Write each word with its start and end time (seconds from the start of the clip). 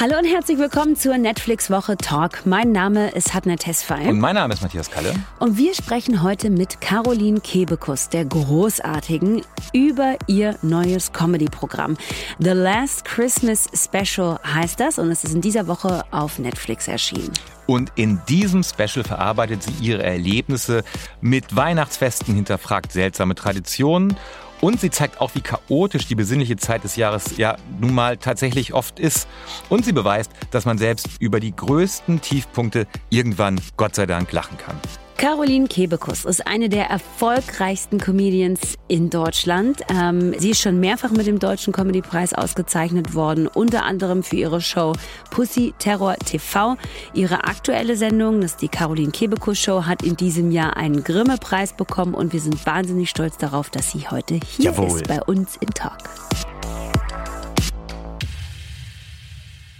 Hallo 0.00 0.16
und 0.16 0.26
herzlich 0.26 0.58
willkommen 0.58 0.94
zur 0.94 1.18
Netflix 1.18 1.72
Woche 1.72 1.96
Talk. 1.96 2.46
Mein 2.46 2.70
Name 2.70 3.10
ist 3.10 3.34
Hatner 3.34 3.56
Tesfay. 3.56 4.06
Und 4.06 4.20
mein 4.20 4.36
Name 4.36 4.54
ist 4.54 4.62
Matthias 4.62 4.92
Kalle. 4.92 5.12
Und 5.40 5.58
wir 5.58 5.74
sprechen 5.74 6.22
heute 6.22 6.50
mit 6.50 6.80
Caroline 6.80 7.40
Kebekus, 7.40 8.08
der 8.08 8.24
Großartigen, 8.24 9.42
über 9.72 10.14
ihr 10.28 10.56
neues 10.62 11.12
Comedy-Programm. 11.12 11.96
The 12.38 12.50
Last 12.50 13.06
Christmas 13.06 13.68
Special 13.74 14.38
heißt 14.46 14.78
das 14.78 15.00
und 15.00 15.10
es 15.10 15.24
ist 15.24 15.34
in 15.34 15.40
dieser 15.40 15.66
Woche 15.66 16.04
auf 16.12 16.38
Netflix 16.38 16.86
erschienen. 16.86 17.32
Und 17.66 17.90
in 17.96 18.20
diesem 18.28 18.62
Special 18.62 19.02
verarbeitet 19.02 19.64
sie 19.64 19.74
ihre 19.80 20.04
Erlebnisse 20.04 20.84
mit 21.20 21.56
Weihnachtsfesten, 21.56 22.36
hinterfragt 22.36 22.92
seltsame 22.92 23.34
Traditionen 23.34 24.16
und 24.60 24.80
sie 24.80 24.90
zeigt 24.90 25.20
auch, 25.20 25.34
wie 25.34 25.40
chaotisch 25.40 26.06
die 26.06 26.14
besinnliche 26.14 26.56
Zeit 26.56 26.84
des 26.84 26.96
Jahres 26.96 27.36
ja 27.36 27.56
nun 27.80 27.94
mal 27.94 28.16
tatsächlich 28.16 28.74
oft 28.74 28.98
ist. 28.98 29.28
Und 29.68 29.84
sie 29.84 29.92
beweist, 29.92 30.30
dass 30.50 30.64
man 30.64 30.78
selbst 30.78 31.08
über 31.20 31.40
die 31.40 31.54
größten 31.54 32.20
Tiefpunkte 32.20 32.86
irgendwann, 33.10 33.60
Gott 33.76 33.94
sei 33.94 34.06
Dank, 34.06 34.32
lachen 34.32 34.58
kann. 34.58 34.76
Caroline 35.18 35.66
Kebekus 35.66 36.24
ist 36.24 36.46
eine 36.46 36.68
der 36.68 36.84
erfolgreichsten 36.90 37.98
Comedians 37.98 38.78
in 38.86 39.10
Deutschland. 39.10 39.80
Ähm, 39.88 40.32
sie 40.38 40.50
ist 40.50 40.60
schon 40.60 40.78
mehrfach 40.78 41.10
mit 41.10 41.26
dem 41.26 41.40
Deutschen 41.40 41.72
Comedypreis 41.72 42.34
ausgezeichnet 42.34 43.14
worden, 43.14 43.48
unter 43.48 43.84
anderem 43.84 44.22
für 44.22 44.36
ihre 44.36 44.60
Show 44.60 44.92
Pussy 45.32 45.74
Terror 45.80 46.14
TV. 46.18 46.76
Ihre 47.14 47.42
aktuelle 47.42 47.96
Sendung, 47.96 48.40
das 48.40 48.52
ist 48.52 48.62
die 48.62 48.68
Caroline 48.68 49.10
Kebekus 49.10 49.58
Show, 49.58 49.86
hat 49.86 50.04
in 50.04 50.16
diesem 50.16 50.52
Jahr 50.52 50.76
einen 50.76 51.02
Grimme-Preis 51.02 51.72
bekommen 51.72 52.14
und 52.14 52.32
wir 52.32 52.40
sind 52.40 52.64
wahnsinnig 52.64 53.10
stolz 53.10 53.36
darauf, 53.38 53.70
dass 53.70 53.90
sie 53.90 54.08
heute 54.08 54.34
hier 54.34 54.66
Jawohl. 54.66 55.00
ist 55.00 55.08
bei 55.08 55.20
uns 55.24 55.56
in 55.56 55.70
Talk. 55.70 55.98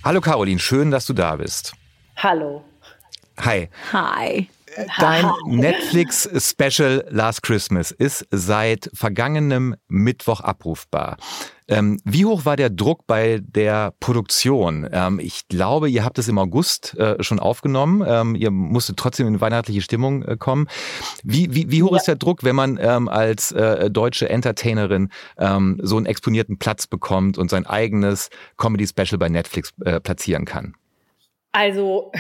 Hallo 0.03 0.21
Caroline, 0.21 0.59
schön, 0.59 0.91
dass 0.91 1.07
du 1.07 1.13
da 1.13 1.37
bist. 1.37 1.75
Hallo. 2.17 2.65
Hi. 3.39 3.69
Hi. 3.93 4.49
Dein 4.99 5.31
Netflix-Special 5.47 7.07
Last 7.11 7.43
Christmas 7.43 7.91
ist 7.91 8.27
seit 8.31 8.91
vergangenem 8.95 9.75
Mittwoch 9.89 10.41
abrufbar. 10.41 11.17
Ähm, 11.71 12.01
wie 12.05 12.25
hoch 12.25 12.47
war 12.47 12.57
der 12.57 12.71
Druck 12.71 13.07
bei 13.07 13.41
der 13.43 13.93
Produktion? 14.01 14.89
Ähm, 14.91 15.21
ich 15.21 15.49
glaube, 15.49 15.91
ihr 15.91 16.05
habt 16.05 16.19
es 16.19 16.29
im 16.29 16.39
August 16.39 16.97
äh, 16.97 17.23
schon 17.23 17.39
aufgenommen. 17.39 18.03
Ähm, 18.07 18.35
ihr 18.35 18.51
musstet 18.51 18.97
trotzdem 18.97 19.27
in 19.27 19.41
weihnachtliche 19.41 19.83
Stimmung 19.83 20.23
äh, 20.23 20.37
kommen. 20.39 20.67
Wie, 21.23 21.55
wie, 21.55 21.71
wie 21.71 21.83
hoch 21.83 21.93
ja. 21.93 21.99
ist 21.99 22.09
der 22.09 22.17
Druck, 22.17 22.43
wenn 22.43 22.57
man 22.57 22.79
ähm, 22.81 23.09
als 23.09 23.53
äh, 23.53 23.91
deutsche 23.91 24.31
Entertainerin 24.31 25.11
ähm, 25.37 25.79
so 25.83 25.99
einen 25.99 26.07
exponierten 26.07 26.59
Platz 26.59 26.87
bekommt 26.87 27.37
und 27.37 27.51
sein 27.51 27.67
eigenes 27.67 28.31
Comedy-Special 28.57 29.19
bei 29.19 29.29
Netflix 29.29 29.75
äh, 29.85 30.01
platzieren 30.01 30.47
kann? 30.47 30.75
Also 31.53 32.13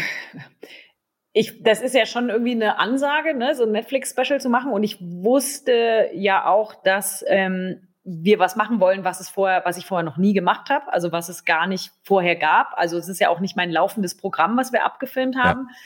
ich, 1.38 1.62
das 1.62 1.80
ist 1.82 1.94
ja 1.94 2.04
schon 2.04 2.30
irgendwie 2.30 2.52
eine 2.52 2.80
Ansage, 2.80 3.32
ne, 3.32 3.54
so 3.54 3.62
ein 3.62 3.70
Netflix-Special 3.70 4.40
zu 4.40 4.48
machen. 4.48 4.72
Und 4.72 4.82
ich 4.82 4.98
wusste 5.00 6.10
ja 6.12 6.46
auch, 6.46 6.74
dass 6.82 7.24
ähm, 7.28 7.86
wir 8.02 8.40
was 8.40 8.56
machen 8.56 8.80
wollen, 8.80 9.04
was 9.04 9.20
es 9.20 9.28
vorher, 9.28 9.62
was 9.64 9.76
ich 9.76 9.86
vorher 9.86 10.04
noch 10.04 10.16
nie 10.16 10.32
gemacht 10.32 10.68
habe, 10.68 10.92
also 10.92 11.12
was 11.12 11.28
es 11.28 11.44
gar 11.44 11.68
nicht 11.68 11.92
vorher 12.02 12.34
gab. 12.34 12.72
Also 12.76 12.98
es 12.98 13.08
ist 13.08 13.20
ja 13.20 13.28
auch 13.28 13.38
nicht 13.38 13.56
mein 13.56 13.70
laufendes 13.70 14.16
Programm, 14.16 14.56
was 14.56 14.72
wir 14.72 14.84
abgefilmt 14.84 15.36
haben. 15.36 15.68
Ja. 15.68 15.76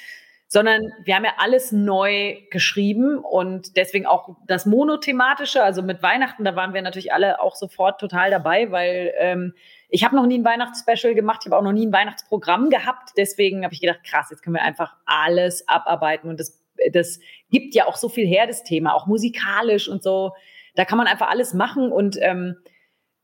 Sondern 0.48 0.81
wir 1.05 1.17
haben 1.17 1.25
ja 1.25 1.34
alles 1.36 1.70
neu 1.70 2.37
geschrieben 2.50 3.19
und 3.19 3.77
deswegen 3.77 4.06
auch 4.06 4.37
das 4.47 4.64
monothematische, 4.64 5.62
also 5.62 5.83
mit 5.83 6.03
Weihnachten, 6.03 6.44
da 6.44 6.56
waren 6.56 6.72
wir 6.72 6.83
natürlich 6.83 7.12
alle 7.12 7.41
auch 7.41 7.56
sofort 7.56 8.00
total 8.00 8.31
dabei, 8.31 8.70
weil 8.70 9.12
ähm, 9.19 9.55
ich 9.95 10.05
habe 10.05 10.17
noch 10.17 10.25
nie 10.25 10.39
ein 10.39 10.45
Weihnachtsspecial 10.45 11.15
gemacht, 11.15 11.43
ich 11.43 11.53
habe 11.53 11.59
auch 11.59 11.62
noch 11.62 11.73
nie 11.73 11.87
ein 11.87 11.93
Weihnachtsprogramm 11.93 12.71
gehabt. 12.71 13.11
Deswegen 13.19 13.62
habe 13.62 13.75
ich 13.75 13.81
gedacht, 13.83 14.03
krass, 14.03 14.28
jetzt 14.31 14.43
können 14.43 14.56
wir 14.56 14.62
einfach 14.62 14.97
alles 15.05 15.69
abarbeiten. 15.69 16.31
Und 16.31 16.41
das, 16.41 16.59
das 16.93 17.21
gibt 17.50 17.75
ja 17.75 17.87
auch 17.87 17.97
so 17.97 18.09
viel 18.09 18.27
her, 18.27 18.47
das 18.47 18.65
Thema, 18.65 18.94
auch 18.94 19.06
musikalisch 19.06 19.91
und 19.91 20.03
so. 20.03 20.33
Da 20.77 20.87
kann 20.87 20.97
man 20.97 21.06
einfach 21.06 21.28
alles 21.28 21.53
machen. 21.53 21.93
Und 21.93 22.16
ähm, 22.22 22.56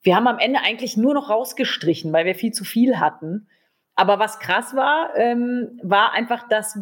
wir 0.02 0.14
haben 0.14 0.26
am 0.26 0.38
Ende 0.38 0.60
eigentlich 0.60 0.98
nur 0.98 1.14
noch 1.14 1.30
rausgestrichen, 1.30 2.12
weil 2.12 2.26
wir 2.26 2.34
viel 2.34 2.52
zu 2.52 2.64
viel 2.64 3.00
hatten. 3.00 3.48
Aber 3.94 4.18
was 4.18 4.38
krass 4.38 4.76
war, 4.76 5.16
ähm, 5.16 5.80
war 5.82 6.12
einfach, 6.12 6.48
dass 6.48 6.78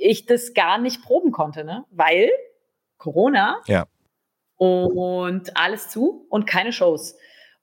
ich 0.00 0.26
das 0.26 0.52
gar 0.52 0.78
nicht 0.78 1.00
proben 1.00 1.30
konnte, 1.30 1.62
ne? 1.62 1.84
weil 1.92 2.28
Corona 2.98 3.60
ja. 3.66 3.86
und 4.56 5.56
alles 5.56 5.90
zu 5.90 6.26
und 6.28 6.48
keine 6.48 6.72
Shows. 6.72 7.16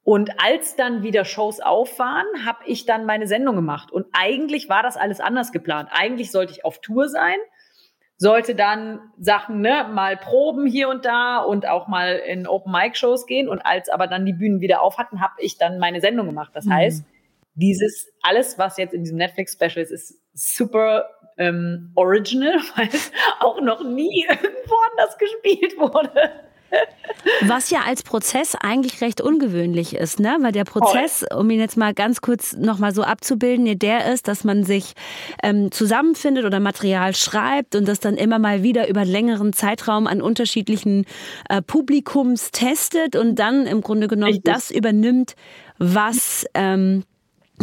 Und 0.09 0.31
als 0.43 0.75
dann 0.75 1.03
wieder 1.03 1.23
Shows 1.23 1.59
auf 1.59 1.99
waren, 1.99 2.25
habe 2.43 2.57
ich 2.65 2.87
dann 2.87 3.05
meine 3.05 3.27
Sendung 3.27 3.55
gemacht. 3.55 3.91
Und 3.91 4.07
eigentlich 4.11 4.67
war 4.67 4.81
das 4.81 4.97
alles 4.97 5.19
anders 5.19 5.51
geplant. 5.51 5.87
Eigentlich 5.91 6.31
sollte 6.31 6.51
ich 6.51 6.65
auf 6.65 6.81
Tour 6.81 7.09
sein, 7.09 7.37
sollte 8.17 8.55
dann 8.55 9.01
Sachen, 9.19 9.61
ne, 9.61 9.87
mal 9.93 10.17
proben 10.17 10.65
hier 10.65 10.89
und 10.89 11.05
da 11.05 11.37
und 11.37 11.67
auch 11.67 11.87
mal 11.87 12.15
in 12.15 12.47
Open 12.47 12.71
Mic 12.71 12.97
Shows 12.97 13.27
gehen. 13.27 13.47
Und 13.47 13.59
als 13.59 13.87
aber 13.87 14.07
dann 14.07 14.25
die 14.25 14.33
Bühnen 14.33 14.61
wieder 14.61 14.81
auf 14.81 14.97
hatten, 14.97 15.21
habe 15.21 15.33
ich 15.37 15.59
dann 15.59 15.77
meine 15.77 16.01
Sendung 16.01 16.25
gemacht. 16.25 16.53
Das 16.55 16.65
mhm. 16.65 16.73
heißt, 16.73 17.05
dieses 17.53 18.11
alles, 18.23 18.57
was 18.57 18.77
jetzt 18.77 18.95
in 18.95 19.03
diesem 19.03 19.19
Netflix 19.19 19.53
Special 19.53 19.77
ist, 19.77 19.91
ist 19.91 20.19
super 20.33 21.05
ähm, 21.37 21.91
original, 21.93 22.57
weil 22.75 22.87
es 22.87 23.11
auch 23.41 23.61
noch 23.61 23.83
nie 23.83 24.25
irgendwo 24.27 24.75
anders 24.89 25.15
gespielt 25.19 25.77
wurde. 25.77 26.48
Was 27.41 27.69
ja 27.69 27.81
als 27.85 28.03
Prozess 28.03 28.55
eigentlich 28.55 29.01
recht 29.01 29.21
ungewöhnlich 29.21 29.95
ist, 29.95 30.19
ne? 30.19 30.37
Weil 30.41 30.51
der 30.51 30.63
Prozess, 30.63 31.25
um 31.35 31.49
ihn 31.49 31.59
jetzt 31.59 31.77
mal 31.77 31.93
ganz 31.93 32.21
kurz 32.21 32.53
nochmal 32.53 32.93
so 32.93 33.03
abzubilden, 33.03 33.77
der 33.77 34.11
ist, 34.11 34.27
dass 34.27 34.43
man 34.43 34.63
sich 34.63 34.93
ähm, 35.43 35.71
zusammenfindet 35.71 36.45
oder 36.45 36.59
Material 36.59 37.15
schreibt 37.15 37.75
und 37.75 37.87
das 37.87 37.99
dann 37.99 38.15
immer 38.15 38.39
mal 38.39 38.63
wieder 38.63 38.87
über 38.87 39.01
einen 39.01 39.11
längeren 39.11 39.53
Zeitraum 39.53 40.07
an 40.07 40.21
unterschiedlichen 40.21 41.05
äh, 41.49 41.61
Publikums 41.61 42.51
testet 42.51 43.15
und 43.15 43.35
dann 43.35 43.67
im 43.67 43.81
Grunde 43.81 44.07
genommen 44.07 44.33
Richtig. 44.33 44.53
das 44.53 44.71
übernimmt, 44.71 45.35
was 45.77 46.45
ähm, 46.53 47.03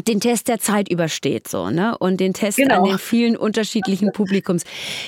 den 0.06 0.21
Test 0.21 0.49
der 0.49 0.59
Zeit 0.59 0.91
übersteht, 0.91 1.49
so, 1.49 1.71
ne? 1.71 1.97
Und 1.99 2.21
den 2.21 2.34
Test 2.34 2.59
genau. 2.59 2.83
an 2.83 2.84
den 2.84 2.99
vielen 2.99 3.37
unterschiedlichen 3.37 4.12
Publikums. 4.12 4.65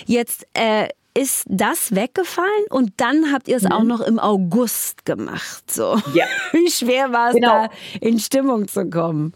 Jetzt 0.06 0.46
äh, 0.54 0.88
ist 1.14 1.44
das 1.48 1.94
weggefallen 1.94 2.66
und 2.70 2.92
dann 2.98 3.32
habt 3.32 3.48
ihr 3.48 3.56
es 3.56 3.64
mhm. 3.64 3.72
auch 3.72 3.82
noch 3.82 4.00
im 4.00 4.18
August 4.18 5.04
gemacht. 5.04 5.70
So. 5.70 5.96
Ja. 6.14 6.26
Wie 6.52 6.70
schwer 6.70 7.12
war 7.12 7.28
es 7.28 7.34
genau. 7.34 7.66
da, 7.66 7.70
in 8.00 8.18
Stimmung 8.18 8.68
zu 8.68 8.88
kommen? 8.88 9.32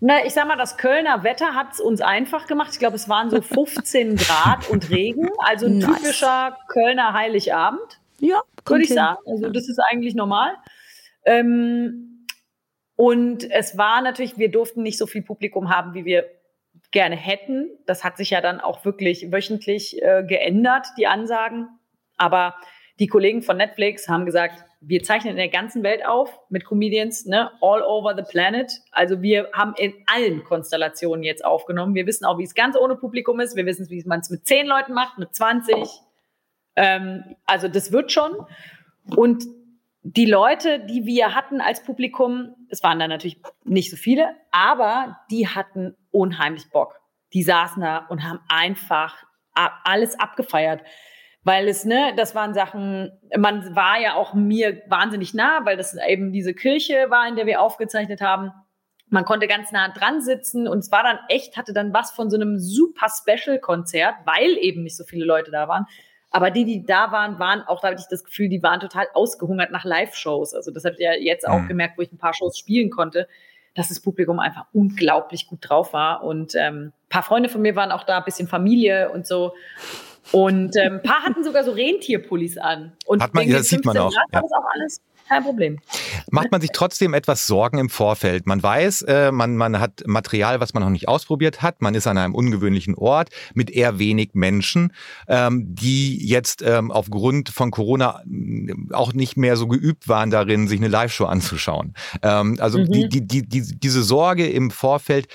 Na, 0.00 0.24
ich 0.24 0.32
sag 0.32 0.46
mal, 0.46 0.56
das 0.56 0.76
Kölner 0.76 1.24
Wetter 1.24 1.54
hat 1.54 1.72
es 1.72 1.80
uns 1.80 2.00
einfach 2.00 2.46
gemacht. 2.46 2.70
Ich 2.72 2.78
glaube, 2.78 2.96
es 2.96 3.08
waren 3.08 3.30
so 3.30 3.40
15 3.42 4.16
Grad 4.16 4.68
und 4.70 4.90
Regen. 4.90 5.28
Also 5.38 5.66
ein 5.66 5.78
nice. 5.78 5.96
typischer 5.96 6.56
Kölner 6.68 7.12
Heiligabend. 7.12 8.00
Ja, 8.20 8.42
würde 8.64 8.84
ich 8.84 8.90
sagen. 8.90 9.18
Also 9.26 9.50
das 9.50 9.68
ist 9.68 9.78
eigentlich 9.90 10.14
normal. 10.14 10.52
Ähm, 11.24 12.26
und 12.96 13.48
es 13.50 13.76
war 13.78 14.00
natürlich, 14.00 14.38
wir 14.38 14.50
durften 14.50 14.82
nicht 14.82 14.98
so 14.98 15.06
viel 15.06 15.22
Publikum 15.22 15.70
haben, 15.70 15.94
wie 15.94 16.04
wir 16.04 16.24
gerne 16.90 17.16
hätten. 17.16 17.70
Das 17.86 18.04
hat 18.04 18.16
sich 18.16 18.30
ja 18.30 18.40
dann 18.40 18.60
auch 18.60 18.84
wirklich 18.84 19.30
wöchentlich 19.30 20.00
äh, 20.02 20.24
geändert, 20.26 20.86
die 20.96 21.06
Ansagen. 21.06 21.68
Aber 22.16 22.54
die 22.98 23.06
Kollegen 23.06 23.42
von 23.42 23.56
Netflix 23.56 24.08
haben 24.08 24.26
gesagt, 24.26 24.64
wir 24.80 25.02
zeichnen 25.02 25.32
in 25.32 25.36
der 25.36 25.48
ganzen 25.48 25.82
Welt 25.82 26.06
auf 26.06 26.40
mit 26.50 26.64
Comedians, 26.64 27.26
ne, 27.26 27.50
all 27.60 27.82
over 27.82 28.14
the 28.16 28.22
planet. 28.22 28.72
Also 28.92 29.22
wir 29.22 29.50
haben 29.52 29.74
in 29.76 29.92
allen 30.06 30.44
Konstellationen 30.44 31.24
jetzt 31.24 31.44
aufgenommen. 31.44 31.94
Wir 31.94 32.06
wissen 32.06 32.24
auch, 32.24 32.38
wie 32.38 32.44
es 32.44 32.54
ganz 32.54 32.76
ohne 32.76 32.96
Publikum 32.96 33.40
ist. 33.40 33.56
Wir 33.56 33.66
wissen, 33.66 33.88
wie 33.90 34.02
man 34.04 34.20
es 34.20 34.30
mit 34.30 34.46
zehn 34.46 34.66
Leuten 34.66 34.94
macht, 34.94 35.18
mit 35.18 35.34
20. 35.34 35.74
Ähm, 36.76 37.36
also 37.44 37.66
das 37.68 37.92
wird 37.92 38.12
schon. 38.12 38.32
Und 39.16 39.44
die 40.16 40.24
Leute, 40.24 40.80
die 40.80 41.04
wir 41.04 41.34
hatten 41.34 41.60
als 41.60 41.82
Publikum, 41.82 42.54
es 42.70 42.82
waren 42.82 42.98
dann 42.98 43.10
natürlich 43.10 43.42
nicht 43.64 43.90
so 43.90 43.96
viele, 43.96 44.34
aber 44.50 45.18
die 45.30 45.48
hatten 45.48 45.96
unheimlich 46.10 46.70
Bock. 46.70 46.94
Die 47.34 47.42
saßen 47.42 47.82
da 47.82 48.06
und 48.08 48.22
haben 48.22 48.40
einfach 48.48 49.24
alles 49.84 50.18
abgefeiert. 50.18 50.82
Weil 51.44 51.68
es, 51.68 51.84
ne, 51.84 52.14
das 52.16 52.34
waren 52.34 52.54
Sachen, 52.54 53.10
man 53.36 53.74
war 53.76 54.00
ja 54.00 54.14
auch 54.14 54.32
mir 54.32 54.82
wahnsinnig 54.88 55.34
nah, 55.34 55.64
weil 55.64 55.76
das 55.76 55.94
eben 56.06 56.32
diese 56.32 56.54
Kirche 56.54 57.10
war, 57.10 57.28
in 57.28 57.36
der 57.36 57.46
wir 57.46 57.60
aufgezeichnet 57.60 58.22
haben. 58.22 58.50
Man 59.10 59.24
konnte 59.24 59.46
ganz 59.46 59.72
nah 59.72 59.88
dran 59.88 60.22
sitzen 60.22 60.68
und 60.68 60.78
es 60.78 60.90
war 60.90 61.02
dann 61.02 61.18
echt, 61.28 61.56
hatte 61.58 61.74
dann 61.74 61.92
was 61.92 62.12
von 62.12 62.30
so 62.30 62.36
einem 62.36 62.58
super 62.58 63.08
Special-Konzert, 63.08 64.14
weil 64.24 64.56
eben 64.58 64.84
nicht 64.84 64.96
so 64.96 65.04
viele 65.04 65.26
Leute 65.26 65.50
da 65.50 65.68
waren. 65.68 65.86
Aber 66.30 66.50
die, 66.50 66.64
die 66.64 66.84
da 66.84 67.10
waren, 67.10 67.38
waren 67.38 67.62
auch, 67.62 67.80
da 67.80 67.88
hatte 67.88 68.00
ich 68.00 68.08
das 68.08 68.24
Gefühl, 68.24 68.48
die 68.48 68.62
waren 68.62 68.80
total 68.80 69.06
ausgehungert 69.14 69.70
nach 69.70 69.84
Live-Shows. 69.84 70.54
Also 70.54 70.70
das 70.70 70.84
habt 70.84 70.98
ihr 70.98 71.14
ja 71.14 71.20
jetzt 71.20 71.48
auch 71.48 71.60
mhm. 71.60 71.68
gemerkt, 71.68 71.96
wo 71.96 72.02
ich 72.02 72.12
ein 72.12 72.18
paar 72.18 72.34
Shows 72.34 72.58
spielen 72.58 72.90
konnte, 72.90 73.28
dass 73.74 73.88
das 73.88 74.00
Publikum 74.00 74.38
einfach 74.38 74.66
unglaublich 74.72 75.46
gut 75.46 75.60
drauf 75.62 75.92
war. 75.92 76.22
Und 76.24 76.54
ähm, 76.54 76.92
paar 77.08 77.22
Freunde 77.22 77.48
von 77.48 77.62
mir 77.62 77.76
waren 77.76 77.92
auch 77.92 78.04
da, 78.04 78.20
bisschen 78.20 78.48
Familie 78.48 79.10
und 79.10 79.26
so. 79.26 79.54
Und 80.32 80.76
ähm, 80.76 80.94
ein 80.96 81.02
paar 81.02 81.22
hatten 81.22 81.42
sogar 81.42 81.64
so 81.64 81.72
Rentierpullis 81.72 82.58
an. 82.58 82.92
Und 83.06 83.22
Hat 83.22 83.32
man, 83.32 83.48
ja, 83.48 83.58
das 83.58 83.68
sieht 83.68 83.84
man 83.86 83.96
auch. 83.96 84.12
Grad 84.12 84.26
ja. 84.32 84.40
Das 84.42 84.52
auch 84.52 84.66
alles 84.74 85.00
kein 85.28 85.42
Problem. 85.42 85.78
Macht 86.30 86.50
man 86.50 86.60
sich 86.60 86.70
trotzdem 86.72 87.14
etwas 87.14 87.46
Sorgen 87.46 87.78
im 87.78 87.88
Vorfeld? 87.88 88.46
Man 88.46 88.62
weiß, 88.62 89.02
äh, 89.02 89.32
man, 89.32 89.56
man 89.56 89.80
hat 89.80 90.02
Material, 90.06 90.60
was 90.60 90.74
man 90.74 90.82
noch 90.82 90.90
nicht 90.90 91.08
ausprobiert 91.08 91.62
hat. 91.62 91.82
Man 91.82 91.94
ist 91.94 92.06
an 92.06 92.18
einem 92.18 92.34
ungewöhnlichen 92.34 92.94
Ort 92.94 93.30
mit 93.54 93.70
eher 93.70 93.98
wenig 93.98 94.30
Menschen, 94.34 94.92
ähm, 95.28 95.74
die 95.74 96.26
jetzt 96.26 96.62
ähm, 96.62 96.90
aufgrund 96.90 97.50
von 97.50 97.70
Corona 97.70 98.22
äh, 98.26 98.74
auch 98.92 99.12
nicht 99.12 99.36
mehr 99.36 99.56
so 99.56 99.68
geübt 99.68 100.08
waren 100.08 100.30
darin, 100.30 100.68
sich 100.68 100.80
eine 100.80 100.88
Live-Show 100.88 101.26
anzuschauen. 101.26 101.94
Ähm, 102.22 102.56
also 102.60 102.78
mhm. 102.78 102.90
die, 102.90 103.08
die, 103.08 103.26
die, 103.26 103.42
die, 103.42 103.78
diese 103.78 104.02
Sorge 104.02 104.48
im 104.48 104.70
Vorfeld, 104.70 105.28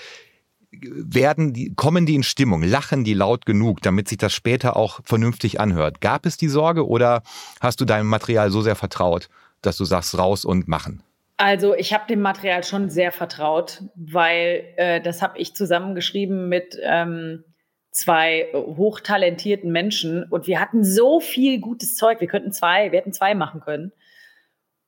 werden 0.81 1.53
die, 1.53 1.73
kommen 1.75 2.05
die 2.05 2.15
in 2.15 2.23
Stimmung, 2.23 2.63
lachen 2.63 3.03
die 3.03 3.13
laut 3.13 3.45
genug, 3.45 3.81
damit 3.81 4.07
sich 4.07 4.17
das 4.17 4.33
später 4.33 4.75
auch 4.75 5.01
vernünftig 5.03 5.59
anhört? 5.59 6.01
Gab 6.01 6.25
es 6.25 6.37
die 6.37 6.47
Sorge 6.47 6.87
oder 6.87 7.23
hast 7.61 7.79
du 7.81 7.85
deinem 7.85 8.07
Material 8.07 8.51
so 8.51 8.61
sehr 8.61 8.75
vertraut, 8.75 9.29
dass 9.65 9.77
du 9.77 9.86
sagst, 9.86 10.18
raus 10.18 10.45
und 10.45 10.68
machen? 10.68 11.04
Also 11.38 11.75
ich 11.75 11.94
habe 11.94 12.06
dem 12.07 12.21
Material 12.21 12.63
schon 12.63 12.89
sehr 12.89 13.12
vertraut, 13.12 13.83
weil 13.95 14.65
äh, 14.77 15.01
das 15.01 15.21
habe 15.21 15.39
ich 15.39 15.56
zusammengeschrieben 15.56 16.48
mit 16.48 16.77
ähm, 16.81 17.44
zwei 17.92 18.50
hochtalentierten 18.54 19.71
Menschen 19.71 20.24
und 20.30 20.48
wir 20.48 20.60
hatten 20.60 20.83
so 20.83 21.19
viel 21.19 21.60
gutes 21.60 21.95
Zeug. 21.95 22.21
Wir 22.21 22.27
könnten 22.27 22.51
zwei, 22.51 22.92
wir 22.92 23.00
hätten 23.00 23.13
zwei 23.13 23.36
machen 23.36 23.62
können. 23.62 23.92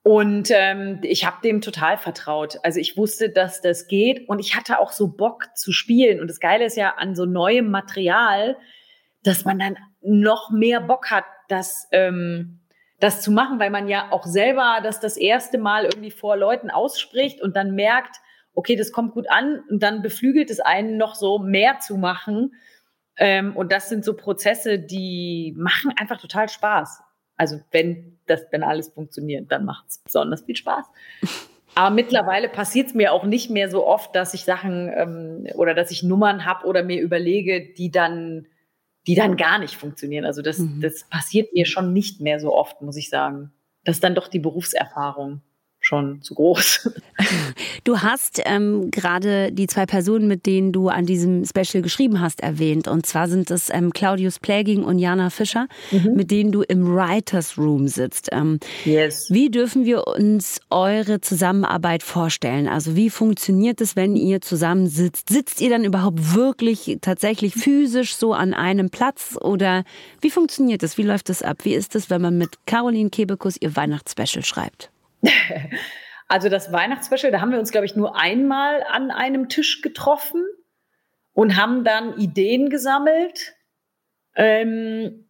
Und 0.04 0.50
ähm, 0.52 1.00
ich 1.02 1.26
habe 1.26 1.38
dem 1.44 1.62
total 1.62 1.98
vertraut. 1.98 2.60
Also 2.62 2.80
ich 2.80 2.96
wusste, 2.96 3.30
dass 3.32 3.62
das 3.62 3.88
geht 3.88 4.30
und 4.30 4.38
ich 4.38 4.56
hatte 4.56 4.80
auch 4.80 4.92
so 4.92 5.08
Bock 5.08 5.48
zu 5.56 5.72
spielen. 5.72 6.20
Und 6.22 6.30
das 6.30 6.40
Geile 6.40 6.66
ist 6.66 6.78
ja 6.78 6.94
an 6.98 7.16
so 7.16 7.26
neuem 7.26 7.72
Material, 7.72 8.56
dass 9.24 9.46
man 9.46 9.58
dann 9.58 9.78
noch 10.02 10.52
mehr 10.52 10.80
Bock 10.80 11.10
hat, 11.10 11.26
dass 11.50 11.88
ähm, 11.92 12.60
das 13.06 13.22
zu 13.22 13.32
machen, 13.32 13.60
weil 13.60 13.70
man 13.70 13.88
ja 13.88 14.08
auch 14.12 14.26
selber 14.26 14.80
das 14.82 15.00
das 15.00 15.16
erste 15.16 15.60
Mal 15.60 15.86
irgendwie 15.86 16.10
vor 16.10 16.36
Leuten 16.36 16.72
ausspricht 16.72 17.40
und 17.40 17.56
dann 17.56 17.76
merkt, 17.76 18.18
okay, 18.56 18.76
das 18.76 18.92
kommt 18.92 19.14
gut 19.14 19.30
an 19.30 19.62
und 19.70 19.84
dann 19.84 20.02
beflügelt 20.02 20.50
es 20.50 20.60
einen 20.60 20.98
noch 20.98 21.14
so 21.14 21.38
mehr 21.38 21.78
zu 21.80 21.98
machen. 21.98 22.56
Ähm, 23.18 23.56
und 23.56 23.72
das 23.72 23.90
sind 23.90 24.04
so 24.04 24.16
Prozesse, 24.16 24.80
die 24.80 25.54
machen 25.56 25.94
einfach 26.00 26.20
total 26.20 26.50
Spaß. 26.50 27.02
Also 27.38 27.60
wenn 27.70 28.18
das 28.26 28.46
wenn 28.50 28.64
alles 28.64 28.90
funktioniert, 28.90 29.52
dann 29.52 29.66
macht 29.66 29.86
es 29.88 30.00
besonders 30.00 30.42
viel 30.42 30.56
Spaß. 30.56 30.86
Aber 31.76 31.94
mittlerweile 31.94 32.50
passiert 32.50 32.88
es 32.88 32.94
mir 32.96 33.14
auch 33.14 33.26
nicht 33.26 33.52
mehr 33.52 33.70
so 33.70 33.86
oft, 33.86 34.16
dass 34.16 34.34
ich 34.34 34.46
Sachen 34.46 34.92
ähm, 34.96 35.48
oder 35.56 35.76
dass 35.76 35.92
ich 35.92 36.02
Nummern 36.02 36.46
habe 36.46 36.66
oder 36.66 36.82
mir 36.82 37.02
überlege, 37.02 37.74
die 37.74 37.92
dann 37.92 38.48
die 39.08 39.16
dann 39.16 39.38
gar 39.38 39.60
nicht 39.60 39.76
funktionieren. 39.76 40.26
Also 40.26 40.42
das, 40.42 40.60
mhm. 40.60 40.82
das 40.82 41.04
passiert 41.04 41.54
mir 41.54 41.66
schon 41.66 41.94
nicht 41.94 42.22
mehr 42.22 42.40
so 42.40 42.54
oft, 42.54 42.82
muss 42.82 42.98
ich 42.98 43.10
sagen. 43.10 43.52
Das 43.84 43.98
ist 43.98 44.04
dann 44.04 44.16
doch 44.16 44.28
die 44.28 44.40
Berufserfahrung 44.40 45.42
schon 45.86 46.22
zu 46.22 46.34
groß. 46.34 46.90
Du 47.84 48.00
hast 48.00 48.42
ähm, 48.46 48.90
gerade 48.90 49.52
die 49.52 49.68
zwei 49.68 49.86
Personen, 49.86 50.28
mit 50.28 50.48
denen 50.48 50.72
du 50.72 50.90
an 50.90 51.06
diesem 51.06 51.46
Special 51.46 51.84
geschrieben 51.84 52.20
hast, 52.20 52.42
erwähnt. 52.42 52.88
Und 52.88 53.06
zwar 53.06 53.28
sind 53.28 53.52
es 53.52 53.70
ähm, 53.70 53.94
Claudius 53.94 54.40
Pläging 54.40 54.84
und 54.84 54.98
Jana 54.98 55.30
Fischer, 55.30 55.68
mhm. 55.92 56.16
mit 56.16 56.32
denen 56.32 56.52
du 56.52 56.64
im 56.64 56.88
Writers 56.88 57.58
Room 57.58 57.88
sitzt. 57.88 58.30
Ähm, 58.32 58.60
yes. 58.86 59.28
Wie 59.30 59.50
dürfen 59.50 59.86
wir 59.86 60.08
uns 60.08 60.60
eure 60.72 61.22
Zusammenarbeit 61.22 62.02
vorstellen? 62.02 62.68
Also 62.68 62.96
wie 62.96 63.12
funktioniert 63.12 63.80
es, 63.82 63.96
wenn 63.96 64.16
ihr 64.16 64.42
zusammen 64.42 64.88
sitzt? 64.88 65.30
Sitzt 65.30 65.62
ihr 65.62 65.70
dann 65.70 65.84
überhaupt 65.84 66.34
wirklich 66.34 66.98
tatsächlich 67.02 67.54
physisch 67.54 68.16
so 68.16 68.34
an 68.34 68.56
einem 68.56 68.90
Platz? 68.90 69.38
Oder 69.40 69.84
wie 70.22 70.32
funktioniert 70.32 70.82
es? 70.82 70.98
Wie 70.98 71.04
läuft 71.04 71.30
es 71.30 71.44
ab? 71.44 71.60
Wie 71.64 71.76
ist 71.76 71.96
es, 71.96 72.10
wenn 72.10 72.22
man 72.22 72.38
mit 72.38 72.66
Caroline 72.66 73.12
Kebekus 73.12 73.58
ihr 73.60 73.76
Weihnachtsspecial 73.76 74.44
schreibt? 74.44 74.90
Also 76.28 76.50
das 76.50 76.72
Weihnachtsspecial, 76.72 77.32
da 77.32 77.40
haben 77.40 77.52
wir 77.52 77.60
uns, 77.60 77.72
glaube 77.72 77.86
ich, 77.86 77.96
nur 77.96 78.20
einmal 78.20 78.84
an 78.90 79.12
einem 79.12 79.48
Tisch 79.48 79.82
getroffen 79.82 80.44
und 81.34 81.56
haben 81.56 81.84
dann 81.84 82.18
Ideen 82.18 82.70
gesammelt. 82.70 83.54
Ähm, 84.36 85.28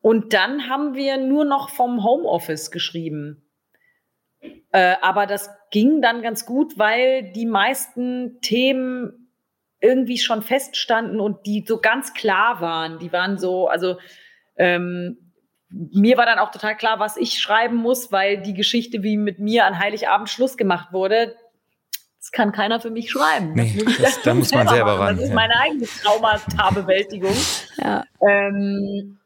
und 0.00 0.32
dann 0.32 0.68
haben 0.68 0.94
wir 0.94 1.18
nur 1.18 1.44
noch 1.44 1.68
vom 1.68 2.02
Homeoffice 2.02 2.70
geschrieben. 2.70 3.42
Äh, 4.72 4.96
aber 5.02 5.26
das 5.26 5.50
ging 5.70 6.00
dann 6.00 6.22
ganz 6.22 6.46
gut, 6.46 6.78
weil 6.78 7.32
die 7.32 7.46
meisten 7.46 8.40
Themen 8.40 9.30
irgendwie 9.80 10.18
schon 10.18 10.42
feststanden 10.42 11.20
und 11.20 11.44
die 11.46 11.64
so 11.66 11.80
ganz 11.80 12.14
klar 12.14 12.60
waren. 12.62 12.98
Die 12.98 13.12
waren 13.12 13.38
so, 13.38 13.68
also 13.68 13.98
ähm, 14.56 15.29
mir 15.70 16.16
war 16.16 16.26
dann 16.26 16.38
auch 16.38 16.50
total 16.50 16.76
klar, 16.76 16.98
was 16.98 17.16
ich 17.16 17.38
schreiben 17.38 17.76
muss, 17.76 18.10
weil 18.12 18.42
die 18.42 18.54
Geschichte, 18.54 19.02
wie 19.02 19.16
mit 19.16 19.38
mir 19.38 19.66
an 19.66 19.78
Heiligabend 19.78 20.28
Schluss 20.28 20.56
gemacht 20.56 20.92
wurde, 20.92 21.36
das 22.18 22.32
kann 22.32 22.52
keiner 22.52 22.80
für 22.80 22.90
mich 22.90 23.10
schreiben. 23.10 23.54
Nee, 23.54 23.82
das, 23.84 23.98
das 23.98 24.22
da 24.22 24.34
muss 24.34 24.52
man 24.52 24.68
selber 24.68 24.96
machen. 24.96 25.00
ran. 25.00 25.16
Das 25.16 25.24
ist 25.26 25.34
meine 25.34 25.58
eigene 25.58 25.86
Traumata-Bewältigung. 25.86 27.34
ja. 27.78 28.04
ähm, 28.20 29.18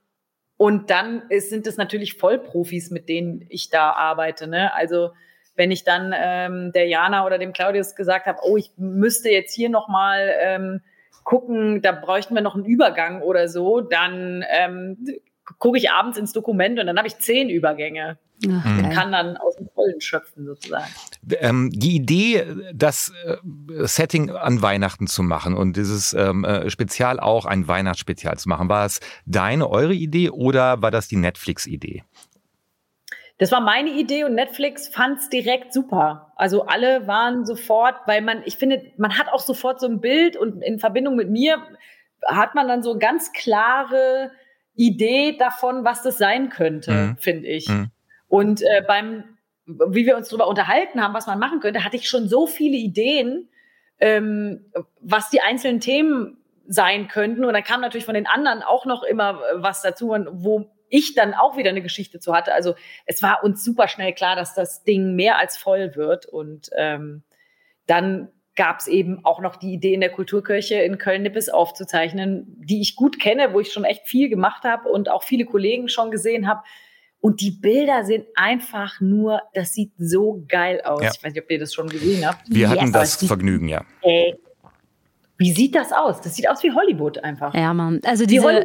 und 0.56 0.90
dann 0.90 1.22
ist, 1.30 1.50
sind 1.50 1.66
es 1.66 1.76
natürlich 1.76 2.14
Vollprofis, 2.14 2.90
mit 2.90 3.08
denen 3.08 3.44
ich 3.48 3.70
da 3.70 3.90
arbeite. 3.90 4.46
Ne? 4.46 4.72
Also 4.74 5.10
wenn 5.56 5.70
ich 5.70 5.84
dann 5.84 6.14
ähm, 6.16 6.72
der 6.72 6.86
Jana 6.86 7.26
oder 7.26 7.38
dem 7.38 7.52
Claudius 7.52 7.96
gesagt 7.96 8.26
habe, 8.26 8.38
oh, 8.44 8.56
ich 8.56 8.72
müsste 8.76 9.30
jetzt 9.30 9.52
hier 9.52 9.68
noch 9.68 9.88
mal 9.88 10.32
ähm, 10.40 10.80
gucken, 11.24 11.82
da 11.82 11.92
bräuchten 11.92 12.34
wir 12.34 12.42
noch 12.42 12.54
einen 12.54 12.64
Übergang 12.64 13.22
oder 13.22 13.48
so, 13.48 13.80
dann 13.80 14.44
ähm, 14.48 14.98
gucke 15.58 15.78
ich 15.78 15.90
abends 15.90 16.18
ins 16.18 16.32
Dokument 16.32 16.78
und 16.78 16.86
dann 16.86 16.96
habe 16.96 17.08
ich 17.08 17.18
zehn 17.18 17.48
Übergänge. 17.48 18.18
Ach, 18.46 18.66
und 18.66 18.90
kann 18.90 19.12
dann 19.12 19.36
aus 19.36 19.56
dem 19.56 19.68
Vollen 19.68 20.00
schöpfen 20.00 20.44
sozusagen. 20.44 20.90
Ähm, 21.38 21.70
die 21.72 21.94
Idee, 21.94 22.44
das 22.74 23.12
äh, 23.24 23.36
Setting 23.86 24.30
an 24.30 24.60
Weihnachten 24.60 25.06
zu 25.06 25.22
machen 25.22 25.54
und 25.54 25.76
dieses 25.76 26.12
ähm, 26.12 26.44
äh, 26.44 26.68
Spezial 26.68 27.20
auch 27.20 27.46
ein 27.46 27.68
Weihnachtsspezial 27.68 28.36
zu 28.36 28.48
machen, 28.48 28.68
war 28.68 28.86
es 28.86 29.00
deine, 29.24 29.70
eure 29.70 29.94
Idee 29.94 30.30
oder 30.30 30.82
war 30.82 30.90
das 30.90 31.08
die 31.08 31.16
Netflix-Idee? 31.16 32.02
Das 33.38 33.50
war 33.50 33.60
meine 33.60 33.90
Idee 33.90 34.24
und 34.24 34.34
Netflix 34.34 34.88
fand 34.88 35.18
es 35.18 35.28
direkt 35.28 35.72
super. 35.72 36.32
Also 36.36 36.66
alle 36.66 37.06
waren 37.06 37.44
sofort, 37.46 37.94
weil 38.06 38.20
man, 38.20 38.42
ich 38.44 38.56
finde, 38.56 38.82
man 38.96 39.18
hat 39.18 39.28
auch 39.28 39.40
sofort 39.40 39.80
so 39.80 39.86
ein 39.86 40.00
Bild 40.00 40.36
und 40.36 40.62
in 40.62 40.78
Verbindung 40.78 41.16
mit 41.16 41.30
mir 41.30 41.62
hat 42.26 42.54
man 42.54 42.68
dann 42.68 42.82
so 42.82 42.98
ganz 42.98 43.32
klare 43.32 44.30
Idee 44.74 45.36
davon, 45.36 45.84
was 45.84 46.02
das 46.02 46.18
sein 46.18 46.48
könnte, 46.48 46.92
mhm. 46.92 47.16
finde 47.18 47.48
ich. 47.48 47.68
Mhm. 47.68 47.90
Und 48.28 48.62
äh, 48.62 48.82
beim, 48.86 49.24
wie 49.66 50.06
wir 50.06 50.16
uns 50.16 50.28
darüber 50.28 50.48
unterhalten 50.48 51.02
haben, 51.02 51.14
was 51.14 51.26
man 51.26 51.38
machen 51.38 51.60
könnte, 51.60 51.84
hatte 51.84 51.96
ich 51.96 52.08
schon 52.08 52.28
so 52.28 52.46
viele 52.46 52.76
Ideen, 52.76 53.48
ähm, 54.00 54.66
was 55.00 55.30
die 55.30 55.40
einzelnen 55.40 55.80
Themen 55.80 56.38
sein 56.66 57.08
könnten. 57.08 57.44
Und 57.44 57.52
dann 57.52 57.62
kam 57.62 57.80
natürlich 57.80 58.04
von 58.06 58.14
den 58.14 58.26
anderen 58.26 58.62
auch 58.62 58.86
noch 58.86 59.02
immer 59.02 59.40
äh, 59.40 59.62
was 59.62 59.82
dazu, 59.82 60.08
wo 60.08 60.70
ich 60.88 61.14
dann 61.14 61.34
auch 61.34 61.56
wieder 61.56 61.70
eine 61.70 61.82
Geschichte 61.82 62.20
zu 62.20 62.34
hatte. 62.34 62.52
Also 62.52 62.74
es 63.06 63.22
war 63.22 63.42
uns 63.42 63.64
super 63.64 63.88
schnell 63.88 64.12
klar, 64.12 64.36
dass 64.36 64.54
das 64.54 64.84
Ding 64.84 65.14
mehr 65.14 65.38
als 65.38 65.56
voll 65.56 65.96
wird. 65.96 66.26
Und 66.26 66.70
ähm, 66.76 67.22
dann 67.86 68.28
gab 68.56 68.80
es 68.80 68.86
eben 68.86 69.24
auch 69.24 69.40
noch 69.40 69.56
die 69.56 69.72
Idee 69.72 69.94
in 69.94 70.00
der 70.00 70.10
Kulturkirche 70.10 70.76
in 70.76 70.98
Köln-Nippes 70.98 71.48
aufzuzeichnen, 71.48 72.46
die 72.58 72.80
ich 72.80 72.96
gut 72.96 73.20
kenne, 73.20 73.52
wo 73.52 73.60
ich 73.60 73.72
schon 73.72 73.84
echt 73.84 74.06
viel 74.06 74.28
gemacht 74.28 74.64
habe 74.64 74.88
und 74.88 75.10
auch 75.10 75.22
viele 75.22 75.44
Kollegen 75.44 75.88
schon 75.88 76.10
gesehen 76.10 76.46
habe. 76.46 76.62
Und 77.20 77.40
die 77.40 77.52
Bilder 77.52 78.04
sind 78.04 78.26
einfach 78.34 79.00
nur, 79.00 79.40
das 79.54 79.72
sieht 79.72 79.92
so 79.96 80.44
geil 80.46 80.82
aus. 80.84 81.02
Ja. 81.02 81.10
Ich 81.14 81.24
weiß 81.24 81.32
nicht, 81.32 81.42
ob 81.42 81.50
ihr 81.50 81.58
das 81.58 81.72
schon 81.72 81.88
gesehen 81.88 82.26
habt. 82.26 82.42
Wir 82.48 82.68
hatten 82.68 82.92
das 82.92 83.16
Vergnügen, 83.26 83.68
ja. 83.68 83.84
Ey, 84.02 84.36
wie 85.44 85.52
sieht 85.52 85.74
das 85.74 85.92
aus? 85.92 86.22
Das 86.22 86.36
sieht 86.36 86.48
aus 86.48 86.62
wie 86.62 86.72
Hollywood 86.72 87.22
einfach. 87.22 87.52
Ja, 87.52 87.74
Mann. 87.74 88.00
Also 88.06 88.24
diese, 88.24 88.64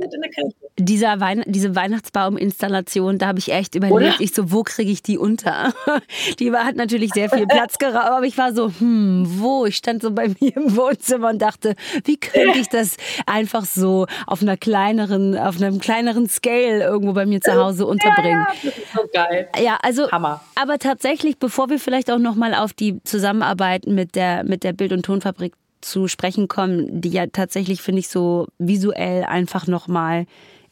dieser 0.77 1.19
Wein, 1.19 1.43
diese 1.45 1.75
Weihnachtsbaum-Installation, 1.75 3.17
da 3.17 3.27
habe 3.27 3.39
ich 3.39 3.51
echt 3.51 3.75
überlegt, 3.75 3.95
Oder? 3.95 4.13
ich 4.21 4.33
so, 4.33 4.49
wo 4.53 4.63
kriege 4.63 4.89
ich 4.89 5.03
die 5.03 5.17
unter? 5.17 5.73
Die 6.39 6.53
war, 6.53 6.63
hat 6.63 6.77
natürlich 6.77 7.11
sehr 7.11 7.29
viel 7.29 7.47
Platz 7.47 7.77
geraubt, 7.79 8.05
aber 8.05 8.25
ich 8.25 8.37
war 8.37 8.53
so, 8.53 8.71
hm, 8.79 9.25
wo? 9.27 9.65
Ich 9.65 9.75
stand 9.75 10.01
so 10.01 10.11
bei 10.11 10.29
mir 10.39 10.55
im 10.55 10.77
Wohnzimmer 10.77 11.31
und 11.31 11.41
dachte, 11.41 11.75
wie 12.05 12.15
könnte 12.15 12.59
ich 12.59 12.69
das 12.69 12.95
einfach 13.25 13.65
so 13.65 14.05
auf 14.25 14.41
einer 14.41 14.55
kleineren, 14.55 15.37
auf 15.37 15.57
einem 15.57 15.79
kleineren 15.79 16.29
Scale 16.29 16.81
irgendwo 16.81 17.11
bei 17.11 17.25
mir 17.25 17.41
zu 17.41 17.53
Hause 17.53 17.85
unterbringen? 17.85 18.45
Ja, 18.47 18.53
das 18.63 18.77
ist 18.77 18.93
so 18.93 19.01
geil. 19.13 19.49
Ja, 19.61 19.77
also, 19.83 20.09
Hammer. 20.11 20.41
aber 20.55 20.79
tatsächlich, 20.79 21.39
bevor 21.39 21.69
wir 21.69 21.79
vielleicht 21.79 22.09
auch 22.09 22.19
nochmal 22.19 22.55
auf 22.55 22.71
die 22.71 23.03
Zusammenarbeit 23.03 23.85
mit 23.85 24.15
der, 24.15 24.45
mit 24.45 24.63
der 24.63 24.71
Bild- 24.71 24.93
und 24.93 25.03
Tonfabrik 25.03 25.53
zu 25.81 26.07
sprechen 26.07 26.47
kommen, 26.47 27.01
die 27.01 27.09
ja 27.09 27.27
tatsächlich, 27.27 27.81
finde 27.81 27.99
ich, 27.99 28.09
so 28.09 28.47
visuell 28.57 29.23
einfach 29.23 29.67
nochmal 29.67 30.25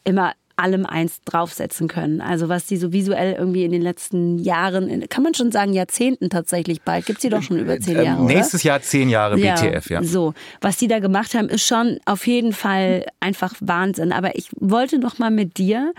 immer 0.04 0.32
allem 0.58 0.86
eins 0.86 1.22
draufsetzen 1.24 1.86
können. 1.86 2.20
Also 2.20 2.48
was 2.48 2.66
die 2.66 2.76
so 2.76 2.92
visuell 2.92 3.34
irgendwie 3.34 3.64
in 3.64 3.70
den 3.70 3.82
letzten 3.82 4.38
Jahren, 4.38 5.08
kann 5.08 5.22
man 5.22 5.34
schon 5.34 5.52
sagen 5.52 5.72
Jahrzehnten 5.72 6.30
tatsächlich 6.30 6.82
bald, 6.82 7.06
gibt 7.06 7.20
sie 7.20 7.28
doch 7.28 7.42
schon 7.42 7.58
über 7.58 7.78
zehn 7.78 7.96
äh, 7.96 8.04
Jahre. 8.04 8.24
Nächstes 8.24 8.64
Jahr 8.64 8.82
zehn 8.82 9.08
Jahre 9.08 9.36
BTF, 9.36 9.88
ja. 9.88 10.02
So, 10.02 10.34
was 10.60 10.76
die 10.76 10.88
da 10.88 10.98
gemacht 10.98 11.34
haben, 11.34 11.48
ist 11.48 11.64
schon 11.64 11.98
auf 12.06 12.26
jeden 12.26 12.52
Fall 12.52 13.06
einfach 13.20 13.54
Wahnsinn. 13.60 14.12
Aber 14.12 14.36
ich 14.36 14.50
wollte 14.58 14.98
noch 14.98 15.18
mal 15.18 15.30
mit 15.30 15.58
dir 15.58 15.92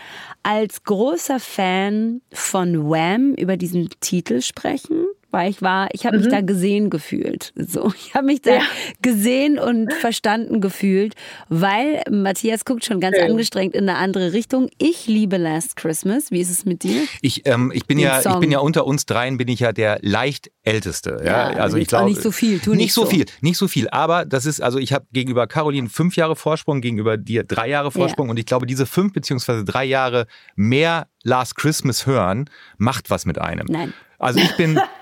als 0.44 0.84
großer 0.84 1.40
Fan 1.40 2.22
von 2.34 2.90
Wham 2.90 3.34
über 3.36 3.56
diesen 3.56 3.90
Titel 4.02 4.42
sprechen 4.42 5.06
weil 5.32 5.50
ich 5.50 5.62
war, 5.62 5.90
ich 5.94 6.06
habe 6.06 6.18
mhm. 6.18 6.24
mich 6.24 6.32
da 6.32 6.42
gesehen 6.42 6.90
gefühlt. 6.90 7.54
So, 7.56 7.92
ich 7.98 8.14
habe 8.14 8.26
mich 8.26 8.42
da 8.42 8.56
ja. 8.56 8.62
gesehen 9.02 9.60
und 9.60 9.94
verstanden 9.94 10.62
gefühlt, 10.62 11.16
weil 11.50 12.02
Matthias 12.10 12.66
guckt 12.66 12.86
schon 12.86 13.00
ganz 13.00 13.18
Schön. 13.18 13.32
angestrengt 13.32 13.76
in 13.76 13.88
eine 13.88 13.98
andere 13.98 14.34
Richtung. 14.34 14.70
Ich 14.78 15.08
liebe 15.08 15.38
Last 15.38 15.76
Christmas. 15.76 16.32
Wie 16.32 16.42
ist 16.42 16.50
es 16.50 16.66
mit 16.66 16.84
dir? 16.84 17.04
Ich, 17.22 17.46
ähm, 17.46 17.72
ich 17.74 17.86
bin 17.86 17.98
Den 17.98 18.06
ja, 18.06 18.22
Song. 18.22 18.34
ich 18.34 18.40
bin 18.40 18.52
ja 18.52 18.60
unter 18.60 18.86
uns 18.86 19.06
dreien 19.06 19.38
bin 19.38 19.48
ich 19.48 19.60
ja 19.60 19.72
der 19.72 20.00
leicht 20.02 20.52
älteste. 20.64 21.22
Ja, 21.24 21.52
ja 21.52 21.58
also 21.58 21.78
ich 21.78 21.88
glaube 21.88 22.10
nicht 22.10 22.22
so 22.22 22.32
viel. 22.32 22.60
Tu 22.60 22.72
nicht, 22.72 22.80
nicht 22.80 22.94
so, 22.94 23.06
so 23.06 23.12
viel, 23.12 23.26
nicht 23.42 23.58
so 23.58 23.68
viel. 23.68 23.90
Aber 23.90 24.26
das 24.26 24.46
ist 24.46 24.62
also 24.62 24.80
ich 24.80 24.94
habe 24.94 25.06
gegenüber 25.12 25.48
Caroline 25.48 25.90
fünf 25.90 26.16
Jahre 26.16 26.36
Vorsprung, 26.36 26.82
gegenüber 26.82 27.18
dir 27.18 27.44
drei 27.44 27.70
Jahre 27.70 27.92
Vorsprung 27.92 28.28
ja. 28.28 28.32
und 28.32 28.40
ich 28.40 28.46
glaube 28.46 28.66
diese 28.66 28.86
fünf 28.86 29.14
beziehungsweise 29.14 29.64
drei 29.64 29.86
Jahre 29.86 30.28
mehr 30.56 31.08
Last 31.24 31.56
Christmas 31.56 32.06
hören 32.06 32.50
macht 32.78 33.10
was 33.10 33.26
mit 33.26 33.40
einem. 33.40 33.68
Nein. 33.70 33.94
Also 34.18 34.40
ich 34.40 34.56
bin 34.58 34.80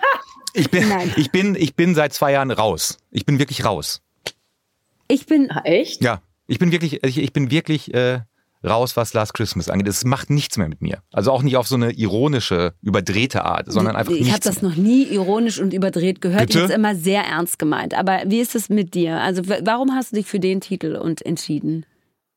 Ich 0.57 0.71
bin, 0.71 0.91
ich 1.15 1.31
bin, 1.31 1.55
ich 1.55 1.75
bin 1.75 1.93
seit 1.93 2.13
zwei 2.13 2.31
Jahren 2.31 2.49
raus. 2.49 2.97
Ich 3.11 3.25
bin 3.25 3.37
wirklich 3.37 3.63
raus. 3.63 4.01
Ich 5.07 5.27
bin 5.27 5.51
ah, 5.51 5.61
echt? 5.63 6.03
Ja, 6.03 6.21
ich 6.47 6.57
bin 6.57 6.71
wirklich, 6.71 7.03
ich, 7.03 7.19
ich 7.19 7.31
bin 7.31 7.51
wirklich 7.51 7.93
äh, 7.93 8.21
raus, 8.63 8.97
was 8.97 9.13
Last 9.13 9.35
Christmas 9.35 9.69
angeht. 9.69 9.87
Es 9.87 10.03
macht 10.03 10.31
nichts 10.31 10.57
mehr 10.57 10.67
mit 10.67 10.81
mir. 10.81 11.03
Also 11.11 11.31
auch 11.31 11.43
nicht 11.43 11.57
auf 11.57 11.67
so 11.67 11.75
eine 11.75 11.91
ironische, 11.91 12.73
überdrehte 12.81 13.45
Art, 13.45 13.71
sondern 13.71 13.95
einfach 13.95 14.13
ich 14.13 14.21
nichts. 14.21 14.27
Ich 14.29 14.33
habe 14.33 14.55
das 14.55 14.61
noch 14.63 14.75
nie 14.75 15.03
ironisch 15.03 15.59
und 15.59 15.73
überdreht 15.73 16.21
gehört. 16.21 16.47
Bitte? 16.47 16.57
Ich 16.57 16.63
habe 16.63 16.73
es 16.73 16.77
immer 16.77 16.95
sehr 16.95 17.21
ernst 17.21 17.59
gemeint. 17.59 17.93
Aber 17.93 18.23
wie 18.25 18.39
ist 18.39 18.55
es 18.55 18.67
mit 18.69 18.95
dir? 18.95 19.21
Also 19.21 19.43
warum 19.47 19.93
hast 19.93 20.11
du 20.11 20.15
dich 20.15 20.25
für 20.25 20.39
den 20.39 20.59
Titel 20.59 20.95
und 20.95 21.23
entschieden? 21.23 21.85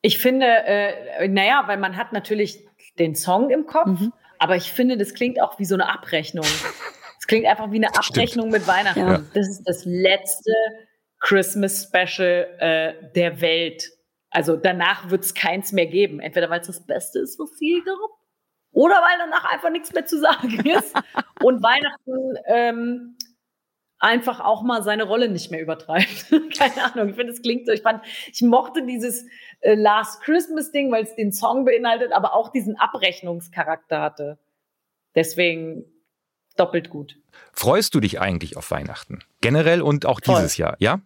Ich 0.02 0.18
finde, 0.18 0.46
äh, 0.46 1.26
naja, 1.28 1.64
weil 1.66 1.78
man 1.78 1.96
hat 1.96 2.12
natürlich 2.12 2.60
den 2.98 3.14
Song 3.14 3.48
im 3.48 3.66
Kopf, 3.66 4.00
mhm. 4.00 4.12
aber 4.38 4.56
ich 4.56 4.72
finde, 4.72 4.98
das 4.98 5.14
klingt 5.14 5.40
auch 5.40 5.58
wie 5.58 5.64
so 5.64 5.74
eine 5.74 5.88
Abrechnung. 5.88 6.44
Es 7.20 7.26
klingt 7.26 7.46
einfach 7.46 7.70
wie 7.70 7.76
eine 7.76 7.88
Abrechnung 7.88 8.48
Stimmt. 8.48 8.52
mit 8.52 8.66
Weihnachten. 8.66 9.00
Ja. 9.00 9.22
Das 9.34 9.48
ist 9.48 9.62
das 9.64 9.84
letzte 9.84 10.52
Christmas 11.20 11.84
Special 11.84 12.48
äh, 12.58 13.12
der 13.12 13.42
Welt. 13.42 13.90
Also 14.30 14.56
danach 14.56 15.10
wird 15.10 15.24
es 15.24 15.34
keins 15.34 15.72
mehr 15.72 15.86
geben. 15.86 16.20
Entweder 16.20 16.48
weil 16.48 16.60
es 16.60 16.66
das 16.66 16.86
Beste 16.86 17.18
ist, 17.18 17.38
was 17.38 17.50
je 17.60 17.80
gab, 17.82 17.98
oder 18.72 18.94
weil 18.94 19.18
danach 19.18 19.44
einfach 19.52 19.70
nichts 19.70 19.92
mehr 19.92 20.06
zu 20.06 20.18
sagen 20.18 20.60
ist. 20.66 20.94
Und 21.42 21.62
Weihnachten 21.62 22.38
ähm, 22.46 23.18
einfach 23.98 24.40
auch 24.40 24.62
mal 24.62 24.82
seine 24.82 25.04
Rolle 25.04 25.28
nicht 25.28 25.50
mehr 25.50 25.60
übertreibt. 25.60 26.26
Keine 26.58 26.82
Ahnung. 26.84 27.10
Ich 27.10 27.16
finde, 27.16 27.34
es 27.34 27.42
klingt 27.42 27.66
so. 27.66 27.72
Ich 27.72 27.82
fand, 27.82 28.02
ich 28.32 28.40
mochte 28.40 28.86
dieses 28.86 29.26
äh, 29.60 29.74
Last 29.74 30.22
Christmas 30.22 30.72
Ding, 30.72 30.90
weil 30.90 31.04
es 31.04 31.14
den 31.16 31.32
Song 31.32 31.66
beinhaltet, 31.66 32.12
aber 32.12 32.34
auch 32.34 32.50
diesen 32.50 32.78
Abrechnungscharakter 32.78 34.00
hatte. 34.00 34.38
Deswegen 35.14 35.84
doppelt 36.60 36.90
gut. 36.90 37.16
Freust 37.52 37.94
du 37.94 38.00
dich 38.00 38.20
eigentlich 38.20 38.56
auf 38.56 38.70
Weihnachten? 38.70 39.20
Generell 39.40 39.82
und 39.82 40.06
auch 40.06 40.20
Voll. 40.22 40.36
dieses 40.36 40.56
Jahr, 40.56 40.76
ja? 40.78 41.00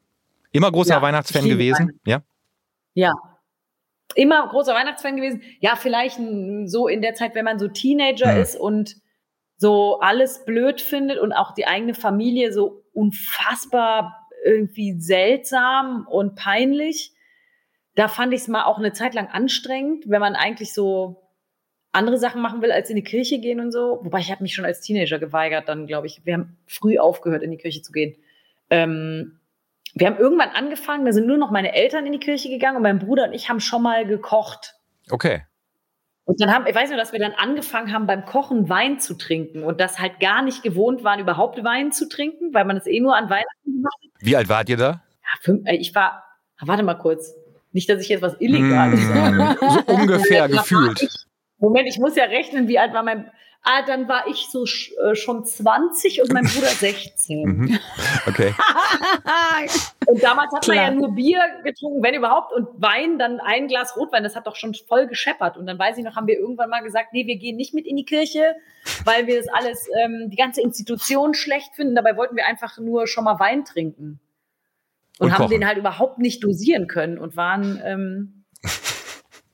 Immer 0.52 0.70
großer 0.70 0.94
ja, 0.94 1.02
Weihnachtsfan 1.02 1.44
gewesen? 1.44 2.00
Ja. 2.06 2.22
Ja. 2.94 3.14
Immer 4.14 4.46
großer 4.48 4.74
Weihnachtsfan 4.74 5.16
gewesen. 5.16 5.42
Ja, 5.60 5.76
vielleicht 5.76 6.20
so 6.66 6.86
in 6.86 7.02
der 7.02 7.14
Zeit, 7.14 7.34
wenn 7.34 7.44
man 7.44 7.58
so 7.58 7.68
Teenager 7.68 8.32
hm. 8.32 8.42
ist 8.42 8.56
und 8.56 8.96
so 9.56 9.98
alles 10.00 10.44
blöd 10.44 10.80
findet 10.80 11.18
und 11.18 11.32
auch 11.32 11.54
die 11.54 11.66
eigene 11.66 11.94
Familie 11.94 12.52
so 12.52 12.84
unfassbar 12.92 14.28
irgendwie 14.44 15.00
seltsam 15.00 16.06
und 16.08 16.36
peinlich. 16.36 17.12
Da 17.94 18.08
fand 18.08 18.34
ich 18.34 18.42
es 18.42 18.48
mal 18.48 18.64
auch 18.64 18.78
eine 18.78 18.92
Zeit 18.92 19.14
lang 19.14 19.28
anstrengend, 19.28 20.04
wenn 20.08 20.20
man 20.20 20.34
eigentlich 20.34 20.74
so 20.74 21.23
andere 21.94 22.18
Sachen 22.18 22.42
machen 22.42 22.62
will, 22.62 22.72
als 22.72 22.90
in 22.90 22.96
die 22.96 23.04
Kirche 23.04 23.38
gehen 23.38 23.60
und 23.60 23.72
so. 23.72 24.00
Wobei 24.02 24.18
ich 24.18 24.30
habe 24.30 24.42
mich 24.42 24.54
schon 24.54 24.64
als 24.64 24.80
Teenager 24.80 25.18
geweigert, 25.18 25.68
dann 25.68 25.86
glaube 25.86 26.06
ich. 26.06 26.22
Wir 26.24 26.34
haben 26.34 26.56
früh 26.66 26.98
aufgehört, 26.98 27.42
in 27.42 27.50
die 27.50 27.56
Kirche 27.56 27.82
zu 27.82 27.92
gehen. 27.92 28.16
Ähm, 28.70 29.38
wir 29.94 30.08
haben 30.08 30.18
irgendwann 30.18 30.50
angefangen, 30.50 31.04
da 31.04 31.12
sind 31.12 31.26
nur 31.26 31.36
noch 31.36 31.50
meine 31.50 31.74
Eltern 31.74 32.04
in 32.06 32.12
die 32.12 32.18
Kirche 32.18 32.48
gegangen 32.48 32.76
und 32.76 32.82
mein 32.82 32.98
Bruder 32.98 33.24
und 33.24 33.32
ich 33.32 33.48
haben 33.48 33.60
schon 33.60 33.82
mal 33.82 34.04
gekocht. 34.06 34.74
Okay. 35.10 35.42
Und 36.24 36.40
dann 36.40 36.52
haben, 36.52 36.66
ich 36.66 36.74
weiß 36.74 36.88
nur, 36.88 36.98
dass 36.98 37.12
wir 37.12 37.20
dann 37.20 37.32
angefangen 37.32 37.92
haben, 37.92 38.06
beim 38.06 38.24
Kochen 38.24 38.68
Wein 38.68 38.98
zu 38.98 39.14
trinken 39.14 39.62
und 39.62 39.78
das 39.78 39.98
halt 39.98 40.20
gar 40.20 40.42
nicht 40.42 40.62
gewohnt 40.62 41.04
waren, 41.04 41.20
überhaupt 41.20 41.62
Wein 41.62 41.92
zu 41.92 42.08
trinken, 42.08 42.54
weil 42.54 42.64
man 42.64 42.78
es 42.78 42.86
eh 42.86 42.98
nur 43.00 43.14
an 43.14 43.28
Weihnachten 43.28 43.72
gemacht 43.72 43.94
hat. 44.02 44.10
Wie 44.20 44.34
alt 44.34 44.48
wart 44.48 44.68
ihr 44.68 44.78
da? 44.78 44.90
Ja, 44.90 45.40
fünf, 45.40 45.66
äh, 45.66 45.76
ich 45.76 45.94
war, 45.94 46.24
warte 46.60 46.82
mal 46.82 46.94
kurz. 46.94 47.34
Nicht, 47.72 47.88
dass 47.88 48.00
ich 48.00 48.08
jetzt 48.08 48.22
was 48.22 48.40
Illegales 48.40 49.00
mmh, 49.08 49.56
So 49.60 49.92
ungefähr 49.92 50.48
gefühlt. 50.48 51.26
Moment, 51.64 51.88
ich 51.88 51.98
muss 51.98 52.14
ja 52.14 52.24
rechnen, 52.24 52.68
wie 52.68 52.78
alt 52.78 52.92
war 52.92 53.02
mein. 53.02 53.30
Ah, 53.66 53.80
dann 53.86 54.08
war 54.08 54.26
ich 54.26 54.48
so 54.50 54.64
äh, 54.64 55.14
schon 55.14 55.42
20 55.42 56.20
und 56.20 56.30
mein 56.34 56.44
Bruder 56.44 56.66
16. 56.68 57.44
Mhm. 57.46 57.78
Okay. 58.26 58.54
und 60.06 60.22
damals 60.22 60.52
hat 60.52 60.64
Klar. 60.64 60.76
man 60.76 60.84
ja 60.84 60.90
nur 60.90 61.14
Bier 61.14 61.40
getrunken, 61.64 62.02
wenn 62.02 62.12
überhaupt, 62.12 62.52
und 62.52 62.68
Wein, 62.76 63.18
dann 63.18 63.40
ein 63.40 63.66
Glas 63.66 63.96
Rotwein. 63.96 64.22
Das 64.22 64.36
hat 64.36 64.46
doch 64.46 64.56
schon 64.56 64.74
voll 64.74 65.06
gescheppert. 65.06 65.56
Und 65.56 65.64
dann 65.66 65.78
weiß 65.78 65.96
ich 65.96 66.04
noch, 66.04 66.14
haben 66.14 66.26
wir 66.26 66.38
irgendwann 66.38 66.68
mal 66.68 66.82
gesagt, 66.82 67.14
nee, 67.14 67.26
wir 67.26 67.36
gehen 67.36 67.56
nicht 67.56 67.72
mit 67.72 67.86
in 67.86 67.96
die 67.96 68.04
Kirche, 68.04 68.54
weil 69.04 69.26
wir 69.26 69.38
das 69.38 69.48
alles, 69.48 69.88
ähm, 70.04 70.28
die 70.28 70.36
ganze 70.36 70.60
Institution 70.60 71.32
schlecht 71.32 71.74
finden. 71.74 71.94
Dabei 71.94 72.18
wollten 72.18 72.36
wir 72.36 72.44
einfach 72.44 72.76
nur 72.76 73.06
schon 73.06 73.24
mal 73.24 73.40
Wein 73.40 73.64
trinken. 73.64 74.20
Und, 75.18 75.26
und 75.26 75.32
haben 75.32 75.44
kochen. 75.44 75.60
den 75.60 75.66
halt 75.66 75.78
überhaupt 75.78 76.18
nicht 76.18 76.44
dosieren 76.44 76.86
können 76.86 77.16
und 77.16 77.34
waren. 77.38 77.80
Ähm, 77.82 78.44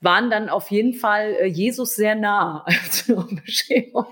waren 0.01 0.31
dann 0.31 0.49
auf 0.49 0.71
jeden 0.71 0.95
Fall 0.95 1.37
äh, 1.41 1.47
Jesus 1.47 1.95
sehr 1.95 2.15
nah 2.15 2.65
zur 2.91 3.27
Bescherung. 3.29 4.07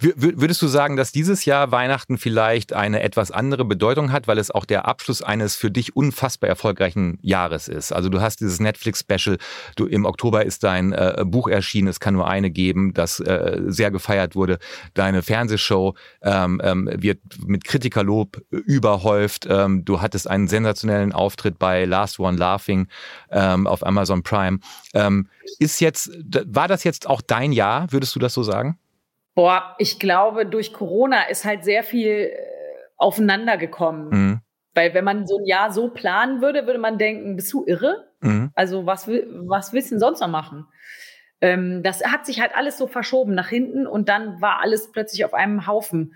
Würdest 0.00 0.60
du 0.62 0.68
sagen, 0.68 0.96
dass 0.96 1.12
dieses 1.12 1.44
Jahr 1.44 1.72
Weihnachten 1.72 2.18
vielleicht 2.18 2.72
eine 2.72 3.02
etwas 3.02 3.30
andere 3.30 3.64
Bedeutung 3.64 4.12
hat, 4.12 4.28
weil 4.28 4.38
es 4.38 4.50
auch 4.50 4.64
der 4.64 4.86
Abschluss 4.86 5.22
eines 5.22 5.56
für 5.56 5.70
dich 5.70 5.96
unfassbar 5.96 6.48
erfolgreichen 6.48 7.18
Jahres 7.22 7.68
ist? 7.68 7.92
Also 7.92 8.08
du 8.08 8.20
hast 8.20 8.40
dieses 8.40 8.60
Netflix-Special, 8.60 9.38
du 9.76 9.86
im 9.86 10.04
Oktober 10.04 10.44
ist 10.44 10.64
dein 10.64 10.92
äh, 10.92 11.24
Buch 11.24 11.48
erschienen, 11.48 11.88
es 11.88 12.00
kann 12.00 12.14
nur 12.14 12.28
eine 12.28 12.50
geben, 12.50 12.94
das 12.94 13.20
äh, 13.20 13.60
sehr 13.66 13.90
gefeiert 13.90 14.34
wurde. 14.34 14.58
Deine 14.94 15.22
Fernsehshow 15.22 15.94
ähm, 16.22 16.60
ähm, 16.64 16.90
wird 16.92 17.20
mit 17.46 17.64
Kritikerlob 17.64 18.42
überhäuft. 18.50 19.46
Ähm, 19.48 19.84
du 19.84 20.00
hattest 20.00 20.28
einen 20.28 20.48
sensationellen 20.48 21.12
Auftritt 21.12 21.58
bei 21.58 21.84
Last 21.84 22.18
One 22.18 22.36
Laughing 22.36 22.88
ähm, 23.30 23.66
auf 23.66 23.86
Amazon 23.86 24.22
Prime. 24.22 24.58
Ähm, 24.94 25.28
ist 25.58 25.80
jetzt, 25.80 26.10
war 26.46 26.68
das 26.68 26.84
jetzt 26.84 27.06
auch 27.06 27.22
dein 27.22 27.52
Jahr, 27.52 27.90
würdest 27.92 28.14
du 28.14 28.18
das 28.18 28.34
so 28.34 28.42
sagen? 28.42 28.78
Boah, 29.34 29.74
ich 29.78 29.98
glaube, 29.98 30.46
durch 30.46 30.72
Corona 30.72 31.22
ist 31.24 31.44
halt 31.44 31.64
sehr 31.64 31.82
viel 31.82 32.32
äh, 32.32 32.36
aufeinander 32.96 33.56
gekommen. 33.56 34.08
Mhm. 34.10 34.40
Weil 34.74 34.94
wenn 34.94 35.04
man 35.04 35.26
so 35.26 35.38
ein 35.38 35.46
Jahr 35.46 35.72
so 35.72 35.88
planen 35.88 36.42
würde, 36.42 36.66
würde 36.66 36.78
man 36.78 36.98
denken, 36.98 37.36
bist 37.36 37.52
du 37.52 37.64
irre? 37.66 38.08
Mhm. 38.20 38.50
Also 38.54 38.86
was, 38.86 39.08
was 39.08 39.72
willst 39.72 39.90
du 39.90 39.94
denn 39.94 40.00
sonst 40.00 40.20
noch 40.20 40.28
machen? 40.28 40.66
Ähm, 41.40 41.82
das 41.82 42.04
hat 42.04 42.26
sich 42.26 42.40
halt 42.40 42.54
alles 42.54 42.76
so 42.78 42.86
verschoben 42.86 43.34
nach 43.34 43.48
hinten 43.48 43.86
und 43.86 44.08
dann 44.08 44.40
war 44.40 44.60
alles 44.60 44.92
plötzlich 44.92 45.24
auf 45.24 45.34
einem 45.34 45.66
Haufen. 45.66 46.14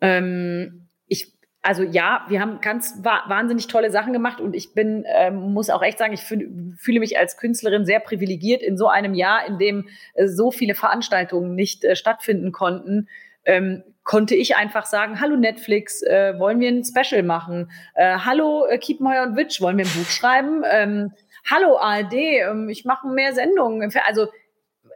Ähm, 0.00 0.88
ich 1.06 1.32
also 1.62 1.84
ja, 1.84 2.24
wir 2.28 2.40
haben 2.40 2.60
ganz 2.60 2.98
wahnsinnig 3.02 3.68
tolle 3.68 3.92
Sachen 3.92 4.12
gemacht 4.12 4.40
und 4.40 4.54
ich 4.54 4.74
bin, 4.74 5.04
ähm, 5.06 5.52
muss 5.52 5.70
auch 5.70 5.82
echt 5.82 5.98
sagen, 5.98 6.12
ich 6.12 6.22
fühl, 6.22 6.74
fühle 6.76 6.98
mich 6.98 7.16
als 7.16 7.36
Künstlerin 7.36 7.86
sehr 7.86 8.00
privilegiert 8.00 8.62
in 8.62 8.76
so 8.76 8.88
einem 8.88 9.14
Jahr, 9.14 9.46
in 9.46 9.58
dem 9.58 9.88
äh, 10.14 10.26
so 10.26 10.50
viele 10.50 10.74
Veranstaltungen 10.74 11.54
nicht 11.54 11.84
äh, 11.84 11.94
stattfinden 11.94 12.50
konnten. 12.50 13.08
Ähm, 13.44 13.84
konnte 14.02 14.34
ich 14.34 14.56
einfach 14.56 14.86
sagen, 14.86 15.20
hallo 15.20 15.36
Netflix, 15.36 16.02
äh, 16.02 16.36
wollen 16.36 16.58
wir 16.58 16.68
ein 16.68 16.84
Special 16.84 17.22
machen? 17.22 17.70
Äh, 17.94 18.18
hallo 18.18 18.66
äh, 18.66 18.78
Kiepenheuer 18.78 19.22
und 19.22 19.36
Witsch, 19.36 19.60
wollen 19.60 19.78
wir 19.78 19.84
ein 19.84 19.92
Buch 19.92 20.10
schreiben? 20.10 20.62
Ähm, 20.68 21.12
hallo 21.48 21.76
ARD, 21.78 22.14
ähm, 22.14 22.68
ich 22.68 22.84
mache 22.84 23.06
mehr 23.06 23.34
Sendungen. 23.34 23.92
Also 24.04 24.26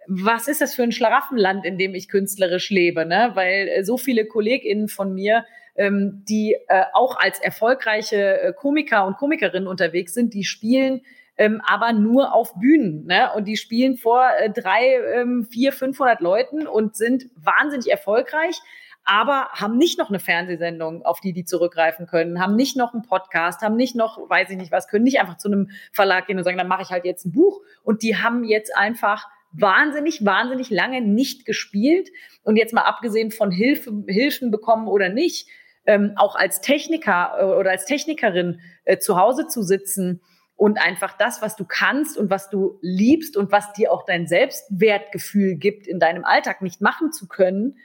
was 0.08 0.48
ist 0.48 0.60
das 0.60 0.74
für 0.74 0.82
ein 0.82 0.92
Schlaraffenland, 0.92 1.64
in 1.64 1.78
dem 1.78 1.94
ich 1.94 2.08
künstlerisch 2.08 2.70
lebe? 2.70 3.06
Ne? 3.06 3.30
Weil 3.34 3.68
äh, 3.68 3.84
so 3.84 3.96
viele 3.96 4.26
KollegInnen 4.26 4.88
von 4.88 5.14
mir 5.14 5.44
ähm, 5.76 6.24
die 6.28 6.56
äh, 6.68 6.84
auch 6.92 7.16
als 7.18 7.38
erfolgreiche 7.40 8.40
äh, 8.40 8.52
Komiker 8.52 9.06
und 9.06 9.16
Komikerinnen 9.16 9.68
unterwegs 9.68 10.14
sind, 10.14 10.34
die 10.34 10.44
spielen 10.44 11.02
ähm, 11.38 11.60
aber 11.66 11.92
nur 11.92 12.32
auf 12.32 12.54
Bühnen. 12.54 13.04
Ne? 13.06 13.30
Und 13.36 13.44
die 13.44 13.58
spielen 13.58 13.96
vor 13.96 14.24
äh, 14.38 14.50
drei, 14.50 14.96
ähm, 15.14 15.44
vier, 15.44 15.72
500 15.72 16.20
Leuten 16.20 16.66
und 16.66 16.96
sind 16.96 17.28
wahnsinnig 17.36 17.90
erfolgreich 17.90 18.60
aber 19.06 19.48
haben 19.52 19.78
nicht 19.78 19.98
noch 19.98 20.08
eine 20.08 20.18
Fernsehsendung, 20.18 21.04
auf 21.04 21.20
die 21.20 21.32
die 21.32 21.44
zurückgreifen 21.44 22.06
können, 22.06 22.40
haben 22.40 22.56
nicht 22.56 22.76
noch 22.76 22.92
einen 22.92 23.04
Podcast, 23.04 23.62
haben 23.62 23.76
nicht 23.76 23.94
noch, 23.94 24.18
weiß 24.28 24.50
ich 24.50 24.56
nicht 24.56 24.72
was, 24.72 24.88
können 24.88 25.04
nicht 25.04 25.20
einfach 25.20 25.36
zu 25.36 25.48
einem 25.48 25.70
Verlag 25.92 26.26
gehen 26.26 26.36
und 26.36 26.44
sagen, 26.44 26.58
dann 26.58 26.66
mache 26.66 26.82
ich 26.82 26.90
halt 26.90 27.04
jetzt 27.04 27.24
ein 27.24 27.32
Buch. 27.32 27.62
Und 27.84 28.02
die 28.02 28.16
haben 28.16 28.42
jetzt 28.42 28.76
einfach 28.76 29.28
wahnsinnig, 29.52 30.24
wahnsinnig 30.24 30.70
lange 30.70 31.00
nicht 31.02 31.46
gespielt. 31.46 32.10
Und 32.42 32.56
jetzt 32.56 32.74
mal 32.74 32.82
abgesehen 32.82 33.30
von 33.30 33.52
Hilfe, 33.52 33.92
Hilfen 34.08 34.50
bekommen 34.50 34.88
oder 34.88 35.08
nicht, 35.08 35.48
ähm, 35.86 36.12
auch 36.16 36.36
als 36.36 36.60
Techniker 36.60 37.36
äh, 37.38 37.44
oder 37.44 37.70
als 37.70 37.84
Technikerin 37.84 38.60
äh, 38.84 38.98
zu 38.98 39.16
Hause 39.16 39.46
zu 39.46 39.62
sitzen 39.62 40.20
und 40.56 40.78
einfach 40.78 41.16
das, 41.16 41.42
was 41.42 41.54
du 41.54 41.64
kannst 41.64 42.16
und 42.16 42.30
was 42.30 42.48
du 42.48 42.78
liebst 42.80 43.36
und 43.36 43.52
was 43.52 43.72
dir 43.74 43.92
auch 43.92 44.04
dein 44.04 44.26
Selbstwertgefühl 44.26 45.56
gibt, 45.56 45.86
in 45.86 46.00
deinem 46.00 46.24
Alltag 46.24 46.62
nicht 46.62 46.80
machen 46.80 47.12
zu 47.12 47.28
können, 47.28 47.76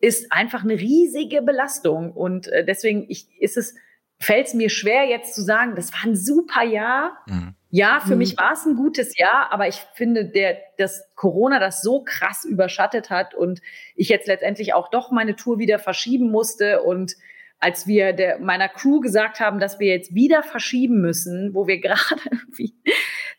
ist 0.00 0.32
einfach 0.32 0.64
eine 0.64 0.74
riesige 0.74 1.42
Belastung. 1.42 2.12
Und 2.12 2.48
äh, 2.48 2.64
deswegen 2.64 3.04
ich, 3.08 3.28
ist 3.38 3.56
es, 3.56 3.74
fällt 4.18 4.48
es 4.48 4.54
mir 4.54 4.70
schwer, 4.70 5.04
jetzt 5.04 5.34
zu 5.34 5.42
sagen, 5.42 5.74
das 5.76 5.92
war 5.92 6.04
ein 6.04 6.16
super 6.16 6.64
Jahr. 6.64 7.18
Mhm. 7.26 7.54
Ja, 7.68 8.00
für 8.00 8.12
mhm. 8.12 8.18
mich 8.18 8.38
war 8.38 8.52
es 8.52 8.64
ein 8.64 8.76
gutes 8.76 9.18
Jahr, 9.18 9.52
aber 9.52 9.68
ich 9.68 9.84
finde, 9.94 10.24
der, 10.24 10.56
dass 10.78 11.04
Corona 11.14 11.58
das 11.58 11.82
so 11.82 12.02
krass 12.02 12.44
überschattet 12.44 13.10
hat 13.10 13.34
und 13.34 13.60
ich 13.94 14.08
jetzt 14.08 14.26
letztendlich 14.26 14.72
auch 14.72 14.88
doch 14.88 15.10
meine 15.10 15.36
Tour 15.36 15.58
wieder 15.58 15.78
verschieben 15.78 16.30
musste 16.30 16.82
und 16.82 17.16
als 17.58 17.86
wir 17.86 18.12
der, 18.12 18.38
meiner 18.38 18.68
Crew 18.68 19.00
gesagt 19.00 19.40
haben, 19.40 19.58
dass 19.58 19.78
wir 19.78 19.88
jetzt 19.88 20.14
wieder 20.14 20.42
verschieben 20.42 21.00
müssen, 21.00 21.54
wo 21.54 21.66
wir 21.66 21.80
gerade 21.80 22.20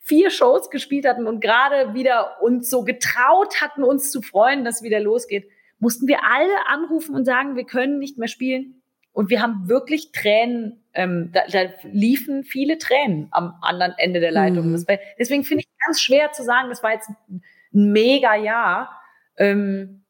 vier 0.01 0.29
Shows 0.29 0.69
gespielt 0.69 1.05
hatten 1.05 1.27
und 1.27 1.41
gerade 1.41 1.93
wieder 1.93 2.41
uns 2.41 2.69
so 2.69 2.83
getraut 2.83 3.61
hatten, 3.61 3.83
uns 3.83 4.11
zu 4.11 4.21
freuen, 4.21 4.65
dass 4.65 4.83
wieder 4.83 4.99
losgeht, 4.99 5.49
mussten 5.79 6.07
wir 6.07 6.19
alle 6.23 6.67
anrufen 6.67 7.15
und 7.15 7.25
sagen, 7.25 7.55
wir 7.55 7.65
können 7.65 7.99
nicht 7.99 8.17
mehr 8.17 8.27
spielen. 8.27 8.81
Und 9.11 9.31
wir 9.31 9.41
haben 9.41 9.67
wirklich 9.67 10.11
Tränen, 10.11 10.83
ähm, 10.93 11.31
da, 11.33 11.41
da 11.51 11.71
liefen 11.83 12.43
viele 12.43 12.77
Tränen 12.77 13.29
am 13.31 13.55
anderen 13.61 13.95
Ende 13.97 14.19
der 14.19 14.31
Leitung. 14.31 14.71
Mhm. 14.71 14.85
Deswegen 15.17 15.43
finde 15.43 15.63
ich 15.63 15.79
ganz 15.85 16.01
schwer 16.01 16.31
zu 16.31 16.43
sagen, 16.43 16.69
das 16.69 16.83
war 16.83 16.93
jetzt 16.93 17.09
ein 17.09 17.41
mega 17.71 18.35
Jahr. 18.35 19.01
Ähm, 19.37 20.03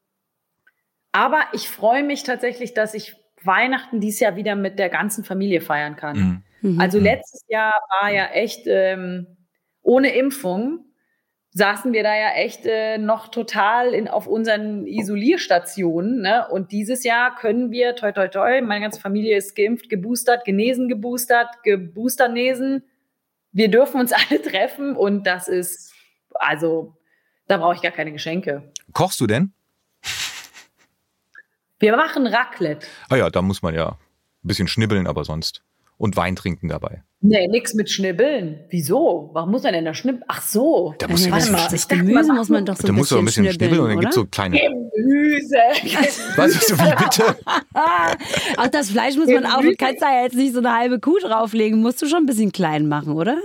aber 1.10 1.40
ich 1.52 1.70
freue 1.70 2.02
mich 2.02 2.22
tatsächlich, 2.22 2.74
dass 2.74 2.92
ich 2.92 3.16
Weihnachten 3.48 3.98
dieses 3.98 4.20
Jahr 4.20 4.36
wieder 4.36 4.54
mit 4.54 4.78
der 4.78 4.88
ganzen 4.88 5.24
Familie 5.24 5.60
feiern 5.60 5.96
kann. 5.96 6.44
Mhm. 6.62 6.70
mhm. 6.70 6.80
Also 6.80 7.00
letztes 7.00 7.44
Jahr 7.48 7.74
war 8.00 8.12
ja 8.12 8.26
echt 8.26 8.66
ähm, 8.66 9.26
ohne 9.82 10.14
Impfung 10.14 10.84
saßen 11.58 11.92
wir 11.92 12.02
da 12.02 12.14
ja 12.14 12.30
echt 12.34 12.66
äh, 12.66 12.98
noch 12.98 13.28
total 13.28 13.92
in, 13.94 14.08
auf 14.08 14.26
unseren 14.26 14.86
Isolierstationen. 14.86 16.20
Ne? 16.20 16.46
Und 16.48 16.72
dieses 16.72 17.04
Jahr 17.04 17.34
können 17.34 17.70
wir, 17.70 17.96
toi, 17.96 18.12
toi, 18.12 18.28
toi, 18.28 18.60
meine 18.62 18.82
ganze 18.82 19.00
Familie 19.00 19.36
ist 19.36 19.56
geimpft, 19.56 19.88
geboostert, 19.88 20.44
genesen, 20.44 20.88
geboostert, 20.88 21.48
geboosternesen. 21.64 22.84
Wir 23.52 23.70
dürfen 23.70 24.00
uns 24.00 24.12
alle 24.30 24.40
treffen 24.40 24.96
und 24.96 25.26
das 25.26 25.48
ist, 25.48 25.92
also, 26.34 26.94
da 27.46 27.56
brauche 27.56 27.74
ich 27.74 27.82
gar 27.82 27.92
keine 27.92 28.12
Geschenke. 28.12 28.72
Kochst 28.92 29.20
du 29.20 29.26
denn? 29.26 29.52
Wir 31.78 31.96
machen 31.96 32.26
Raclette. 32.26 32.86
Ah 33.08 33.16
ja, 33.16 33.30
da 33.30 33.42
muss 33.42 33.62
man 33.62 33.74
ja 33.74 33.90
ein 33.90 33.96
bisschen 34.42 34.68
schnibbeln, 34.68 35.06
aber 35.06 35.24
sonst. 35.24 35.62
Und 35.96 36.16
Wein 36.16 36.36
trinken 36.36 36.68
dabei. 36.68 37.02
Nee, 37.20 37.48
nix 37.48 37.74
mit 37.74 37.90
Schnibbeln. 37.90 38.60
Wieso? 38.70 39.30
Warum 39.32 39.50
muss 39.50 39.64
man 39.64 39.72
denn 39.72 39.84
da 39.84 39.92
schnibbeln? 39.92 40.24
Ach 40.28 40.40
so. 40.40 40.94
Da 40.98 41.08
muss 41.08 41.26
ja, 41.26 41.32
warte 41.32 41.50
mal, 41.50 41.66
das 41.68 41.88
Gemüse 41.88 42.32
muss 42.32 42.48
man 42.48 42.64
doch 42.64 42.76
so 42.76 42.86
da 42.86 42.92
ein 42.92 42.94
bisschen 42.94 42.94
Da 42.94 42.98
muss 42.98 43.10
man 43.10 43.18
ein 43.18 43.24
bisschen 43.24 43.52
schnibbeln 43.52 43.80
und 43.80 43.88
dann 43.88 44.00
gibt 44.00 44.10
es 44.10 44.14
so 44.14 44.24
kleine... 44.26 44.60
Gemüse. 44.60 45.56
Was 46.36 46.54
ich 46.54 46.62
so 46.62 46.78
wie 46.78 46.94
bitte? 46.96 47.36
Auch 48.56 48.68
das 48.68 48.90
Fleisch 48.90 49.16
muss 49.16 49.26
man 49.26 49.46
auch, 49.46 49.60
du 49.60 49.74
kannst 49.74 50.00
da 50.00 50.14
ja 50.14 50.22
jetzt 50.22 50.36
nicht 50.36 50.52
so 50.52 50.60
eine 50.60 50.72
halbe 50.72 51.00
Kuh 51.00 51.18
drauflegen, 51.18 51.80
musst 51.80 52.00
du 52.02 52.06
schon 52.06 52.18
ein 52.18 52.26
bisschen 52.26 52.52
klein 52.52 52.86
machen, 52.88 53.14
oder? 53.14 53.36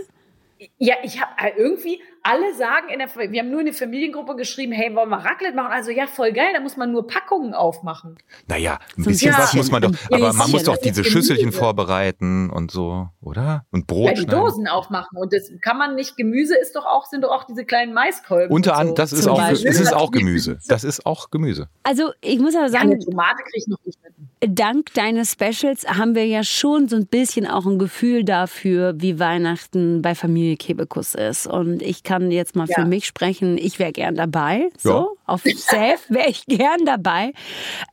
Ja, 0.77 0.95
ich 1.03 1.19
habe 1.19 1.31
äh, 1.39 1.51
irgendwie, 1.57 1.99
alle 2.23 2.53
sagen 2.55 2.87
in 2.89 2.99
der, 2.99 3.09
wir 3.31 3.41
haben 3.41 3.51
nur 3.51 3.59
in 3.59 3.65
der 3.65 3.75
Familiengruppe 3.75 4.35
geschrieben, 4.35 4.71
hey, 4.71 4.95
wollen 4.95 5.09
wir 5.09 5.17
Raclette 5.17 5.55
machen? 5.55 5.71
Also 5.73 5.91
ja, 5.91 6.07
voll 6.07 6.31
geil, 6.31 6.51
da 6.53 6.61
muss 6.61 6.77
man 6.77 6.91
nur 6.91 7.05
Packungen 7.05 7.53
aufmachen. 7.53 8.17
Naja, 8.47 8.79
ein 8.97 9.03
bisschen 9.03 9.33
ja, 9.33 9.37
was 9.37 9.53
muss 9.53 9.69
man 9.69 9.81
doch, 9.81 9.91
aber 10.09 10.31
man 10.33 10.49
muss 10.51 10.63
doch 10.63 10.77
diese 10.77 11.03
Schüsselchen 11.03 11.51
vorbereiten 11.51 12.49
und 12.49 12.71
so, 12.71 13.09
oder? 13.21 13.65
Und 13.71 13.87
Brot 13.87 14.07
Ja, 14.07 14.13
die 14.13 14.21
schneiden. 14.21 14.39
Dosen 14.39 14.67
aufmachen 14.67 15.17
und 15.17 15.33
das 15.33 15.51
kann 15.61 15.77
man 15.77 15.95
nicht, 15.95 16.15
Gemüse 16.15 16.55
ist 16.55 16.75
doch 16.75 16.85
auch, 16.85 17.05
sind 17.05 17.23
doch 17.23 17.31
auch 17.31 17.43
diese 17.43 17.65
kleinen 17.65 17.93
Maiskolben. 17.93 18.51
Unter 18.51 18.77
anderem, 18.77 18.95
so, 18.95 19.01
das 19.01 19.13
ist 19.13 19.27
auch, 19.27 19.37
das 19.37 19.61
ist 19.61 19.93
auch 19.93 20.11
Gemüse. 20.11 20.59
Das 20.67 20.83
ist 20.85 21.05
auch 21.05 21.29
Gemüse. 21.29 21.67
Also 21.83 22.13
ich 22.21 22.39
muss 22.39 22.55
aber 22.55 22.69
sagen, 22.69 22.91
ja, 22.91 22.97
Tomate 22.99 23.43
kriege 23.43 23.57
ich 23.57 23.67
noch 23.67 23.83
nicht 23.85 23.99
mit. 24.01 24.13
Dank 24.45 24.93
deines 24.93 25.31
Specials 25.31 25.87
haben 25.87 26.15
wir 26.15 26.25
ja 26.25 26.43
schon 26.43 26.89
so 26.89 26.97
ein 26.97 27.07
bisschen 27.07 27.47
auch 27.47 27.65
ein 27.65 27.79
Gefühl 27.79 28.25
dafür, 28.25 28.93
wie 28.97 29.17
Weihnachten 29.17 30.01
bei 30.01 30.15
Familie 30.15 30.57
Kebekus 30.57 31.15
ist. 31.15 31.47
Und 31.47 31.81
ich 31.81 32.03
kann 32.03 32.12
jetzt 32.21 32.55
mal 32.55 32.67
ja. 32.67 32.75
für 32.75 32.85
mich 32.85 33.05
sprechen, 33.05 33.57
ich 33.57 33.79
wäre 33.79 33.91
gern 33.91 34.15
dabei. 34.15 34.69
So, 34.77 34.89
ja. 34.89 35.07
auf 35.25 35.43
Safe 35.43 35.99
wäre 36.09 36.29
ich 36.29 36.45
gern 36.45 36.85
dabei. 36.85 37.33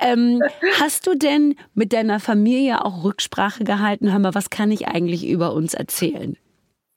Ähm, 0.00 0.40
hast 0.80 1.06
du 1.06 1.14
denn 1.16 1.56
mit 1.74 1.92
deiner 1.92 2.20
Familie 2.20 2.84
auch 2.84 3.04
Rücksprache 3.04 3.64
gehalten? 3.64 4.12
Hör 4.12 4.18
mal, 4.18 4.34
was 4.34 4.50
kann 4.50 4.70
ich 4.70 4.88
eigentlich 4.88 5.26
über 5.26 5.52
uns 5.52 5.74
erzählen? 5.74 6.36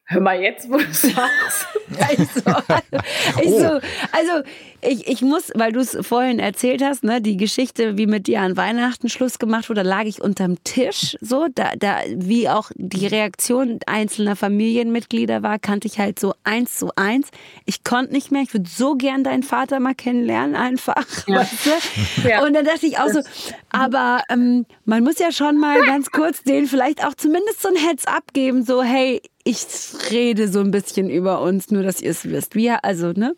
Hör 0.05 0.21
mal 0.21 0.39
jetzt, 0.39 0.69
wo 0.69 0.77
du 0.77 0.83
sagst. 0.91 1.67
also, 1.99 3.41
ich 3.41 3.49
so, 3.49 3.79
also 4.11 4.43
ich, 4.85 5.07
ich 5.07 5.21
muss, 5.21 5.51
weil 5.55 5.71
du 5.71 5.79
es 5.79 5.97
vorhin 6.01 6.39
erzählt 6.39 6.83
hast, 6.83 7.03
ne, 7.03 7.21
die 7.21 7.37
Geschichte, 7.37 7.97
wie 7.97 8.07
mit 8.07 8.27
dir 8.27 8.41
an 8.41 8.57
Weihnachten 8.57 9.09
Schluss 9.09 9.39
gemacht 9.39 9.69
wurde, 9.69 9.83
da 9.83 9.89
lag 9.89 10.03
ich 10.03 10.21
unterm 10.21 10.63
Tisch, 10.63 11.17
so, 11.21 11.47
da, 11.53 11.71
da, 11.77 11.99
wie 12.15 12.49
auch 12.49 12.71
die 12.75 13.07
Reaktion 13.07 13.79
einzelner 13.85 14.35
Familienmitglieder 14.35 15.43
war, 15.43 15.59
kannte 15.59 15.87
ich 15.87 15.99
halt 15.99 16.19
so 16.19 16.33
eins 16.43 16.77
zu 16.77 16.91
eins. 16.95 17.29
Ich 17.65 17.83
konnte 17.83 18.13
nicht 18.13 18.31
mehr, 18.31 18.41
ich 18.41 18.53
würde 18.53 18.69
so 18.69 18.95
gern 18.95 19.23
deinen 19.23 19.43
Vater 19.43 19.79
mal 19.79 19.95
kennenlernen, 19.95 20.55
einfach. 20.55 21.05
Ja. 21.25 21.37
Weißt 21.39 21.65
du? 21.65 22.27
ja. 22.27 22.45
Und 22.45 22.53
dann 22.53 22.65
dachte 22.65 22.85
ich 22.85 22.99
auch 22.99 23.07
so, 23.07 23.21
aber 23.69 24.23
ähm, 24.29 24.65
man 24.83 25.03
muss 25.03 25.19
ja 25.19 25.31
schon 25.31 25.57
mal 25.57 25.81
ganz 25.85 26.11
kurz 26.11 26.43
denen 26.43 26.67
vielleicht 26.67 27.05
auch 27.05 27.13
zumindest 27.13 27.61
so 27.61 27.69
ein 27.69 27.75
Heads 27.75 28.05
abgeben, 28.07 28.65
so, 28.65 28.83
hey, 28.83 29.21
ich 29.45 29.65
rede 30.11 30.47
so 30.47 30.59
ein 30.59 30.71
bisschen 30.71 31.09
über 31.09 31.41
uns, 31.41 31.71
nur 31.71 31.83
dass 31.83 32.01
ihr 32.01 32.11
es 32.11 32.25
wisst. 32.25 32.55
Wie, 32.55 32.69
also, 32.69 33.11
ne? 33.11 33.35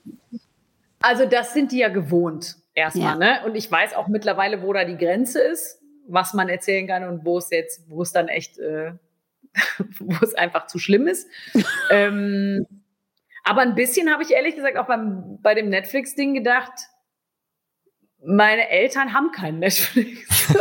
Also, 1.06 1.28
das 1.28 1.54
sind 1.54 1.72
die 1.72 1.78
ja 1.78 1.90
gewohnt, 1.90 2.56
erstmal, 2.74 3.12
ja. 3.12 3.16
ne? 3.16 3.46
Und 3.46 3.54
ich 3.54 3.72
weiß 3.72 3.94
auch 3.94 4.08
mittlerweile, 4.08 4.64
wo 4.64 4.74
da 4.74 4.86
die 4.86 4.98
Grenze 4.98 5.40
ist, 5.40 5.80
was 6.08 6.34
man 6.34 6.50
erzählen 6.50 6.88
kann 6.88 7.04
und 7.08 7.24
wo 7.26 7.38
es 7.38 7.52
jetzt, 7.52 7.88
wo 7.88 8.02
es 8.02 8.12
dann 8.12 8.28
echt, 8.28 8.58
äh, 8.58 8.94
wo 10.00 10.16
es 10.24 10.34
einfach 10.34 10.66
zu 10.66 10.80
schlimm 10.80 11.06
ist. 11.06 11.30
ähm, 11.92 12.66
aber 13.44 13.62
ein 13.62 13.76
bisschen 13.76 14.12
habe 14.12 14.24
ich 14.24 14.32
ehrlich 14.32 14.56
gesagt 14.56 14.78
auch 14.78 14.88
beim, 14.88 15.40
bei 15.44 15.54
dem 15.54 15.70
Netflix-Ding 15.70 16.34
gedacht, 16.34 16.74
meine 18.26 18.68
Eltern 18.70 19.14
haben 19.14 19.32
keinen 19.32 19.60
Netflix. 19.60 20.50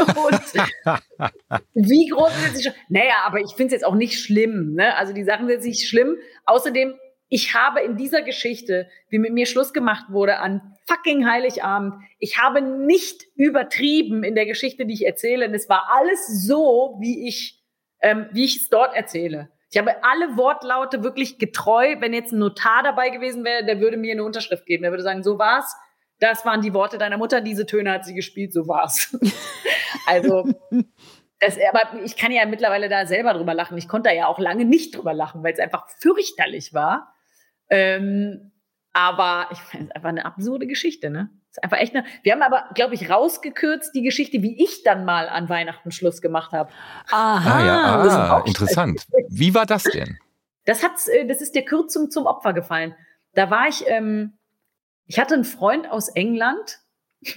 Wie 1.73 2.09
groß 2.09 2.33
ist 2.45 2.57
es 2.57 2.65
schon? 2.65 2.75
Naja, 2.91 3.15
aber 3.25 3.41
ich 3.41 3.55
finde 3.57 3.69
es 3.69 3.81
jetzt 3.81 3.87
auch 3.87 3.95
nicht 3.95 4.21
schlimm. 4.21 4.75
Ne? 4.75 4.95
Also 4.97 5.15
die 5.15 5.25
Sachen 5.25 5.49
sind 5.49 5.65
nicht 5.65 5.89
schlimm. 5.89 6.19
Außerdem, 6.45 6.99
ich 7.29 7.55
habe 7.55 7.81
in 7.81 7.97
dieser 7.97 8.23
Geschichte, 8.23 8.89
wie 9.09 9.19
mit 9.19 9.33
mir 9.33 9.47
Schluss 9.47 9.73
gemacht 9.73 10.07
wurde 10.11 10.39
an 10.39 10.77
fucking 10.87 11.27
Heiligabend, 11.27 11.95
ich 12.19 12.39
habe 12.39 12.61
nicht 12.61 13.25
übertrieben 13.35 14.23
in 14.23 14.35
der 14.35 14.47
Geschichte, 14.47 14.87
die 14.87 14.95
ich 14.95 15.07
erzähle. 15.07 15.49
Und 15.49 15.55
es 15.55 15.69
war 15.69 15.89
alles 15.91 16.47
so, 16.47 16.97
wie 17.01 17.27
ich, 17.27 17.63
ähm, 18.01 18.27
wie 18.33 18.45
ich 18.45 18.57
es 18.57 18.69
dort 18.69 18.95
erzähle. 18.95 19.51
Ich 19.71 19.79
habe 19.79 20.05
alle 20.05 20.37
Wortlaute 20.37 21.03
wirklich 21.03 21.39
getreu. 21.39 21.97
Wenn 21.99 22.13
jetzt 22.13 22.33
ein 22.33 22.39
Notar 22.39 22.83
dabei 22.83 23.09
gewesen 23.09 23.45
wäre, 23.45 23.65
der 23.65 23.81
würde 23.81 23.97
mir 23.97 24.13
eine 24.13 24.25
Unterschrift 24.25 24.67
geben. 24.67 24.83
Der 24.83 24.93
würde 24.93 25.03
sagen, 25.03 25.23
so 25.23 25.39
war's 25.39 25.75
das 26.21 26.45
waren 26.45 26.61
die 26.61 26.75
Worte 26.75 26.99
deiner 26.99 27.19
Mutter, 27.19 27.41
diese 27.41 27.67
Töne 27.67 27.93
hat 27.93 28.05
sie 28.05 28.15
gespielt, 28.15 28.53
so 28.53 28.67
war's. 28.69 29.17
also, 30.07 30.45
das, 31.41 31.59
aber 31.73 32.03
ich 32.05 32.17
kann 32.17 32.33
ja 32.33 32.47
mittlerweile 32.47 32.89
da 32.89 33.07
selber 33.07 33.35
drüber 33.35 33.55
lachen. 33.55 33.77
Ich 33.77 33.89
konnte 33.89 34.11
da 34.11 34.15
ja 34.15 34.27
auch 34.27 34.39
lange 34.39 34.65
nicht 34.65 34.97
drüber 34.97 35.13
lachen, 35.13 35.43
weil 35.43 35.53
es 35.53 35.59
einfach 35.59 35.89
fürchterlich 36.01 36.73
war. 36.73 37.14
Ähm, 37.71 38.53
aber 38.93 39.49
ich 39.51 39.59
finde 39.59 39.87
es 39.87 39.91
einfach 39.93 40.09
eine 40.09 40.25
absurde 40.25 40.67
Geschichte, 40.67 41.11
ne? 41.11 41.31
Ist 41.51 41.63
einfach 41.63 41.79
echt 41.79 41.95
eine. 41.95 42.05
Wir 42.23 42.33
haben 42.33 42.43
aber, 42.43 42.69
glaube 42.75 42.95
ich, 42.95 43.11
rausgekürzt 43.11 43.95
die 43.95 44.03
Geschichte, 44.03 44.43
wie 44.43 44.63
ich 44.63 44.83
dann 44.83 45.05
mal 45.05 45.29
an 45.29 45.49
Weihnachten 45.49 45.91
Schluss 45.93 46.21
gemacht 46.21 46.53
habe. 46.53 46.71
Aha, 47.11 47.59
ah, 47.59 47.65
ja, 47.65 48.37
ah, 48.37 48.43
interessant. 48.47 49.07
Wie 49.29 49.55
war 49.55 49.67
das 49.67 49.85
denn? 49.85 50.19
Das 50.65 50.83
hat, 50.83 50.93
äh, 51.09 51.27
das 51.27 51.41
ist 51.41 51.55
der 51.55 51.65
Kürzung 51.65 52.11
zum 52.11 52.27
Opfer 52.27 52.53
gefallen. 52.53 52.95
Da 53.35 53.51
war 53.51 53.69
ich 53.69 53.85
ähm, 53.89 54.35
ich 55.07 55.19
hatte 55.19 55.35
einen 55.35 55.45
Freund 55.45 55.91
aus 55.91 56.09
England. 56.09 56.81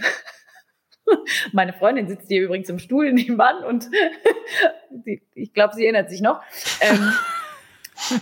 Meine 1.53 1.73
Freundin 1.73 2.07
sitzt 2.07 2.27
hier 2.27 2.43
übrigens 2.43 2.69
im 2.69 2.79
Stuhl 2.79 3.13
nebenan 3.13 3.63
und 3.63 3.89
ich 5.33 5.53
glaube, 5.53 5.73
sie 5.73 5.83
erinnert 5.83 6.09
sich 6.09 6.21
noch. 6.21 6.41
Ähm, 6.81 7.13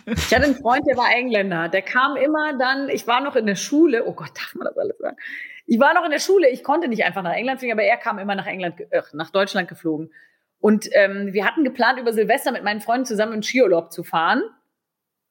ich 0.06 0.34
hatte 0.34 0.46
einen 0.46 0.56
Freund, 0.56 0.86
der 0.88 0.98
war 0.98 1.12
Engländer. 1.12 1.70
Der 1.70 1.82
kam 1.82 2.16
immer 2.16 2.58
dann, 2.58 2.90
ich 2.90 3.08
war 3.08 3.22
noch 3.22 3.36
in 3.36 3.46
der 3.46 3.56
Schule. 3.56 4.06
Oh 4.06 4.14
Gott, 4.14 4.32
darf 4.36 4.56
man 4.56 4.68
das 4.68 4.78
alles 4.78 4.98
sagen? 4.98 5.18
Ich 5.68 5.80
war 5.80 5.94
noch 5.94 6.06
in 6.06 6.12
der 6.12 6.20
Schule. 6.20 6.50
Ich 6.50 6.64
konnte 6.64 6.88
nicht 6.88 7.04
einfach 7.04 7.24
nach 7.24 7.34
England 7.34 7.60
fliegen, 7.60 7.74
aber 7.74 7.84
er 7.84 7.98
kam 7.98 8.20
immer 8.20 8.36
nach 8.36 8.48
England, 8.48 8.80
äh, 8.92 9.02
nach 9.14 9.32
Deutschland 9.32 9.68
geflogen. 9.68 10.12
Und 10.60 10.88
ähm, 10.94 11.34
wir 11.34 11.46
hatten 11.46 11.64
geplant, 11.64 12.00
über 12.00 12.14
Silvester 12.14 12.52
mit 12.52 12.64
meinen 12.64 12.82
Freunden 12.82 13.06
zusammen 13.06 13.34
in 13.34 13.44
Skiurlaub 13.44 13.92
zu 13.92 14.04
fahren. 14.04 14.44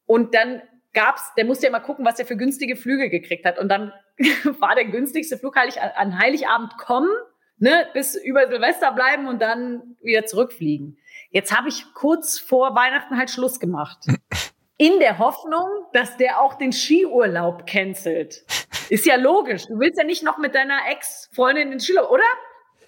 Und 0.07 0.35
dann 0.35 0.63
gab's, 0.93 1.33
der 1.37 1.45
musste 1.45 1.67
ja 1.67 1.73
mal 1.73 1.81
gucken, 1.81 2.05
was 2.05 2.19
er 2.19 2.27
für 2.27 2.37
günstige 2.37 2.77
Flüge 2.77 3.11
gekriegt 3.11 3.45
hat. 3.45 3.59
Und 3.59 3.69
dann 3.69 3.93
war 4.61 4.75
der 4.75 4.87
günstigste 4.87 5.39
Flug 5.39 5.57
heilig, 5.57 5.81
an 5.81 6.19
Heiligabend 6.19 6.77
kommen, 6.79 7.11
ne, 7.59 7.87
bis 7.95 8.15
über 8.17 8.49
Silvester 8.49 8.93
bleiben 8.93 9.29
und 9.29 9.41
dann 9.43 9.97
wieder 10.03 10.25
zurückfliegen. 10.27 10.99
Jetzt 11.31 11.57
habe 11.57 11.69
ich 11.69 11.85
kurz 11.95 12.39
vor 12.39 12.75
Weihnachten 12.75 13.17
halt 13.19 13.31
Schluss 13.31 13.59
gemacht. 13.61 13.99
In 14.77 14.99
der 14.99 15.19
Hoffnung, 15.19 15.69
dass 15.93 16.17
der 16.17 16.41
auch 16.41 16.55
den 16.55 16.73
Skiurlaub 16.73 17.65
cancelt. 17.67 18.45
Ist 18.89 19.07
ja 19.07 19.15
logisch. 19.17 19.67
Du 19.67 19.79
willst 19.79 19.99
ja 19.99 20.05
nicht 20.05 20.25
noch 20.25 20.37
mit 20.39 20.55
deiner 20.55 20.79
Ex-Freundin 20.91 21.71
den 21.71 21.79
Skiurlaub, 21.81 22.11
oder? 22.11 22.25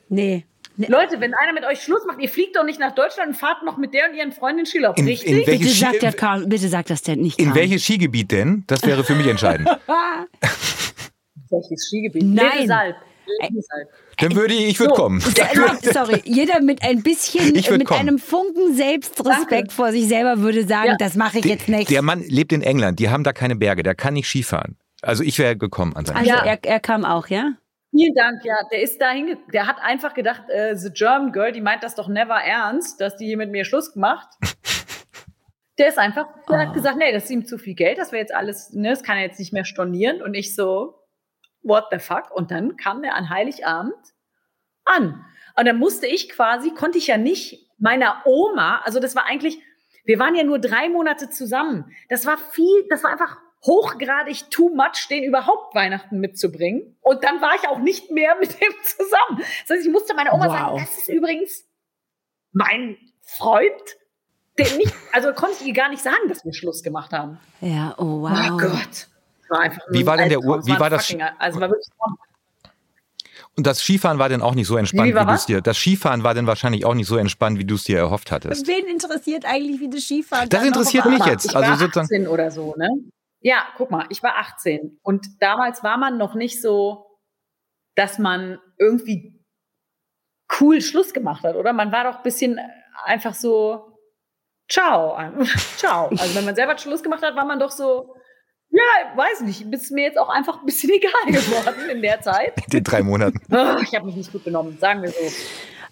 Nee. 0.08 0.44
Nee. 0.78 0.88
Leute, 0.88 1.20
wenn 1.20 1.32
einer 1.32 1.52
mit 1.54 1.64
euch 1.64 1.80
Schluss 1.82 2.04
macht, 2.06 2.18
ihr 2.20 2.28
fliegt 2.28 2.54
doch 2.56 2.64
nicht 2.64 2.78
nach 2.78 2.94
Deutschland 2.94 3.28
und 3.30 3.34
fahrt 3.34 3.62
noch 3.62 3.78
mit 3.78 3.94
der 3.94 4.10
und 4.10 4.16
ihren 4.16 4.30
Freundin 4.32 4.66
Skilauf, 4.66 4.98
In- 4.98 5.06
richtig? 5.06 5.30
in 5.30 5.44
Bitte 5.46 5.64
Ski- 5.68 5.78
sagt, 5.78 6.02
der 6.02 6.12
Karl, 6.12 6.46
bitte 6.46 6.68
sagt 6.68 6.90
das 6.90 7.02
denn 7.02 7.20
nicht. 7.20 7.38
In 7.38 7.54
welches 7.54 7.82
Skigebiet 7.84 8.30
denn? 8.32 8.64
Das 8.66 8.82
wäre 8.84 9.02
für 9.04 9.14
mich 9.14 9.26
entscheidend. 9.28 9.68
Welches 11.50 11.86
Skigebiet? 11.88 12.24
Nein. 12.24 12.50
Ledesalb. 12.58 12.96
Dann 14.18 14.34
würde 14.34 14.54
ich, 14.54 14.68
ich 14.68 14.80
würde 14.80 14.94
So. 14.94 15.02
kommen. 15.02 15.20
Sorry, 15.92 16.22
jeder 16.24 16.60
mit 16.60 16.82
ein 16.82 17.02
bisschen, 17.02 17.52
mit 17.52 17.84
kommen. 17.84 18.00
einem 18.00 18.18
Funken 18.18 18.74
Selbstrespekt 18.74 19.50
Danke. 19.52 19.70
vor 19.70 19.92
sich 19.92 20.08
selber 20.08 20.38
würde 20.40 20.66
sagen, 20.66 20.88
Ja. 20.90 20.96
das 20.98 21.14
mache 21.16 21.38
ich 21.38 21.44
jetzt 21.44 21.68
nicht. 21.68 21.90
Der 21.90 22.02
Mann 22.02 22.22
lebt 22.22 22.52
in 22.52 22.62
England, 22.62 22.98
die 22.98 23.10
haben 23.10 23.24
da 23.24 23.32
keine 23.32 23.56
Berge, 23.56 23.82
der 23.82 23.94
kann 23.94 24.14
nicht 24.14 24.28
Skifahren. 24.28 24.76
Also 25.02 25.22
ich 25.22 25.38
wäre 25.38 25.56
gekommen 25.56 25.94
an 25.96 26.04
seiner 26.06 26.18
also 26.20 26.30
Ja. 26.30 26.44
er, 26.44 26.58
er 26.64 26.80
kam 26.80 27.04
auch, 27.04 27.28
ja? 27.28 27.52
Vielen 27.90 28.14
Dank, 28.14 28.44
ja. 28.44 28.56
Der 28.72 28.82
ist 28.82 29.00
dahin, 29.00 29.36
der 29.52 29.66
hat 29.66 29.76
einfach 29.80 30.12
gedacht, 30.14 30.42
äh, 30.48 30.74
the 30.76 30.90
German 30.90 31.32
Girl, 31.32 31.52
die 31.52 31.60
meint 31.60 31.82
das 31.82 31.94
doch 31.94 32.08
never 32.08 32.34
ernst, 32.34 33.00
dass 33.00 33.16
die 33.16 33.26
hier 33.26 33.36
mit 33.36 33.50
mir 33.50 33.64
Schluss 33.64 33.92
gemacht. 33.92 34.28
Der 35.78 35.88
ist 35.88 35.98
einfach, 35.98 36.24
der 36.48 36.56
Oh. 36.56 36.58
hat 36.58 36.72
gesagt, 36.72 36.96
nee, 36.96 37.12
das 37.12 37.24
ist 37.24 37.30
ihm 37.30 37.44
zu 37.44 37.58
viel 37.58 37.74
Geld, 37.74 37.98
das 37.98 38.10
wäre 38.10 38.20
jetzt 38.22 38.34
alles, 38.34 38.70
ne, 38.72 38.88
das 38.88 39.02
kann 39.02 39.18
er 39.18 39.24
jetzt 39.24 39.38
nicht 39.38 39.52
mehr 39.52 39.66
stornieren. 39.66 40.22
Und 40.22 40.32
ich 40.32 40.54
so, 40.54 40.94
what 41.66 41.86
the 41.90 41.98
fuck? 41.98 42.30
Und 42.30 42.50
dann 42.50 42.76
kam 42.76 43.02
der 43.02 43.14
an 43.14 43.28
Heiligabend 43.28 43.94
an. 44.84 45.24
Und 45.56 45.66
dann 45.66 45.78
musste 45.78 46.06
ich 46.06 46.28
quasi, 46.28 46.70
konnte 46.72 46.98
ich 46.98 47.06
ja 47.06 47.16
nicht 47.16 47.66
meiner 47.78 48.22
Oma, 48.24 48.80
also 48.84 49.00
das 49.00 49.14
war 49.16 49.26
eigentlich, 49.26 49.58
wir 50.04 50.18
waren 50.18 50.34
ja 50.34 50.44
nur 50.44 50.58
drei 50.58 50.88
Monate 50.88 51.28
zusammen. 51.30 51.92
Das 52.08 52.24
war 52.26 52.38
viel, 52.38 52.86
das 52.88 53.02
war 53.02 53.10
einfach 53.10 53.38
hochgradig 53.64 54.50
too 54.50 54.68
much, 54.74 55.08
den 55.10 55.24
überhaupt 55.24 55.74
Weihnachten 55.74 56.20
mitzubringen. 56.20 56.96
Und 57.00 57.24
dann 57.24 57.40
war 57.40 57.54
ich 57.56 57.68
auch 57.68 57.78
nicht 57.78 58.10
mehr 58.10 58.36
mit 58.36 58.60
dem 58.60 58.72
zusammen. 58.84 59.38
Das 59.66 59.76
heißt, 59.76 59.86
ich 59.86 59.92
musste 59.92 60.14
meiner 60.14 60.32
Oma 60.34 60.46
Wow. 60.46 60.52
sagen, 60.52 60.78
das 60.78 60.98
ist 60.98 61.08
übrigens 61.08 61.64
mein 62.52 62.96
Freund, 63.22 63.72
der 64.58 64.74
nicht, 64.76 64.94
also 65.12 65.32
konnte 65.32 65.56
ich 65.60 65.66
ihr 65.66 65.74
gar 65.74 65.88
nicht 65.88 66.02
sagen, 66.02 66.28
dass 66.28 66.44
wir 66.44 66.54
Schluss 66.54 66.82
gemacht 66.82 67.12
haben. 67.12 67.38
Ja, 67.60 67.94
oh 67.98 68.22
wow. 68.22 68.50
Oh 68.52 68.56
Gott. 68.56 69.08
War 69.48 69.60
einfach 69.60 69.82
nur 69.88 69.98
Wie 69.98 70.06
war 70.06 70.16
denn 70.16 70.28
der. 70.28 70.40
Ur- 70.40 70.66
wie 70.66 70.78
war 70.78 70.90
das- 70.90 71.06
fucking- 71.06 71.22
Also 71.38 71.60
war 71.60 71.70
wirklich 71.70 71.86
Und 73.56 73.66
das 73.66 73.80
Skifahren 73.80 74.18
war 74.18 74.28
dann 74.28 74.42
auch 74.42 74.54
nicht 74.54 74.66
so 74.66 74.76
entspannt, 74.76 75.08
Wie, 75.08 75.14
wie, 75.18 75.24
du 75.24 75.32
es 75.32 75.46
dir. 75.46 75.60
Das 75.62 75.78
Skifahren 75.78 76.22
war 76.24 76.34
dann 76.34 76.46
wahrscheinlich 76.46 76.84
auch 76.84 76.94
nicht 76.94 77.06
so 77.06 77.16
entspannt, 77.16 77.58
wie 77.58 77.64
du 77.64 77.76
es 77.76 77.84
dir 77.84 77.96
erhofft 77.98 78.30
hattest. 78.30 78.66
Wen 78.66 78.86
interessiert 78.86 79.44
eigentlich, 79.46 79.80
wie 79.80 79.88
das 79.88 80.02
Skifahren 80.02 80.48
Das 80.50 80.62
interessiert 80.64 81.06
mich 81.06 81.24
jetzt. 81.24 81.46
Ich 81.46 81.56
Also 81.56 81.70
war 81.70 81.78
sozusagen- 81.78 82.04
18 82.06 82.28
oder 82.28 82.50
so, 82.50 82.74
ne? 82.76 82.88
Ja, 83.40 83.64
guck 83.76 83.90
mal, 83.90 84.06
ich 84.10 84.22
war 84.22 84.36
18 84.38 84.98
und 85.02 85.26
damals 85.40 85.82
war 85.84 85.96
man 85.98 86.18
noch 86.18 86.34
nicht 86.34 86.60
so, 86.60 87.06
dass 87.94 88.18
man 88.18 88.58
irgendwie 88.78 89.40
cool 90.60 90.80
Schluss 90.82 91.12
gemacht 91.14 91.42
hat, 91.44 91.54
oder? 91.56 91.72
Man 91.72 91.92
war 91.92 92.04
doch 92.04 92.16
ein 92.18 92.22
bisschen 92.22 92.58
einfach 93.04 93.34
so, 93.34 93.98
ciao, 94.68 95.16
ciao. 95.76 96.08
Also 96.08 96.34
wenn 96.34 96.44
man 96.44 96.54
selber 96.56 96.76
Schluss 96.76 97.02
gemacht 97.02 97.22
hat, 97.22 97.36
war 97.36 97.44
man 97.46 97.58
doch 97.58 97.70
so, 97.70 98.16
ja, 98.70 99.16
weiß 99.16 99.40
nicht, 99.42 99.62
ist 99.72 99.90
mir 99.92 100.04
jetzt 100.04 100.18
auch 100.18 100.28
einfach 100.28 100.60
ein 100.60 100.66
bisschen 100.66 100.90
egal 100.94 101.12
geworden 101.26 101.88
in 101.90 102.02
der 102.02 102.20
Zeit. 102.20 102.52
In 102.64 102.70
den 102.70 102.84
drei 102.84 103.02
Monaten. 103.02 103.40
Ah, 103.50 103.78
Ich 103.82 103.94
habe 103.94 104.06
mich 104.06 104.16
nicht 104.16 104.32
gut 104.32 104.44
benommen, 104.44 104.76
sagen 104.78 105.02
wir 105.02 105.10
so. 105.10 105.16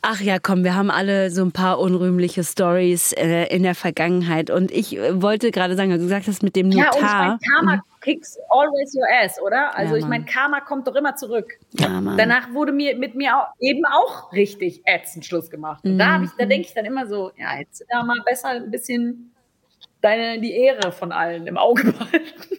Ach 0.06 0.20
ja, 0.20 0.38
komm, 0.38 0.64
wir 0.64 0.74
haben 0.74 0.90
alle 0.90 1.30
so 1.30 1.42
ein 1.42 1.52
paar 1.52 1.78
unrühmliche 1.78 2.44
Stories 2.44 3.12
äh, 3.14 3.44
in 3.46 3.62
der 3.62 3.74
Vergangenheit. 3.74 4.50
Und 4.50 4.70
ich 4.70 4.98
äh, 4.98 5.22
wollte 5.22 5.50
gerade 5.50 5.76
sagen, 5.76 5.88
du 5.92 5.96
gesagt 5.98 6.26
hast 6.28 6.42
mit 6.42 6.56
dem 6.56 6.70
Ja, 6.72 6.88
und 6.90 6.96
ich 6.96 7.00
Notar. 7.02 7.18
meine, 7.26 7.38
Karma 7.38 7.82
kicks 8.02 8.36
always 8.50 8.94
your 8.94 9.06
ass, 9.24 9.40
oder? 9.40 9.74
Also 9.74 9.94
Ja, 9.94 10.00
ich 10.00 10.06
meine, 10.06 10.26
Karma 10.26 10.60
kommt 10.60 10.86
doch 10.88 10.94
immer 10.94 11.16
zurück. 11.16 11.54
ja, 11.72 11.88
Mann. 12.02 12.18
Danach 12.18 12.52
wurde 12.52 12.72
mir 12.72 12.98
mit 12.98 13.14
mir 13.14 13.34
auch, 13.38 13.46
eben 13.60 13.82
auch 13.86 14.30
richtig 14.32 14.82
ätzend 14.84 15.24
Schluss 15.24 15.48
gemacht. 15.48 15.82
Und 15.86 15.96
da 15.98 16.08
habe 16.12 16.24
ich, 16.26 16.30
da 16.36 16.44
Mhm. 16.44 16.48
denke 16.50 16.68
ich 16.68 16.74
dann 16.74 16.84
immer 16.84 17.06
so, 17.06 17.30
ja, 17.38 17.58
jetzt 17.58 17.82
da 17.88 18.02
mal 18.02 18.20
besser 18.26 18.48
ein 18.50 18.70
bisschen 18.70 19.32
deine 20.02 20.38
die 20.38 20.52
Ehre 20.52 20.92
von 20.92 21.12
allen 21.12 21.46
im 21.46 21.56
Auge 21.56 21.84
behalten. 21.92 22.58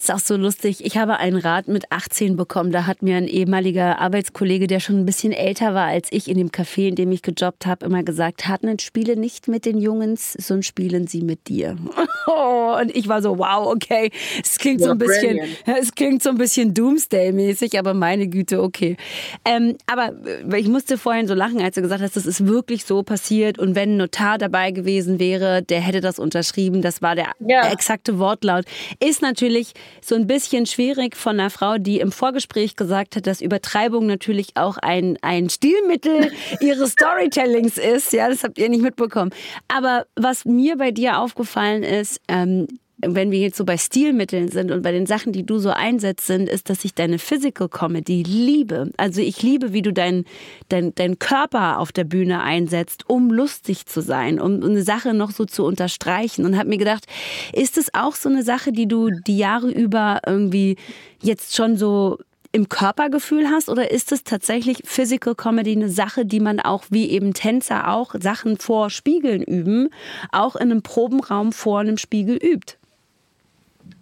ist 0.00 0.10
auch 0.10 0.18
so 0.18 0.36
lustig. 0.36 0.84
Ich 0.84 0.96
habe 0.96 1.18
einen 1.18 1.36
Rat 1.36 1.68
mit 1.68 1.92
18 1.92 2.36
bekommen. 2.36 2.72
Da 2.72 2.86
hat 2.86 3.02
mir 3.02 3.16
ein 3.16 3.28
ehemaliger 3.28 3.98
Arbeitskollege, 3.98 4.66
der 4.66 4.80
schon 4.80 4.96
ein 4.98 5.04
bisschen 5.06 5.32
älter 5.32 5.74
war 5.74 5.86
als 5.86 6.08
ich, 6.10 6.28
in 6.28 6.38
dem 6.38 6.48
Café, 6.50 6.88
in 6.88 6.94
dem 6.94 7.12
ich 7.12 7.20
gejobbt 7.22 7.66
habe, 7.66 7.84
immer 7.84 8.02
gesagt, 8.02 8.48
Hartnett, 8.48 8.80
spiele 8.80 9.16
nicht 9.16 9.46
mit 9.48 9.66
den 9.66 9.78
Jungs, 9.78 10.32
sondern 10.32 10.62
spielen 10.62 11.06
sie 11.06 11.22
mit 11.22 11.48
dir. 11.48 11.76
Oh, 12.26 12.76
und 12.80 12.94
ich 12.94 13.08
war 13.08 13.22
so, 13.22 13.38
wow, 13.38 13.66
okay. 13.66 14.10
Es 14.40 14.58
klingt 14.58 14.80
so 14.82 14.90
ein 14.90 14.98
bisschen, 14.98 15.38
brilliant. 15.38 15.80
es 15.80 15.94
klingt 15.94 16.22
so 16.22 16.28
ein 16.30 16.36
bisschen 16.38 16.74
Doomsday-mäßig, 16.74 17.76
aber 17.78 17.92
meine 17.94 18.28
Güte, 18.28 18.62
okay. 18.62 18.96
Ähm, 19.44 19.76
aber 19.86 20.12
äh, 20.52 20.60
ich 20.60 20.68
musste 20.68 20.96
vorhin 20.98 21.26
so 21.26 21.34
lachen, 21.34 21.60
als 21.60 21.74
du 21.74 21.82
gesagt 21.82 22.02
hast, 22.02 22.16
das 22.16 22.26
ist 22.26 22.46
wirklich 22.46 22.84
so 22.84 23.02
passiert. 23.02 23.58
Und 23.58 23.74
wenn 23.74 23.94
ein 23.94 23.96
Notar 23.96 24.38
dabei 24.38 24.70
gewesen 24.70 25.18
wäre, 25.18 25.62
der 25.62 25.80
hätte 25.80 26.00
das 26.00 26.18
unterschrieben. 26.20 26.82
Das 26.82 27.02
war 27.02 27.16
der 27.16 27.32
Ja. 27.40 27.68
exakte 27.72 28.18
Wortlaut. 28.18 28.64
Ist 29.00 29.22
natürlich 29.22 29.72
so 30.00 30.14
ein 30.14 30.26
bisschen 30.26 30.66
schwierig 30.66 31.16
von 31.16 31.38
einer 31.38 31.50
Frau, 31.50 31.78
die 31.78 32.00
im 32.00 32.12
Vorgespräch 32.12 32.76
gesagt 32.76 33.16
hat, 33.16 33.26
dass 33.26 33.40
Übertreibung 33.40 34.06
natürlich 34.06 34.56
auch 34.56 34.76
ein, 34.78 35.18
ein 35.22 35.50
Stilmittel 35.50 36.32
ihres 36.60 36.92
Storytellings 36.92 37.78
ist. 37.78 38.12
Ja, 38.12 38.28
das 38.28 38.44
habt 38.44 38.58
ihr 38.58 38.68
nicht 38.68 38.82
mitbekommen. 38.82 39.30
Aber 39.68 40.06
was 40.16 40.44
mir 40.44 40.76
bei 40.76 40.90
dir 40.90 41.18
aufgefallen 41.18 41.82
ist, 41.82 42.20
ähm, 42.28 42.66
wenn 43.02 43.30
wir 43.30 43.38
jetzt 43.38 43.56
so 43.56 43.64
bei 43.64 43.76
Stilmitteln 43.76 44.48
sind 44.48 44.70
und 44.70 44.82
bei 44.82 44.92
den 44.92 45.06
Sachen, 45.06 45.32
die 45.32 45.44
du 45.44 45.58
so 45.58 45.70
einsetzt, 45.70 46.26
sind, 46.26 46.48
ist, 46.48 46.70
dass 46.70 46.84
ich 46.84 46.94
deine 46.94 47.18
Physical 47.18 47.68
Comedy 47.68 48.22
liebe. 48.22 48.90
Also 48.96 49.20
ich 49.20 49.42
liebe, 49.42 49.72
wie 49.72 49.82
du 49.82 49.92
deinen 49.92 50.24
dein, 50.68 50.94
dein 50.94 51.18
Körper 51.18 51.78
auf 51.78 51.92
der 51.92 52.04
Bühne 52.04 52.42
einsetzt, 52.42 53.08
um 53.08 53.30
lustig 53.30 53.86
zu 53.86 54.02
sein, 54.02 54.40
um 54.40 54.62
eine 54.62 54.82
Sache 54.82 55.14
noch 55.14 55.30
so 55.30 55.44
zu 55.44 55.64
unterstreichen. 55.64 56.44
Und 56.44 56.56
habe 56.58 56.68
mir 56.68 56.78
gedacht, 56.78 57.06
ist 57.52 57.78
es 57.78 57.94
auch 57.94 58.14
so 58.14 58.28
eine 58.28 58.42
Sache, 58.42 58.72
die 58.72 58.86
du 58.86 59.10
die 59.10 59.38
Jahre 59.38 59.70
über 59.70 60.20
irgendwie 60.26 60.76
jetzt 61.22 61.56
schon 61.56 61.76
so 61.76 62.18
im 62.52 62.68
Körpergefühl 62.68 63.48
hast 63.48 63.68
oder 63.68 63.90
ist 63.90 64.10
es 64.10 64.24
tatsächlich 64.24 64.82
Physical 64.84 65.34
Comedy 65.34 65.72
eine 65.72 65.88
Sache, 65.88 66.26
die 66.26 66.40
man 66.40 66.58
auch 66.58 66.84
wie 66.90 67.08
eben 67.10 67.32
Tänzer 67.32 67.88
auch 67.88 68.14
Sachen 68.18 68.58
vor 68.58 68.90
Spiegeln 68.90 69.42
üben, 69.42 69.90
auch 70.32 70.56
in 70.56 70.62
einem 70.62 70.82
Probenraum 70.82 71.52
vor 71.52 71.80
einem 71.80 71.96
Spiegel 71.96 72.36
übt? 72.36 72.79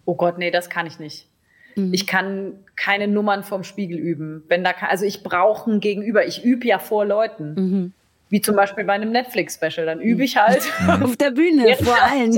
Oh 0.09 0.15
Gott, 0.15 0.39
nee, 0.39 0.51
das 0.51 0.71
kann 0.71 0.87
ich 0.87 0.99
nicht. 0.99 1.27
Mhm. 1.77 1.93
Ich 1.93 2.07
kann 2.07 2.65
keine 2.77 3.09
Nummern 3.09 3.45
vom 3.45 3.63
Spiegel 3.63 3.99
üben. 3.99 4.43
Wenn 4.49 4.65
da, 4.65 4.71
also 4.89 5.05
ich 5.05 5.23
brauche 5.23 5.71
ein 5.71 5.81
Gegenüber. 5.81 6.25
Ich 6.25 6.43
übe 6.43 6.67
ja 6.67 6.79
vor 6.79 7.05
Leuten. 7.05 7.55
Mhm. 7.55 7.93
Wie 8.31 8.41
zum 8.41 8.57
Beispiel 8.57 8.85
bei 8.85 8.95
einem 8.95 9.13
Netflix-Special. 9.13 9.85
Dann 9.85 10.01
übe 10.01 10.25
ich 10.25 10.39
halt. 10.39 10.63
Auf 11.03 11.19
der 11.19 11.33
Bühne, 11.33 11.77
vor 11.77 12.03
allen. 12.03 12.35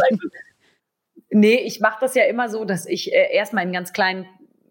Nee, 1.30 1.60
ich 1.60 1.78
mache 1.78 1.98
das 2.00 2.16
ja 2.16 2.24
immer 2.24 2.48
so, 2.48 2.64
dass 2.64 2.86
ich 2.86 3.14
äh, 3.14 3.32
erstmal 3.32 3.64
in 3.64 3.72
ganz 3.72 3.92
kleinen 3.92 4.26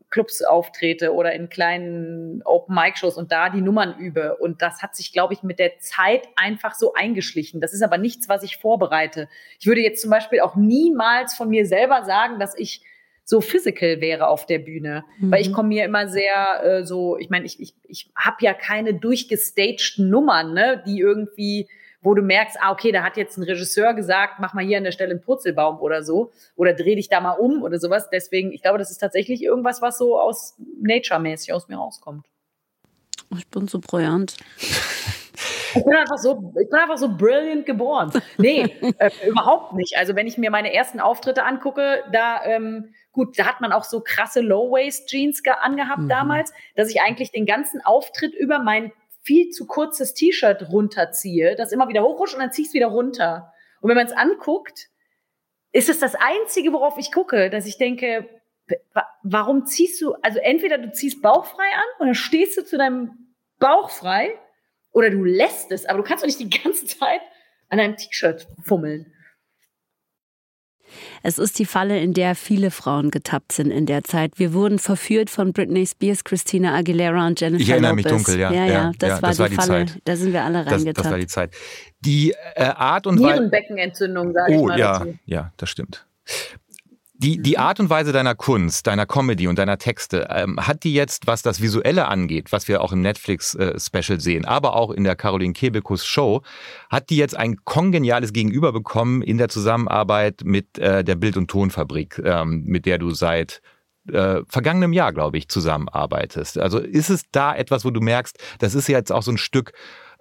Clubs 0.09 0.43
auftrete 0.43 1.13
oder 1.13 1.31
in 1.31 1.47
kleinen 1.47 2.41
Open-Mic-Shows 2.43 3.15
und 3.15 3.31
da 3.31 3.49
die 3.49 3.61
Nummern 3.61 3.97
übe. 3.97 4.35
Und 4.35 4.61
das 4.61 4.81
hat 4.81 4.93
sich, 4.93 5.13
glaube 5.13 5.33
ich, 5.33 5.41
mit 5.41 5.57
der 5.57 5.79
Zeit 5.79 6.27
einfach 6.35 6.75
so 6.75 6.93
eingeschlichen. 6.93 7.61
Das 7.61 7.71
ist 7.71 7.81
aber 7.81 7.97
nichts, 7.97 8.27
was 8.27 8.43
ich 8.43 8.57
vorbereite. 8.57 9.29
Ich 9.57 9.67
würde 9.67 9.79
jetzt 9.79 10.01
zum 10.01 10.09
Beispiel 10.09 10.41
auch 10.41 10.57
niemals 10.57 11.35
von 11.35 11.47
mir 11.47 11.65
selber 11.65 12.03
sagen, 12.03 12.39
dass 12.39 12.57
ich 12.57 12.81
so 13.29 13.41
physical 13.41 14.01
wäre 14.01 14.27
auf 14.27 14.47
der 14.47 14.57
Bühne. 14.57 15.03
Mhm. 15.19 15.31
Weil 15.31 15.41
ich 15.41 15.53
komme 15.53 15.69
mir 15.69 15.85
immer 15.85 16.07
sehr 16.07 16.63
äh, 16.63 16.83
so, 16.83 17.15
ich 17.15 17.29
meine, 17.29 17.45
ich, 17.45 17.59
ich, 17.59 17.75
ich 17.87 18.09
habe 18.15 18.37
ja 18.39 18.55
keine 18.55 18.95
durchgestagten 18.95 20.09
Nummern, 20.09 20.55
ne, 20.55 20.81
die 20.85 20.99
irgendwie 20.99 21.67
wo 22.01 22.13
du 22.13 22.21
merkst, 22.21 22.55
ah, 22.61 22.71
okay, 22.71 22.93
da 22.93 23.03
hat 23.03 23.17
jetzt 23.17 23.37
ein 23.37 23.43
Regisseur 23.43 23.93
gesagt, 23.93 24.35
mach 24.39 24.53
mal 24.53 24.63
hier 24.63 24.77
an 24.77 24.85
der 24.85 24.93
Stelle 24.93 25.11
einen 25.11 25.21
Purzelbaum 25.21 25.79
oder 25.79 26.01
so 26.01 26.31
oder 26.55 26.73
dreh 26.73 26.95
dich 26.95 27.09
da 27.09 27.19
mal 27.19 27.33
um 27.33 27.61
oder 27.61 27.77
sowas. 27.77 28.09
Deswegen, 28.09 28.53
ich 28.53 28.61
glaube, 28.61 28.77
das 28.77 28.89
ist 28.89 28.99
tatsächlich 28.99 29.43
irgendwas, 29.43 29.81
was 29.81 29.97
so 29.97 30.17
aus 30.17 30.55
Nature-mäßig 30.81 31.51
aus 31.51 31.67
mir 31.67 31.75
rauskommt. 31.75 32.25
Ich 33.37 33.45
bin 33.49 33.67
so 33.67 33.79
brillant. 33.79 34.37
Ich 35.75 35.83
bin 35.83 35.93
einfach 35.95 36.17
so, 36.17 36.53
ich 36.61 36.69
bin 36.69 36.79
einfach 36.79 36.97
so 36.97 37.15
brilliant 37.15 37.65
geboren. 37.65 38.11
Nee, 38.37 38.61
äh, 38.97 39.09
überhaupt 39.27 39.73
nicht. 39.73 39.97
Also 39.97 40.15
wenn 40.15 40.27
ich 40.27 40.37
mir 40.37 40.51
meine 40.51 40.73
ersten 40.73 40.99
Auftritte 40.99 41.43
angucke, 41.43 42.03
da, 42.11 42.43
ähm, 42.45 42.93
gut, 43.11 43.37
da 43.37 43.45
hat 43.45 43.61
man 43.61 43.71
auch 43.71 43.83
so 43.83 44.01
krasse 44.01 44.41
Low-Waist-Jeans 44.41 45.43
ge- 45.43 45.53
angehabt 45.59 46.01
Mhm. 46.03 46.09
damals, 46.09 46.53
dass 46.75 46.89
ich 46.89 47.01
eigentlich 47.01 47.31
den 47.31 47.45
ganzen 47.45 47.81
Auftritt 47.83 48.33
über 48.33 48.59
mein 48.59 48.91
viel 49.21 49.49
zu 49.49 49.67
kurzes 49.67 50.13
T-Shirt 50.13 50.69
runterziehe, 50.71 51.55
das 51.55 51.71
immer 51.71 51.87
wieder 51.89 52.03
hochrutscht 52.03 52.33
und 52.35 52.41
dann 52.41 52.51
ziehe 52.51 52.63
ich 52.63 52.69
es 52.69 52.73
wieder 52.73 52.87
runter. 52.87 53.51
Und 53.81 53.89
wenn 53.89 53.97
man 53.97 54.05
es 54.07 54.13
anguckt, 54.13 54.87
ist 55.71 55.89
es 55.89 55.99
das 55.99 56.15
Einzige, 56.15 56.73
worauf 56.73 56.97
ich 56.97 57.11
gucke, 57.11 57.49
dass 57.49 57.65
ich 57.67 57.77
denke, 57.77 58.27
warum 59.23 59.65
ziehst 59.65 60.01
du, 60.01 60.13
also 60.21 60.39
entweder 60.39 60.77
du 60.77 60.91
ziehst 60.91 61.21
bauchfrei 61.21 61.63
an 61.75 62.01
oder 62.05 62.13
stehst 62.13 62.57
du 62.57 62.63
zu 62.65 62.77
deinem 62.77 63.33
Bauch 63.59 63.89
frei 63.89 64.31
oder 64.91 65.09
du 65.09 65.23
lässt 65.23 65.71
es, 65.71 65.85
aber 65.85 65.99
du 65.99 66.03
kannst 66.03 66.23
doch 66.23 66.27
nicht 66.27 66.39
die 66.39 66.49
ganze 66.49 66.85
Zeit 66.85 67.21
an 67.69 67.77
deinem 67.77 67.95
T-Shirt 67.97 68.47
fummeln. 68.63 69.13
Es 71.21 71.37
ist 71.37 71.59
die 71.59 71.65
Falle, 71.65 71.99
in 71.99 72.13
der 72.15 72.33
viele 72.33 72.71
Frauen 72.71 73.11
getappt 73.11 73.51
sind 73.51 73.69
in 73.69 73.85
der 73.85 74.03
Zeit. 74.03 74.39
Wir 74.39 74.53
wurden 74.53 74.79
verführt 74.79 75.29
von 75.29 75.53
Britney 75.53 75.85
Spears, 75.85 76.23
Christina 76.23 76.73
Aguilera 76.75 77.27
und 77.27 77.39
Jennifer 77.39 77.61
Ich 77.61 77.69
erinnere 77.69 77.91
Lopez. 77.91 78.05
mich 78.05 78.13
dunkel, 78.13 78.39
ja. 78.39 78.51
Ja, 78.51 78.65
ja, 78.65 78.71
ja 78.73 78.91
das, 78.97 79.09
ja, 79.09 79.21
war, 79.21 79.29
das 79.29 79.37
die 79.37 79.41
war 79.43 79.49
die 79.49 79.55
Falle. 79.55 79.85
Zeit. 79.85 80.01
Da 80.05 80.15
sind 80.15 80.33
wir 80.33 80.43
alle 80.43 80.63
Das, 80.63 80.73
reingetappt. 80.73 81.05
das 81.05 81.11
war 81.11 81.19
die 81.19 81.27
Zeit. 81.27 81.53
Die 81.99 82.33
äh, 82.55 82.63
Art 82.63 83.05
und 83.05 83.19
Weise. 83.19 83.33
Nierenbeckenentzündung, 83.33 84.33
sage 84.33 84.53
Oh 84.53 84.61
ich 84.61 84.67
mal 84.67 84.79
ja, 84.79 84.99
dazu. 84.99 85.19
ja, 85.25 85.53
das 85.57 85.69
stimmt. 85.69 86.07
Die, 87.21 87.41
die 87.41 87.57
Art 87.57 87.81
und 87.81 87.89
Weise 87.89 88.13
deiner 88.13 88.33
Kunst, 88.33 88.87
deiner 88.87 89.05
Comedy 89.05 89.47
und 89.47 89.59
deiner 89.59 89.77
Texte, 89.77 90.27
ähm, 90.29 90.57
hat 90.57 90.85
die 90.85 90.93
jetzt, 90.93 91.27
was 91.27 91.41
das 91.41 91.61
Visuelle 91.61 92.07
angeht, 92.07 92.53
was 92.53 92.69
wir 92.69 92.79
auch 92.81 92.93
im 92.93 93.01
Netflix-Special 93.01 94.21
sehen, 94.21 94.45
aber 94.45 94.73
auch 94.73 94.89
in 94.89 95.03
der 95.03 95.17
Caroline 95.17 95.51
Kebekus 95.51 96.05
Show, 96.05 96.43
hat 96.89 97.09
die 97.09 97.17
jetzt 97.17 97.35
ein 97.35 97.57
kongeniales 97.65 98.31
Gegenüber 98.31 98.71
bekommen 98.71 99.21
in 99.21 99.37
der 99.37 99.49
Zusammenarbeit 99.49 100.43
mit 100.45 100.77
äh, 100.77 101.03
der 101.03 101.15
Bild- 101.15 101.35
und 101.35 101.51
Tonfabrik, 101.51 102.21
ähm, 102.23 102.63
mit 102.65 102.85
der 102.85 102.97
du 102.99 103.11
seit 103.11 103.61
äh, 104.07 104.41
vergangenem 104.47 104.93
Jahr, 104.93 105.11
glaube 105.11 105.37
ich, 105.37 105.49
zusammenarbeitest. 105.49 106.57
Also 106.57 106.79
ist 106.79 107.09
es 107.09 107.23
da 107.33 107.53
etwas, 107.53 107.83
wo 107.83 107.91
du 107.91 107.99
merkst, 107.99 108.37
das 108.59 108.75
ist 108.75 108.87
jetzt 108.87 109.11
auch 109.11 109.23
so 109.23 109.31
ein 109.31 109.37
Stück, 109.37 109.73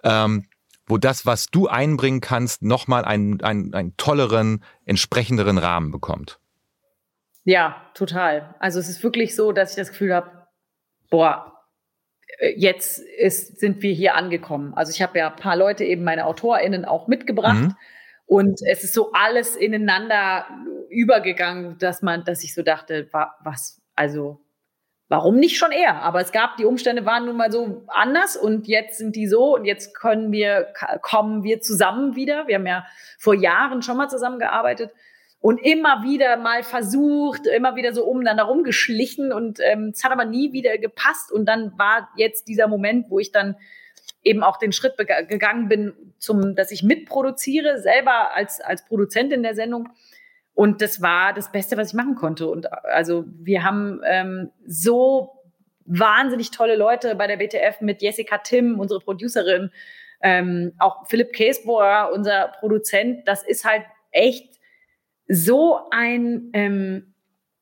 ähm, 0.03 0.47
wo 0.85 0.97
das, 0.97 1.25
was 1.25 1.45
du 1.45 1.69
einbringen 1.69 2.19
kannst, 2.19 2.61
nochmal 2.61 3.05
einen, 3.05 3.41
einen, 3.41 3.73
einen 3.73 3.95
tolleren, 3.95 4.65
entsprechenderen 4.83 5.57
Rahmen 5.57 5.91
bekommt? 5.91 6.38
Ja, 7.45 7.81
total. 7.93 8.55
Also 8.59 8.79
es 8.79 8.89
ist 8.89 9.03
wirklich 9.03 9.35
so, 9.35 9.51
dass 9.51 9.71
ich 9.71 9.77
das 9.77 9.89
Gefühl 9.89 10.13
habe, 10.13 10.47
boah, 11.09 11.53
äh, 12.39 12.53
jetzt 12.57 12.99
ist, 12.99 13.59
sind 13.59 13.81
wir 13.81 13.93
hier 13.93 14.15
angekommen. 14.15 14.73
Also 14.75 14.91
ich 14.91 15.01
habe 15.01 15.17
ja 15.17 15.29
ein 15.29 15.35
paar 15.35 15.55
Leute, 15.55 15.83
eben 15.83 16.03
meine 16.03 16.25
AutorInnen 16.25 16.85
auch 16.85 17.07
mitgebracht. 17.07 17.61
Mhm. 17.61 17.75
Und 18.25 18.59
es 18.69 18.83
ist 18.83 18.93
so 18.93 19.11
alles 19.13 19.55
ineinander 19.55 20.45
übergegangen, 20.89 21.77
dass 21.79 22.01
man, 22.01 22.23
dass 22.25 22.43
ich 22.43 22.53
so 22.53 22.61
dachte, 22.61 23.07
wa- 23.11 23.33
was, 23.43 23.81
also, 23.95 24.39
warum 25.07 25.37
nicht 25.37 25.57
schon 25.57 25.71
eher? 25.71 26.03
Aber 26.03 26.21
es 26.21 26.31
gab, 26.31 26.57
die 26.57 26.65
Umstände 26.65 27.05
waren 27.05 27.25
nun 27.25 27.37
mal 27.37 27.51
so 27.51 27.83
anders 27.87 28.37
und 28.37 28.67
jetzt 28.67 28.99
sind 28.99 29.15
die 29.15 29.25
so 29.25 29.55
und 29.55 29.65
jetzt 29.65 29.95
können 29.95 30.31
wir, 30.31 30.71
kommen 31.01 31.43
wir 31.43 31.61
zusammen 31.61 32.15
wieder. 32.15 32.47
Wir 32.47 32.55
haben 32.55 32.67
ja 32.67 32.85
vor 33.17 33.33
Jahren 33.33 33.81
schon 33.81 33.97
mal 33.97 34.09
zusammengearbeitet 34.09 34.93
und 35.41 35.57
immer 35.59 36.03
wieder 36.03 36.37
mal 36.37 36.63
versucht, 36.63 37.47
immer 37.47 37.75
wieder 37.75 37.93
so 37.93 38.05
umeinander 38.05 38.43
rumgeschlichen 38.43 39.31
und 39.31 39.59
ähm, 39.61 39.91
es 39.93 40.03
hat 40.03 40.11
aber 40.11 40.25
nie 40.25 40.51
wieder 40.51 40.77
gepasst 40.77 41.31
und 41.31 41.45
dann 41.45 41.73
war 41.77 42.09
jetzt 42.17 42.47
dieser 42.47 42.67
Moment, 42.67 43.09
wo 43.09 43.19
ich 43.19 43.31
dann 43.31 43.55
eben 44.23 44.43
auch 44.43 44.57
den 44.57 44.73
Schritt 44.73 44.97
gegangen 44.97 45.69
bin, 45.69 45.93
zum, 46.17 46.55
dass 46.55 46.71
ich 46.71 46.83
mitproduziere, 46.83 47.79
selber 47.79 48.35
als, 48.35 48.59
als 48.59 48.85
Produzentin 48.85 49.43
der 49.43 49.55
Sendung. 49.55 49.89
Und 50.53 50.81
das 50.81 51.01
war 51.01 51.33
das 51.33 51.51
Beste, 51.51 51.77
was 51.77 51.89
ich 51.89 51.93
machen 51.93 52.15
konnte. 52.15 52.47
Und 52.47 52.71
also 52.83 53.23
wir 53.39 53.63
haben 53.63 54.01
ähm, 54.05 54.51
so 54.67 55.31
wahnsinnig 55.85 56.51
tolle 56.51 56.75
Leute 56.75 57.15
bei 57.15 57.27
der 57.27 57.37
BTF 57.37 57.79
mit 57.79 58.01
Jessica 58.01 58.39
Timm, 58.39 58.77
unsere 58.77 58.99
Producerin, 58.99 59.71
ähm, 60.21 60.73
auch 60.79 61.07
Philipp 61.07 61.31
Käsbohrer, 61.31 62.11
unser 62.13 62.49
Produzent. 62.59 63.25
Das 63.25 63.43
ist 63.43 63.63
halt 63.63 63.83
echt 64.11 64.58
so 65.29 65.79
ein, 65.91 66.49
ähm, 66.53 67.13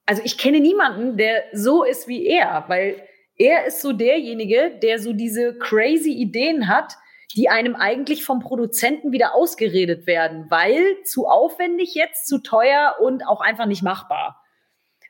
also 0.06 0.22
ich 0.26 0.38
kenne 0.38 0.60
niemanden, 0.62 1.18
der 1.18 1.44
so 1.54 1.84
ist 1.84 2.08
wie 2.08 2.26
er, 2.26 2.64
weil 2.68 3.04
er 3.36 3.66
ist 3.68 3.82
so 3.82 3.92
derjenige, 3.94 4.80
der 4.82 5.00
so 5.00 5.14
diese 5.14 5.58
crazy 5.60 6.12
Ideen 6.14 6.68
hat, 6.68 6.94
die 7.36 7.50
einem 7.50 7.76
eigentlich 7.76 8.24
vom 8.24 8.40
Produzenten 8.40 9.12
wieder 9.12 9.36
ausgeredet 9.36 10.08
werden, 10.08 10.48
weil 10.50 11.04
zu 11.04 11.28
aufwendig 11.28 11.94
jetzt, 11.94 12.26
zu 12.28 12.40
teuer 12.40 12.96
und 13.02 13.28
auch 13.28 13.42
einfach 13.42 13.66
nicht 13.66 13.84
machbar. 13.84 14.42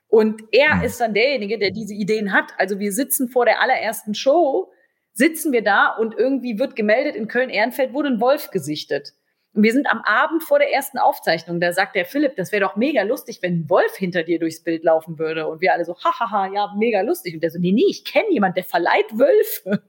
Und 0.09 0.41
er 0.51 0.75
Mhm. 0.75 0.83
ist 0.83 0.99
dann 0.99 1.13
derjenige, 1.13 1.59
der 1.59 1.71
diese 1.71 1.93
Ideen 1.93 2.33
hat. 2.33 2.53
Also 2.57 2.79
wir 2.79 2.91
sitzen 2.91 3.29
vor 3.29 3.45
der 3.45 3.61
allerersten 3.61 4.15
Show, 4.15 4.71
sitzen 5.13 5.51
wir 5.51 5.63
da 5.63 5.89
und 5.95 6.15
irgendwie 6.17 6.57
wird 6.59 6.75
gemeldet, 6.75 7.15
in 7.15 7.27
Köln-Ehrenfeld 7.27 7.93
wurde 7.93 8.09
ein 8.09 8.19
Wolf 8.19 8.49
gesichtet. 8.49 9.13
Wir 9.59 9.73
sind 9.73 9.87
am 9.87 10.01
Abend 10.03 10.43
vor 10.43 10.59
der 10.59 10.71
ersten 10.71 10.99
Aufzeichnung, 10.99 11.59
da 11.59 11.73
sagt 11.73 11.95
der 11.95 12.05
Philipp, 12.05 12.35
das 12.35 12.51
wäre 12.51 12.61
doch 12.61 12.75
mega 12.75 13.01
lustig, 13.01 13.39
wenn 13.41 13.61
ein 13.61 13.69
Wolf 13.69 13.95
hinter 13.95 14.23
dir 14.23 14.37
durchs 14.37 14.61
Bild 14.61 14.83
laufen 14.83 15.17
würde. 15.17 15.47
Und 15.47 15.61
wir 15.61 15.73
alle 15.73 15.83
so, 15.83 15.95
hahaha, 15.97 16.53
ja, 16.53 16.73
mega 16.77 17.01
lustig. 17.01 17.33
Und 17.33 17.41
der 17.41 17.49
so, 17.49 17.59
nee, 17.59 17.71
nee, 17.71 17.85
ich 17.89 18.05
kenne 18.05 18.31
jemanden, 18.31 18.55
der 18.55 18.65
verleiht 18.65 19.17
Wölfe. 19.17 19.81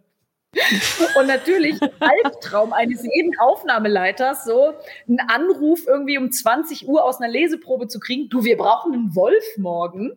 Und 1.18 1.26
natürlich 1.26 1.78
Albtraum 2.00 2.72
eines 2.72 3.02
jeden 3.02 3.38
Aufnahmeleiters, 3.38 4.44
so 4.44 4.72
einen 5.06 5.20
Anruf 5.28 5.86
irgendwie 5.86 6.16
um 6.16 6.32
20 6.32 6.88
Uhr 6.88 7.04
aus 7.04 7.20
einer 7.20 7.30
Leseprobe 7.30 7.88
zu 7.88 8.00
kriegen, 8.00 8.30
du, 8.30 8.44
wir 8.44 8.56
brauchen 8.56 8.94
einen 8.94 9.14
Wolf 9.14 9.44
morgen. 9.58 10.12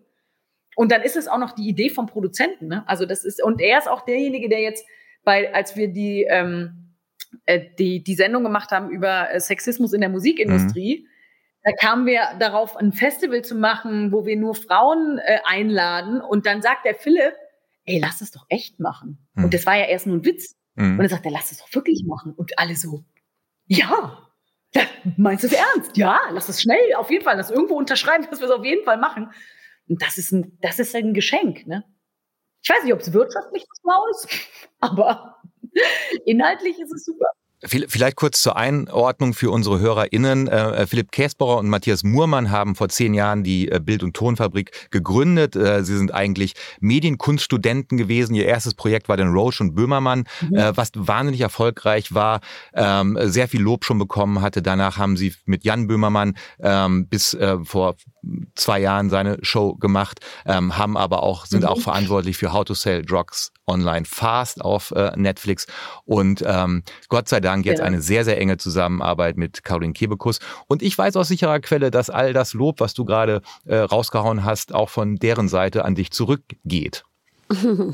Und 0.78 0.94
dann 0.94 1.02
ist 1.02 1.18
es 1.18 1.28
auch 1.28 1.38
noch 1.38 1.52
die 1.52 1.68
Idee 1.68 1.90
vom 1.90 2.08
Produzenten, 2.08 2.68
ne? 2.68 2.84
Also 2.88 3.06
das 3.06 3.26
ist, 3.26 3.44
und 3.44 3.60
er 3.60 3.80
ist 3.80 3.90
auch 3.90 4.06
derjenige, 4.06 4.48
der 4.48 4.62
jetzt 4.62 4.86
bei, 5.26 5.54
als 5.54 5.76
wir 5.76 5.90
die, 5.90 6.26
ähm, 6.30 6.91
äh, 7.46 7.62
die, 7.80 8.04
die 8.04 8.16
Sendung 8.16 8.44
gemacht 8.44 8.72
haben 8.72 8.90
über 8.90 9.32
äh, 9.32 9.40
Sexismus 9.40 9.94
in 9.94 10.02
der 10.02 10.10
Musikindustrie, 10.10 11.08
da 11.64 11.72
kamen 11.74 12.06
wir 12.06 12.22
darauf, 12.40 12.76
ein 12.76 12.92
Festival 12.92 13.44
zu 13.44 13.56
machen, 13.56 14.12
wo 14.12 14.26
wir 14.26 14.36
nur 14.36 14.56
Frauen 14.56 15.20
äh, 15.20 15.40
einladen. 15.46 16.20
Und 16.20 16.46
dann 16.46 16.62
sagt 16.62 16.86
der 16.86 16.96
Philipp, 16.96 17.36
ey, 17.86 18.00
lass 18.00 18.20
das 18.20 18.32
doch 18.32 18.46
echt 18.50 18.80
machen. 18.80 19.28
Mhm. 19.36 19.46
Und 19.46 19.54
das 19.54 19.66
war 19.66 19.78
ja 19.78 19.86
erst 19.86 20.08
nur 20.08 20.18
ein 20.18 20.26
Witz. 20.26 20.56
Mhm. 20.76 20.94
Und 20.94 21.00
dann 21.00 21.10
sagt 21.10 21.26
er, 21.26 21.32
lass 21.32 21.52
es 21.52 21.60
doch 21.60 21.74
wirklich 21.74 22.04
machen. 22.06 22.34
Und 22.34 22.58
alle 22.58 22.76
so, 22.76 23.04
ja, 23.68 24.28
ja, 24.74 24.82
meinst 25.18 25.44
du 25.44 25.48
es 25.48 25.54
ernst? 25.54 25.98
Ja, 25.98 26.20
lass 26.32 26.50
es 26.50 26.62
schnell, 26.62 26.96
auf 26.96 27.12
jeden 27.12 27.24
Fall, 27.24 27.38
lass 27.38 27.52
irgendwo 27.52 27.76
unterschreiben, 27.76 28.26
dass 28.30 28.40
wir 28.40 28.48
es 28.48 28.54
auf 28.54 28.66
jeden 28.66 28.84
Fall 28.84 28.98
machen. 28.98 29.32
Und 29.88 30.02
das 30.02 30.18
ist 30.18 30.32
ein, 30.32 30.58
das 30.62 30.80
ist 30.80 30.96
ein 30.96 31.14
Geschenk, 31.14 31.68
ne? 31.68 31.84
Ich 32.64 32.70
weiß 32.70 32.84
nicht, 32.84 32.94
ob 32.94 33.00
es 33.00 33.12
wirtschaftlich 33.12 33.66
das 33.68 33.84
Mau 33.84 34.04
ist, 34.12 34.28
aber 34.80 35.41
inhaltlich 36.26 36.80
ist 36.80 36.94
es 36.94 37.06
super. 37.06 37.28
Viel- 37.64 37.86
Vielleicht 37.88 38.16
kurz 38.16 38.42
zur 38.42 38.56
Einordnung 38.58 39.34
für 39.36 39.52
unsere 39.52 39.80
HörerInnen. 39.80 40.48
Äh, 40.48 40.88
Philipp 40.88 41.12
Käsbohrer 41.12 41.58
und 41.60 41.70
Matthias 41.70 42.04
Muhrmann 42.04 42.50
haben 42.50 42.74
vor 42.76 42.90
zehn 42.90 43.14
Jahren 43.14 43.44
die 43.44 43.70
äh, 43.70 43.80
Bild- 43.80 44.02
und 44.02 44.16
Tonfabrik 44.16 44.90
gegründet. 44.90 45.56
Äh, 45.56 45.84
Sie 45.84 45.96
sind 45.96 46.12
eigentlich 46.12 46.54
Medienkunststudenten 46.80 48.00
gewesen. 48.00 48.34
Ihr 48.34 48.46
erstes 48.46 48.74
Projekt 48.74 49.10
war 49.10 49.18
dann 49.18 49.32
Roche 49.34 49.62
und 49.64 49.76
Böhmermann, 49.76 50.24
Mhm. 50.42 50.56
äh, 50.56 50.76
was 50.78 50.90
wahnsinnig 50.96 51.42
erfolgreich 51.42 52.14
war, 52.16 52.40
ähm, 52.74 53.18
sehr 53.22 53.48
viel 53.48 53.62
Lob 53.62 53.86
schon 53.86 54.00
bekommen 54.00 54.42
hatte. 54.42 54.64
Danach 54.64 54.98
haben 54.98 55.16
Sie 55.16 55.34
mit 55.46 55.64
Jan 55.64 55.88
Böhmermann 55.88 56.36
ähm, 56.62 57.08
bis 57.10 57.34
äh, 57.36 57.58
vor 57.64 57.96
zwei 58.56 58.80
Jahren 58.80 59.10
seine 59.12 59.38
Show 59.44 59.76
gemacht, 59.76 60.20
ähm, 60.46 60.78
haben 60.78 60.98
aber 60.98 61.22
auch, 61.22 61.46
sind 61.46 61.62
Mhm. 61.62 61.68
auch 61.68 61.80
verantwortlich 61.82 62.38
für 62.38 62.54
How 62.54 62.66
to 62.66 62.74
Sell 62.74 63.04
Drugs 63.04 63.52
Online 63.68 64.06
Fast 64.06 64.62
auf 64.62 64.92
äh, 64.92 65.12
Netflix 65.16 65.66
und 66.06 66.44
Gott 67.08 67.30
sei 67.30 67.40
Dank 67.40 67.51
jetzt 67.60 67.78
Genau. 67.78 67.88
eine 67.88 68.02
sehr, 68.02 68.24
sehr 68.26 68.40
enge 68.40 68.58
Zusammenarbeit 68.58 69.38
mit 69.38 69.64
Caroline 69.64 69.94
Kebekus. 69.94 70.40
Und 70.68 70.82
ich 70.82 70.98
weiß 70.98 71.16
aus 71.18 71.28
sicherer 71.28 71.60
Quelle, 71.60 71.92
dass 71.92 72.10
all 72.10 72.34
das 72.34 72.54
Lob, 72.54 72.80
was 72.80 72.94
du 72.94 73.04
gerade 73.06 73.42
äh, 73.66 73.76
rausgehauen 73.76 74.44
hast, 74.46 74.74
auch 74.74 74.90
von 74.90 75.18
deren 75.18 75.48
Seite 75.50 75.86
an 75.86 75.96
dich 75.96 76.12
zurückgeht. 76.12 77.04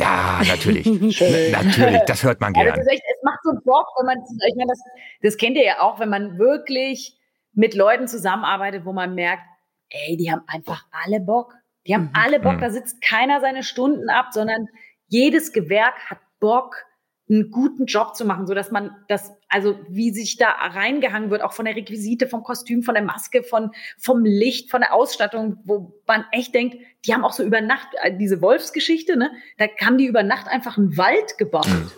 Ja, 0.00 0.40
natürlich. 0.46 0.86
Natürlich, 1.52 2.00
das 2.06 2.22
hört 2.22 2.40
man 2.40 2.54
Ja, 2.54 2.64
das 2.64 2.74
gern. 2.74 2.80
ist 2.86 2.92
echt, 2.92 3.02
es 3.14 3.22
macht 3.22 3.38
so 3.44 3.52
Bock, 3.64 3.86
wenn 3.98 4.06
man, 4.06 4.18
ich 4.48 4.54
meine, 4.56 4.68
das, 4.70 4.80
das 5.22 5.36
kennt 5.36 5.56
ihr 5.56 5.64
ja 5.64 5.80
auch, 5.82 6.00
wenn 6.00 6.08
man 6.08 6.38
wirklich 6.38 7.14
mit 7.52 7.74
Leuten 7.74 8.08
zusammenarbeitet, 8.08 8.84
wo 8.84 8.92
man 8.92 9.14
merkt, 9.14 9.42
ey, 9.90 10.16
die 10.16 10.32
haben 10.32 10.42
einfach 10.46 10.84
alle 11.04 11.20
Bock. 11.20 11.54
Die 11.86 11.94
haben 11.94 12.04
Mhm. 12.04 12.10
alle 12.14 12.40
Bock, 12.40 12.54
Mhm. 12.56 12.60
da 12.60 12.70
sitzt 12.70 13.02
keiner 13.02 13.40
seine 13.40 13.62
Stunden 13.62 14.08
ab, 14.08 14.28
sondern 14.32 14.66
jedes 15.08 15.52
Gewerk 15.52 15.94
hat 16.08 16.18
Bock, 16.40 16.84
einen 17.30 17.50
guten 17.50 17.84
Job 17.86 18.16
zu 18.16 18.24
machen, 18.24 18.46
so 18.46 18.54
dass 18.54 18.70
man 18.70 18.96
das, 19.08 19.32
also 19.48 19.78
wie 19.88 20.10
sich 20.10 20.36
da 20.36 20.50
reingehangen 20.50 21.30
wird, 21.30 21.42
auch 21.42 21.52
von 21.52 21.66
der 21.66 21.76
Requisite, 21.76 22.26
vom 22.26 22.42
Kostüm, 22.42 22.82
von 22.82 22.94
der 22.94 23.04
Maske, 23.04 23.42
von, 23.42 23.70
vom 23.98 24.24
Licht, 24.24 24.70
von 24.70 24.80
der 24.80 24.94
Ausstattung, 24.94 25.58
wo 25.64 25.92
man 26.06 26.24
echt 26.32 26.54
denkt, 26.54 26.78
die 27.04 27.12
haben 27.12 27.24
auch 27.24 27.32
so 27.32 27.42
über 27.42 27.60
Nacht, 27.60 27.88
äh, 28.02 28.16
diese 28.16 28.40
Wolfsgeschichte, 28.40 29.16
ne, 29.16 29.30
da 29.58 29.66
haben 29.84 29.98
die 29.98 30.06
über 30.06 30.22
Nacht 30.22 30.48
einfach 30.48 30.78
einen 30.78 30.96
Wald 30.96 31.36
gebaut. 31.38 31.68
Mhm. 31.68 31.90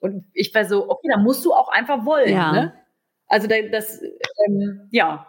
Und 0.00 0.24
ich 0.32 0.54
war 0.54 0.64
so, 0.64 0.88
okay, 0.88 1.08
da 1.10 1.18
musst 1.18 1.44
du 1.44 1.52
auch 1.52 1.68
einfach 1.68 2.04
wollen. 2.06 2.30
Ja. 2.32 2.52
Ne? 2.52 2.74
Also 3.28 3.48
da- 3.48 3.68
das, 3.70 4.00
ähm, 4.46 4.88
ja, 4.90 5.26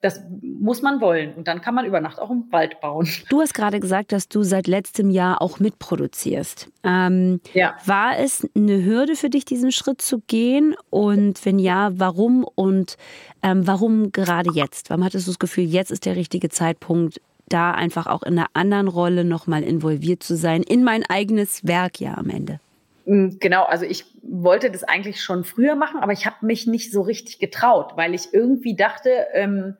das 0.00 0.22
muss 0.42 0.80
man 0.80 1.00
wollen. 1.00 1.34
Und 1.34 1.46
dann 1.46 1.60
kann 1.60 1.74
man 1.74 1.84
über 1.84 2.00
Nacht 2.00 2.18
auch 2.18 2.30
einen 2.30 2.50
Wald 2.50 2.80
bauen. 2.80 3.06
Du 3.28 3.40
hast 3.40 3.52
gerade 3.52 3.80
gesagt, 3.80 4.12
dass 4.12 4.28
du 4.28 4.42
seit 4.42 4.66
letztem 4.66 5.10
Jahr 5.10 5.42
auch 5.42 5.60
mitproduzierst. 5.60 6.68
Ähm, 6.84 7.40
Ja. 7.52 7.76
war 7.84 8.18
es 8.18 8.48
eine 8.56 8.84
Hürde 8.84 9.14
für 9.14 9.28
dich, 9.28 9.44
diesen 9.44 9.72
Schritt 9.72 10.00
zu 10.00 10.20
gehen? 10.26 10.74
Und 10.88 11.44
wenn 11.44 11.58
ja, 11.58 11.90
warum? 11.94 12.44
Und 12.54 12.96
ähm, 13.42 13.66
warum 13.66 14.10
gerade 14.12 14.50
jetzt? 14.54 14.88
Warum 14.90 15.04
hattest 15.04 15.26
du 15.26 15.32
das 15.32 15.38
Gefühl, 15.38 15.64
jetzt 15.64 15.90
ist 15.90 16.06
der 16.06 16.16
richtige 16.16 16.48
Zeitpunkt, 16.48 17.20
da 17.50 17.72
einfach 17.72 18.06
auch 18.06 18.22
in 18.22 18.38
einer 18.38 18.48
anderen 18.54 18.88
Rolle 18.88 19.24
nochmal 19.24 19.62
involviert 19.62 20.22
zu 20.22 20.36
sein, 20.36 20.62
in 20.62 20.82
mein 20.82 21.04
eigenes 21.04 21.66
Werk 21.66 22.00
ja 22.00 22.16
am 22.16 22.30
Ende. 22.30 22.60
Mm, 23.04 23.38
genau, 23.40 23.64
also 23.64 23.84
ich 23.84 24.04
wollte 24.22 24.70
das 24.70 24.84
eigentlich 24.84 25.22
schon 25.22 25.44
früher 25.44 25.74
machen, 25.74 26.00
aber 26.00 26.12
ich 26.12 26.26
habe 26.26 26.46
mich 26.46 26.66
nicht 26.66 26.92
so 26.92 27.02
richtig 27.02 27.38
getraut, 27.38 27.92
weil 27.96 28.14
ich 28.14 28.32
irgendwie 28.32 28.76
dachte, 28.76 29.10
ähm, 29.34 29.74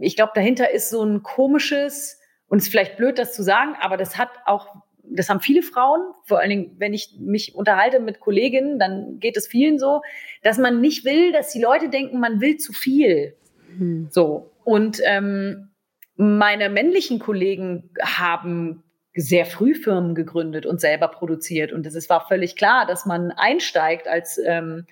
ich 0.00 0.16
glaube, 0.16 0.32
dahinter 0.34 0.70
ist 0.70 0.90
so 0.90 1.02
ein 1.02 1.22
komisches, 1.22 2.20
und 2.48 2.58
es 2.58 2.64
ist 2.64 2.70
vielleicht 2.70 2.96
blöd, 2.96 3.18
das 3.18 3.34
zu 3.34 3.42
sagen, 3.42 3.76
aber 3.80 3.96
das 3.96 4.18
hat 4.18 4.30
auch, 4.46 4.68
das 5.02 5.28
haben 5.28 5.40
viele 5.40 5.62
Frauen, 5.62 6.00
vor 6.24 6.38
allen 6.38 6.50
Dingen, 6.50 6.76
wenn 6.78 6.94
ich 6.94 7.16
mich 7.18 7.54
unterhalte 7.54 8.00
mit 8.00 8.20
Kolleginnen, 8.20 8.78
dann 8.78 9.18
geht 9.18 9.36
es 9.36 9.46
vielen 9.46 9.78
so, 9.78 10.02
dass 10.42 10.58
man 10.58 10.80
nicht 10.80 11.04
will, 11.04 11.32
dass 11.32 11.52
die 11.52 11.62
Leute 11.62 11.88
denken, 11.88 12.20
man 12.20 12.40
will 12.40 12.56
zu 12.56 12.72
viel. 12.72 13.34
Hm. 13.76 14.08
So. 14.10 14.50
Und 14.64 15.00
ähm, 15.04 15.70
meine 16.16 16.68
männlichen 16.68 17.18
Kollegen 17.18 17.90
haben 18.02 18.82
sehr 19.14 19.46
früh 19.46 19.74
Firmen 19.74 20.14
gegründet 20.14 20.66
und 20.66 20.80
selber 20.80 21.08
produziert. 21.08 21.72
Und 21.72 21.86
es 21.86 22.08
war 22.08 22.26
völlig 22.26 22.56
klar, 22.56 22.86
dass 22.86 23.06
man 23.06 23.32
einsteigt 23.32 24.06
als 24.06 24.38
ähm, 24.44 24.86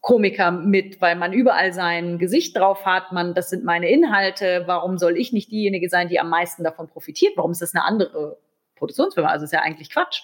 Komiker 0.00 0.50
mit, 0.50 1.00
weil 1.00 1.16
man 1.16 1.32
überall 1.32 1.72
sein 1.72 2.18
Gesicht 2.18 2.56
drauf 2.56 2.84
hat. 2.86 3.12
Man, 3.12 3.34
das 3.34 3.50
sind 3.50 3.64
meine 3.64 3.88
Inhalte. 3.88 4.64
Warum 4.66 4.98
soll 4.98 5.16
ich 5.16 5.32
nicht 5.32 5.50
diejenige 5.50 5.88
sein, 5.88 6.08
die 6.08 6.20
am 6.20 6.28
meisten 6.28 6.62
davon 6.62 6.88
profitiert? 6.88 7.32
Warum 7.36 7.50
ist 7.50 7.62
das 7.62 7.74
eine 7.74 7.84
andere 7.84 8.38
Produktionsfirma? 8.76 9.28
Also 9.28 9.44
ist 9.44 9.52
ja 9.52 9.62
eigentlich 9.62 9.90
Quatsch. 9.90 10.22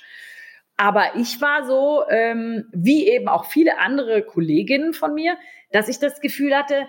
Aber 0.77 1.17
ich 1.17 1.41
war 1.41 1.65
so, 1.67 2.05
ähm, 2.09 2.67
wie 2.73 3.09
eben 3.09 3.29
auch 3.29 3.45
viele 3.47 3.79
andere 3.79 4.23
Kolleginnen 4.23 4.95
von 4.95 5.15
mir, 5.15 5.37
dass 5.71 5.89
ich 5.89 5.99
das 5.99 6.21
Gefühl 6.21 6.57
hatte, 6.57 6.87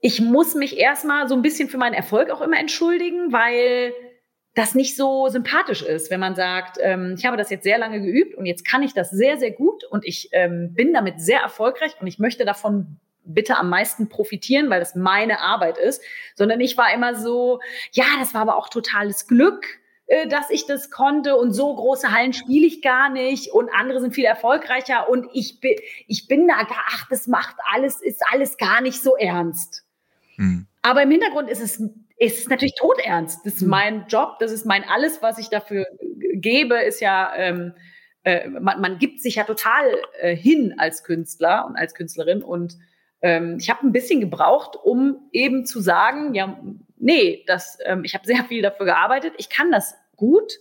ich 0.00 0.20
muss 0.20 0.54
mich 0.54 0.78
erstmal 0.78 1.28
so 1.28 1.34
ein 1.34 1.42
bisschen 1.42 1.68
für 1.68 1.78
meinen 1.78 1.94
Erfolg 1.94 2.30
auch 2.30 2.42
immer 2.42 2.58
entschuldigen, 2.58 3.32
weil 3.32 3.92
das 4.54 4.74
nicht 4.74 4.96
so 4.96 5.28
sympathisch 5.28 5.82
ist, 5.82 6.10
wenn 6.10 6.20
man 6.20 6.36
sagt, 6.36 6.78
ähm, 6.80 7.14
ich 7.18 7.26
habe 7.26 7.36
das 7.36 7.50
jetzt 7.50 7.64
sehr 7.64 7.78
lange 7.78 8.00
geübt 8.00 8.36
und 8.36 8.46
jetzt 8.46 8.64
kann 8.64 8.82
ich 8.82 8.94
das 8.94 9.10
sehr, 9.10 9.36
sehr 9.36 9.50
gut 9.50 9.84
und 9.84 10.04
ich 10.04 10.28
ähm, 10.32 10.72
bin 10.74 10.92
damit 10.94 11.20
sehr 11.20 11.40
erfolgreich 11.40 11.96
und 12.00 12.06
ich 12.06 12.18
möchte 12.18 12.44
davon 12.44 12.98
bitte 13.24 13.56
am 13.56 13.68
meisten 13.68 14.08
profitieren, 14.08 14.70
weil 14.70 14.80
das 14.80 14.94
meine 14.94 15.40
Arbeit 15.40 15.78
ist, 15.78 16.02
sondern 16.34 16.60
ich 16.60 16.76
war 16.76 16.92
immer 16.92 17.14
so, 17.14 17.60
ja, 17.92 18.04
das 18.20 18.34
war 18.34 18.42
aber 18.42 18.56
auch 18.56 18.68
totales 18.68 19.26
Glück, 19.26 19.66
äh, 20.06 20.28
dass 20.28 20.50
ich 20.50 20.66
das 20.66 20.90
konnte 20.90 21.36
und 21.36 21.52
so 21.52 21.74
große 21.74 22.12
Hallen 22.12 22.32
spiele 22.32 22.66
ich 22.66 22.80
gar 22.80 23.08
nicht 23.08 23.50
und 23.50 23.70
andere 23.74 24.00
sind 24.00 24.14
viel 24.14 24.26
erfolgreicher 24.26 25.08
und 25.08 25.26
ich 25.32 25.60
bin, 25.60 25.74
ich 26.06 26.28
bin 26.28 26.46
da, 26.46 26.54
ach, 26.90 27.08
das 27.08 27.26
macht 27.26 27.56
alles, 27.72 28.00
ist 28.00 28.22
alles 28.30 28.56
gar 28.56 28.80
nicht 28.82 29.02
so 29.02 29.16
ernst. 29.16 29.84
Mhm. 30.36 30.66
Aber 30.82 31.02
im 31.02 31.10
Hintergrund 31.10 31.48
ist 31.48 31.62
es 31.62 31.82
ist 32.24 32.38
es 32.38 32.48
natürlich 32.48 32.74
todernst. 32.74 33.44
Das 33.44 33.54
ist 33.54 33.62
hm. 33.62 33.68
mein 33.68 34.06
Job, 34.08 34.38
das 34.40 34.52
ist 34.52 34.66
mein 34.66 34.84
alles, 34.84 35.22
was 35.22 35.38
ich 35.38 35.48
dafür 35.48 35.86
gebe, 36.34 36.76
ist 36.76 37.00
ja, 37.00 37.32
ähm, 37.36 37.74
äh, 38.24 38.48
man, 38.48 38.80
man, 38.80 38.98
gibt 38.98 39.20
sich 39.20 39.36
ja 39.36 39.44
total 39.44 39.84
äh, 40.20 40.34
hin 40.34 40.74
als 40.78 41.04
Künstler 41.04 41.66
und 41.66 41.76
als 41.76 41.94
Künstlerin. 41.94 42.42
Und 42.42 42.76
ähm, 43.22 43.58
ich 43.60 43.70
habe 43.70 43.86
ein 43.86 43.92
bisschen 43.92 44.20
gebraucht, 44.20 44.76
um 44.82 45.28
eben 45.32 45.66
zu 45.66 45.80
sagen, 45.80 46.34
ja, 46.34 46.58
nee, 46.96 47.44
das, 47.46 47.78
ähm, 47.84 48.04
ich 48.04 48.14
habe 48.14 48.26
sehr 48.26 48.44
viel 48.44 48.62
dafür 48.62 48.86
gearbeitet, 48.86 49.34
ich 49.38 49.48
kann 49.48 49.70
das 49.70 49.94
gut. 50.16 50.54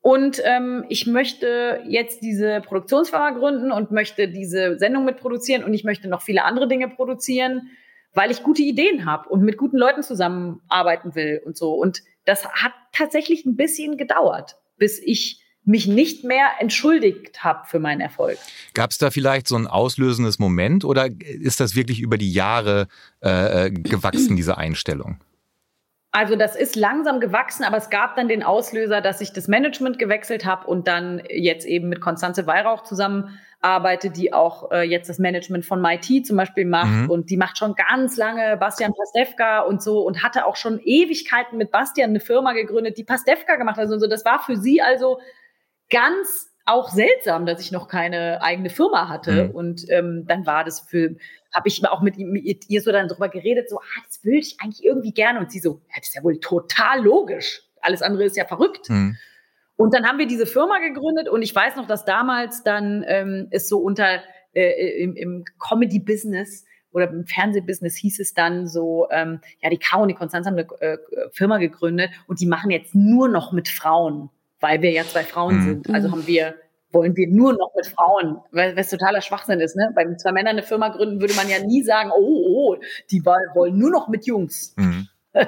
Und 0.00 0.40
ähm, 0.44 0.84
ich 0.88 1.06
möchte 1.06 1.82
jetzt 1.86 2.22
diese 2.22 2.60
Produktionsfirma 2.60 3.30
gründen 3.30 3.72
und 3.72 3.90
möchte 3.90 4.28
diese 4.28 4.78
Sendung 4.78 5.04
mitproduzieren 5.04 5.64
und 5.64 5.74
ich 5.74 5.84
möchte 5.84 6.08
noch 6.08 6.22
viele 6.22 6.44
andere 6.44 6.68
Dinge 6.68 6.88
produzieren 6.88 7.70
weil 8.14 8.30
ich 8.30 8.42
gute 8.42 8.62
Ideen 8.62 9.06
habe 9.06 9.28
und 9.28 9.42
mit 9.42 9.56
guten 9.56 9.76
Leuten 9.76 10.02
zusammenarbeiten 10.02 11.14
will 11.14 11.40
und 11.44 11.56
so. 11.56 11.72
Und 11.72 12.02
das 12.24 12.46
hat 12.46 12.72
tatsächlich 12.92 13.46
ein 13.46 13.56
bisschen 13.56 13.96
gedauert, 13.96 14.56
bis 14.76 15.00
ich 15.02 15.42
mich 15.64 15.86
nicht 15.86 16.24
mehr 16.24 16.48
entschuldigt 16.60 17.44
habe 17.44 17.66
für 17.66 17.78
meinen 17.78 18.00
Erfolg. 18.00 18.38
Gab 18.72 18.90
es 18.90 18.98
da 18.98 19.10
vielleicht 19.10 19.46
so 19.46 19.56
ein 19.56 19.66
auslösendes 19.66 20.38
Moment 20.38 20.84
oder 20.84 21.10
ist 21.20 21.60
das 21.60 21.74
wirklich 21.74 22.00
über 22.00 22.16
die 22.16 22.32
Jahre 22.32 22.88
äh, 23.22 23.66
äh 23.66 23.70
gewachsen, 23.70 24.34
diese 24.34 24.56
Einstellung? 24.56 25.18
Also 26.10 26.36
das 26.36 26.56
ist 26.56 26.74
langsam 26.74 27.20
gewachsen, 27.20 27.64
aber 27.64 27.76
es 27.76 27.90
gab 27.90 28.16
dann 28.16 28.28
den 28.28 28.42
Auslöser, 28.42 29.00
dass 29.00 29.20
ich 29.20 29.32
das 29.32 29.46
Management 29.46 29.98
gewechselt 29.98 30.46
habe 30.46 30.66
und 30.66 30.88
dann 30.88 31.22
jetzt 31.28 31.66
eben 31.66 31.90
mit 31.90 32.00
Konstanze 32.00 32.46
Weihrauch 32.46 32.82
zusammen 32.82 33.38
arbeite, 33.60 34.10
die 34.10 34.32
auch 34.32 34.70
äh, 34.70 34.82
jetzt 34.82 35.10
das 35.10 35.18
Management 35.18 35.66
von 35.66 35.82
MIT 35.82 36.26
zum 36.26 36.36
Beispiel 36.36 36.64
macht 36.64 36.90
mhm. 36.90 37.10
und 37.10 37.28
die 37.28 37.36
macht 37.36 37.58
schon 37.58 37.74
ganz 37.74 38.16
lange 38.16 38.56
Bastian 38.56 38.94
Pastewka 38.94 39.60
und 39.60 39.82
so 39.82 40.00
und 40.00 40.22
hatte 40.22 40.46
auch 40.46 40.56
schon 40.56 40.80
Ewigkeiten 40.82 41.58
mit 41.58 41.70
Bastian 41.70 42.10
eine 42.10 42.20
Firma 42.20 42.52
gegründet, 42.52 42.96
die 42.96 43.04
Pastewka 43.04 43.56
gemacht 43.56 43.76
hat 43.76 43.90
und 43.90 44.00
so. 44.00 44.06
Das 44.06 44.24
war 44.24 44.38
für 44.38 44.56
sie 44.56 44.80
also 44.80 45.18
ganz 45.90 46.48
auch 46.68 46.90
seltsam, 46.90 47.46
dass 47.46 47.60
ich 47.60 47.72
noch 47.72 47.88
keine 47.88 48.42
eigene 48.42 48.70
Firma 48.70 49.08
hatte. 49.08 49.44
Mhm. 49.44 49.50
Und 49.52 49.90
ähm, 49.90 50.24
dann 50.26 50.46
war 50.46 50.64
das 50.64 50.80
für, 50.80 51.16
habe 51.52 51.68
ich 51.68 51.86
auch 51.86 52.02
mit, 52.02 52.18
mit, 52.18 52.68
ihr 52.68 52.82
so 52.82 52.92
dann 52.92 53.08
drüber 53.08 53.28
geredet, 53.28 53.68
so, 53.70 53.78
ah, 53.78 54.02
das 54.06 54.24
würde 54.24 54.38
ich 54.38 54.56
eigentlich 54.60 54.84
irgendwie 54.84 55.12
gerne. 55.12 55.38
Und 55.38 55.50
sie 55.50 55.60
so, 55.60 55.80
ja, 55.88 55.94
das 55.96 56.08
ist 56.08 56.14
ja 56.14 56.22
wohl 56.22 56.38
total 56.40 57.02
logisch. 57.02 57.62
Alles 57.80 58.02
andere 58.02 58.24
ist 58.24 58.36
ja 58.36 58.44
verrückt. 58.44 58.90
Mhm. 58.90 59.16
Und 59.76 59.94
dann 59.94 60.06
haben 60.06 60.18
wir 60.18 60.26
diese 60.26 60.46
Firma 60.46 60.78
gegründet 60.78 61.28
und 61.28 61.42
ich 61.42 61.54
weiß 61.54 61.76
noch, 61.76 61.86
dass 61.86 62.04
damals 62.04 62.64
dann 62.64 63.04
ähm, 63.06 63.46
es 63.50 63.68
so 63.68 63.78
unter 63.78 64.20
äh, 64.52 65.02
im, 65.02 65.14
im 65.14 65.44
Comedy-Business 65.60 66.64
oder 66.90 67.08
im 67.10 67.26
Fernsehbusiness 67.26 67.96
hieß 67.96 68.18
es 68.18 68.34
dann 68.34 68.66
so, 68.66 69.06
ähm, 69.10 69.40
ja, 69.60 69.70
die 69.70 69.78
K 69.78 69.98
und 69.98 70.08
die 70.08 70.14
Konstanz 70.14 70.46
haben 70.46 70.54
eine 70.54 70.68
äh, 70.80 70.98
Firma 71.30 71.58
gegründet 71.58 72.10
und 72.26 72.40
die 72.40 72.46
machen 72.46 72.70
jetzt 72.70 72.94
nur 72.94 73.28
noch 73.28 73.52
mit 73.52 73.68
Frauen, 73.68 74.30
weil 74.58 74.82
wir 74.82 74.90
ja 74.90 75.04
zwei 75.04 75.22
Frauen 75.22 75.56
mhm. 75.56 75.64
sind. 75.64 75.90
Also 75.94 76.10
haben 76.10 76.26
wir, 76.26 76.56
wollen 76.90 77.16
wir 77.16 77.28
nur 77.28 77.52
noch 77.52 77.74
mit 77.76 77.86
Frauen, 77.86 78.38
weil 78.50 78.78
es 78.78 78.90
totaler 78.90 79.20
Schwachsinn 79.20 79.60
ist, 79.60 79.76
ne? 79.76 79.92
Bei 79.94 80.06
zwei 80.16 80.32
Männern 80.32 80.52
eine 80.52 80.62
Firma 80.62 80.88
gründen 80.88 81.20
würde 81.20 81.34
man 81.34 81.48
ja 81.48 81.58
nie 81.58 81.82
sagen, 81.82 82.10
oh, 82.10 82.44
oh, 82.46 82.76
die 83.10 83.24
wollen 83.24 83.78
nur 83.78 83.90
noch 83.90 84.08
mit 84.08 84.26
Jungs. 84.26 84.74
Mhm. 84.76 85.08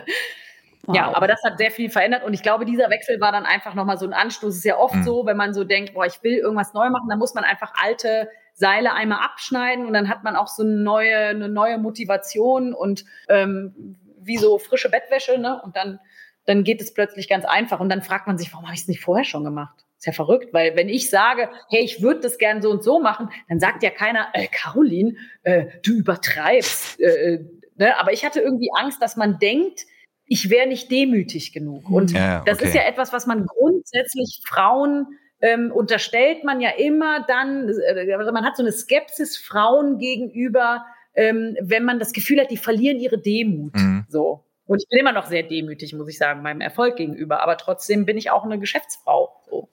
Wow. 0.86 0.96
Ja, 0.96 1.14
aber 1.14 1.28
das 1.28 1.42
hat 1.44 1.58
sehr 1.58 1.70
viel 1.70 1.90
verändert 1.90 2.24
und 2.24 2.32
ich 2.32 2.42
glaube, 2.42 2.64
dieser 2.64 2.88
Wechsel 2.88 3.20
war 3.20 3.32
dann 3.32 3.44
einfach 3.44 3.74
nochmal 3.74 3.98
so 3.98 4.06
ein 4.06 4.14
Anstoß. 4.14 4.50
Es 4.50 4.58
ist 4.60 4.64
ja 4.64 4.78
oft 4.78 4.94
mhm. 4.94 5.02
so, 5.02 5.26
wenn 5.26 5.36
man 5.36 5.52
so 5.52 5.62
denkt, 5.62 5.92
boah, 5.92 6.06
ich 6.06 6.22
will 6.22 6.38
irgendwas 6.38 6.72
neu 6.72 6.88
machen, 6.88 7.06
dann 7.10 7.18
muss 7.18 7.34
man 7.34 7.44
einfach 7.44 7.74
alte 7.80 8.30
Seile 8.54 8.94
einmal 8.94 9.22
abschneiden 9.22 9.84
und 9.84 9.92
dann 9.92 10.08
hat 10.08 10.24
man 10.24 10.36
auch 10.36 10.48
so 10.48 10.62
eine 10.62 10.72
neue, 10.72 11.16
eine 11.16 11.50
neue 11.50 11.76
Motivation 11.76 12.72
und 12.72 13.04
ähm, 13.28 13.96
wie 14.20 14.38
so 14.38 14.58
frische 14.58 14.90
Bettwäsche, 14.90 15.38
ne? 15.38 15.60
Und 15.62 15.76
dann, 15.76 16.00
dann 16.46 16.64
geht 16.64 16.80
es 16.80 16.94
plötzlich 16.94 17.28
ganz 17.28 17.44
einfach 17.44 17.78
und 17.78 17.90
dann 17.90 18.02
fragt 18.02 18.26
man 18.26 18.38
sich, 18.38 18.52
warum 18.52 18.64
habe 18.64 18.74
ich 18.74 18.82
es 18.82 18.88
nicht 18.88 19.02
vorher 19.02 19.24
schon 19.24 19.44
gemacht? 19.44 19.84
Ist 20.00 20.06
ja 20.06 20.12
verrückt, 20.12 20.54
weil 20.54 20.76
wenn 20.76 20.88
ich 20.88 21.10
sage, 21.10 21.50
hey, 21.68 21.84
ich 21.84 22.00
würde 22.00 22.20
das 22.20 22.38
gern 22.38 22.62
so 22.62 22.70
und 22.70 22.82
so 22.82 23.00
machen, 23.00 23.28
dann 23.50 23.60
sagt 23.60 23.82
ja 23.82 23.90
keiner, 23.90 24.28
äh, 24.32 24.46
Caroline, 24.46 25.14
äh, 25.42 25.66
du 25.82 25.92
übertreibst. 25.92 26.98
Äh, 26.98 27.34
äh 27.34 27.44
ne? 27.76 28.00
Aber 28.00 28.10
ich 28.10 28.24
hatte 28.24 28.40
irgendwie 28.40 28.70
Angst, 28.74 29.02
dass 29.02 29.16
man 29.16 29.38
denkt, 29.38 29.84
ich 30.24 30.48
wäre 30.48 30.66
nicht 30.66 30.90
demütig 30.90 31.52
genug. 31.52 31.90
Und 31.90 32.12
ja, 32.12 32.40
okay. 32.40 32.50
das 32.50 32.62
ist 32.62 32.74
ja 32.74 32.84
etwas, 32.84 33.12
was 33.12 33.26
man 33.26 33.44
grundsätzlich 33.44 34.40
Frauen 34.46 35.06
ähm, 35.42 35.70
unterstellt 35.70 36.44
man 36.44 36.62
ja 36.62 36.70
immer 36.70 37.22
dann, 37.28 37.68
äh, 37.68 38.14
also 38.14 38.32
man 38.32 38.46
hat 38.46 38.56
so 38.56 38.62
eine 38.62 38.72
Skepsis 38.72 39.36
Frauen 39.36 39.98
gegenüber, 39.98 40.86
ähm, 41.14 41.58
wenn 41.60 41.84
man 41.84 41.98
das 41.98 42.14
Gefühl 42.14 42.40
hat, 42.40 42.50
die 42.50 42.56
verlieren 42.56 42.98
ihre 42.98 43.18
Demut. 43.18 43.74
Mhm. 43.74 44.06
So. 44.08 44.46
Und 44.64 44.82
ich 44.82 44.88
bin 44.88 45.00
immer 45.00 45.12
noch 45.12 45.26
sehr 45.26 45.42
demütig, 45.42 45.92
muss 45.92 46.08
ich 46.08 46.16
sagen, 46.16 46.40
meinem 46.40 46.62
Erfolg 46.62 46.96
gegenüber. 46.96 47.42
Aber 47.42 47.58
trotzdem 47.58 48.06
bin 48.06 48.16
ich 48.16 48.30
auch 48.30 48.44
eine 48.44 48.58
Geschäftsfrau. 48.58 49.29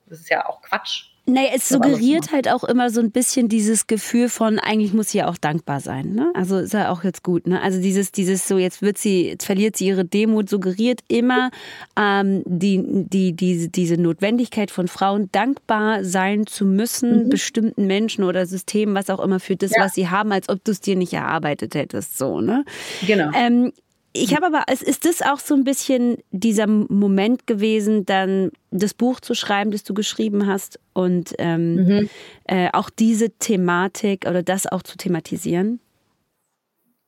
Das 0.08 0.20
ist 0.20 0.30
ja 0.30 0.46
auch 0.46 0.62
Quatsch. 0.62 1.04
Naja, 1.28 1.50
es 1.54 1.68
suggeriert 1.68 2.32
halt 2.32 2.48
auch 2.48 2.64
immer 2.64 2.88
so 2.88 3.02
ein 3.02 3.10
bisschen 3.10 3.50
dieses 3.50 3.86
Gefühl 3.86 4.30
von, 4.30 4.58
eigentlich 4.58 4.94
muss 4.94 5.10
sie 5.10 5.18
ja 5.18 5.28
auch 5.28 5.36
dankbar 5.36 5.80
sein. 5.80 6.14
Ne? 6.14 6.32
Also 6.34 6.56
ist 6.56 6.72
ja 6.72 6.90
auch 6.90 7.04
jetzt 7.04 7.22
gut. 7.22 7.46
Ne? 7.46 7.60
Also 7.60 7.82
dieses, 7.82 8.12
dieses 8.12 8.48
so, 8.48 8.56
jetzt 8.56 8.80
wird 8.80 8.96
sie, 8.96 9.28
jetzt 9.28 9.44
verliert 9.44 9.76
sie 9.76 9.88
ihre 9.88 10.06
Demut, 10.06 10.48
suggeriert 10.48 11.00
immer 11.06 11.50
ähm, 11.98 12.42
die, 12.46 12.82
die, 12.82 13.34
die, 13.34 13.70
diese 13.70 13.98
Notwendigkeit 13.98 14.70
von 14.70 14.88
Frauen, 14.88 15.28
dankbar 15.30 16.02
sein 16.02 16.46
zu 16.46 16.64
müssen, 16.64 17.24
mhm. 17.24 17.28
bestimmten 17.28 17.86
Menschen 17.86 18.24
oder 18.24 18.46
Systemen, 18.46 18.94
was 18.94 19.10
auch 19.10 19.20
immer, 19.20 19.38
für 19.38 19.56
das, 19.56 19.72
ja. 19.72 19.84
was 19.84 19.94
sie 19.94 20.08
haben, 20.08 20.32
als 20.32 20.48
ob 20.48 20.64
du 20.64 20.72
es 20.72 20.80
dir 20.80 20.96
nicht 20.96 21.12
erarbeitet 21.12 21.74
hättest. 21.74 22.16
So, 22.16 22.40
ne? 22.40 22.64
Genau. 23.06 23.30
Ähm, 23.34 23.72
ich 24.12 24.34
habe 24.34 24.46
aber, 24.46 24.64
ist 24.68 25.04
das 25.04 25.22
auch 25.22 25.38
so 25.38 25.54
ein 25.54 25.64
bisschen 25.64 26.18
dieser 26.30 26.66
Moment 26.66 27.46
gewesen, 27.46 28.06
dann 28.06 28.50
das 28.70 28.94
Buch 28.94 29.20
zu 29.20 29.34
schreiben, 29.34 29.70
das 29.70 29.84
du 29.84 29.94
geschrieben 29.94 30.46
hast 30.46 30.80
und 30.92 31.34
ähm, 31.38 31.74
mhm. 31.74 32.10
äh, 32.44 32.70
auch 32.72 32.90
diese 32.90 33.30
Thematik 33.30 34.26
oder 34.26 34.42
das 34.42 34.66
auch 34.66 34.82
zu 34.82 34.96
thematisieren? 34.96 35.80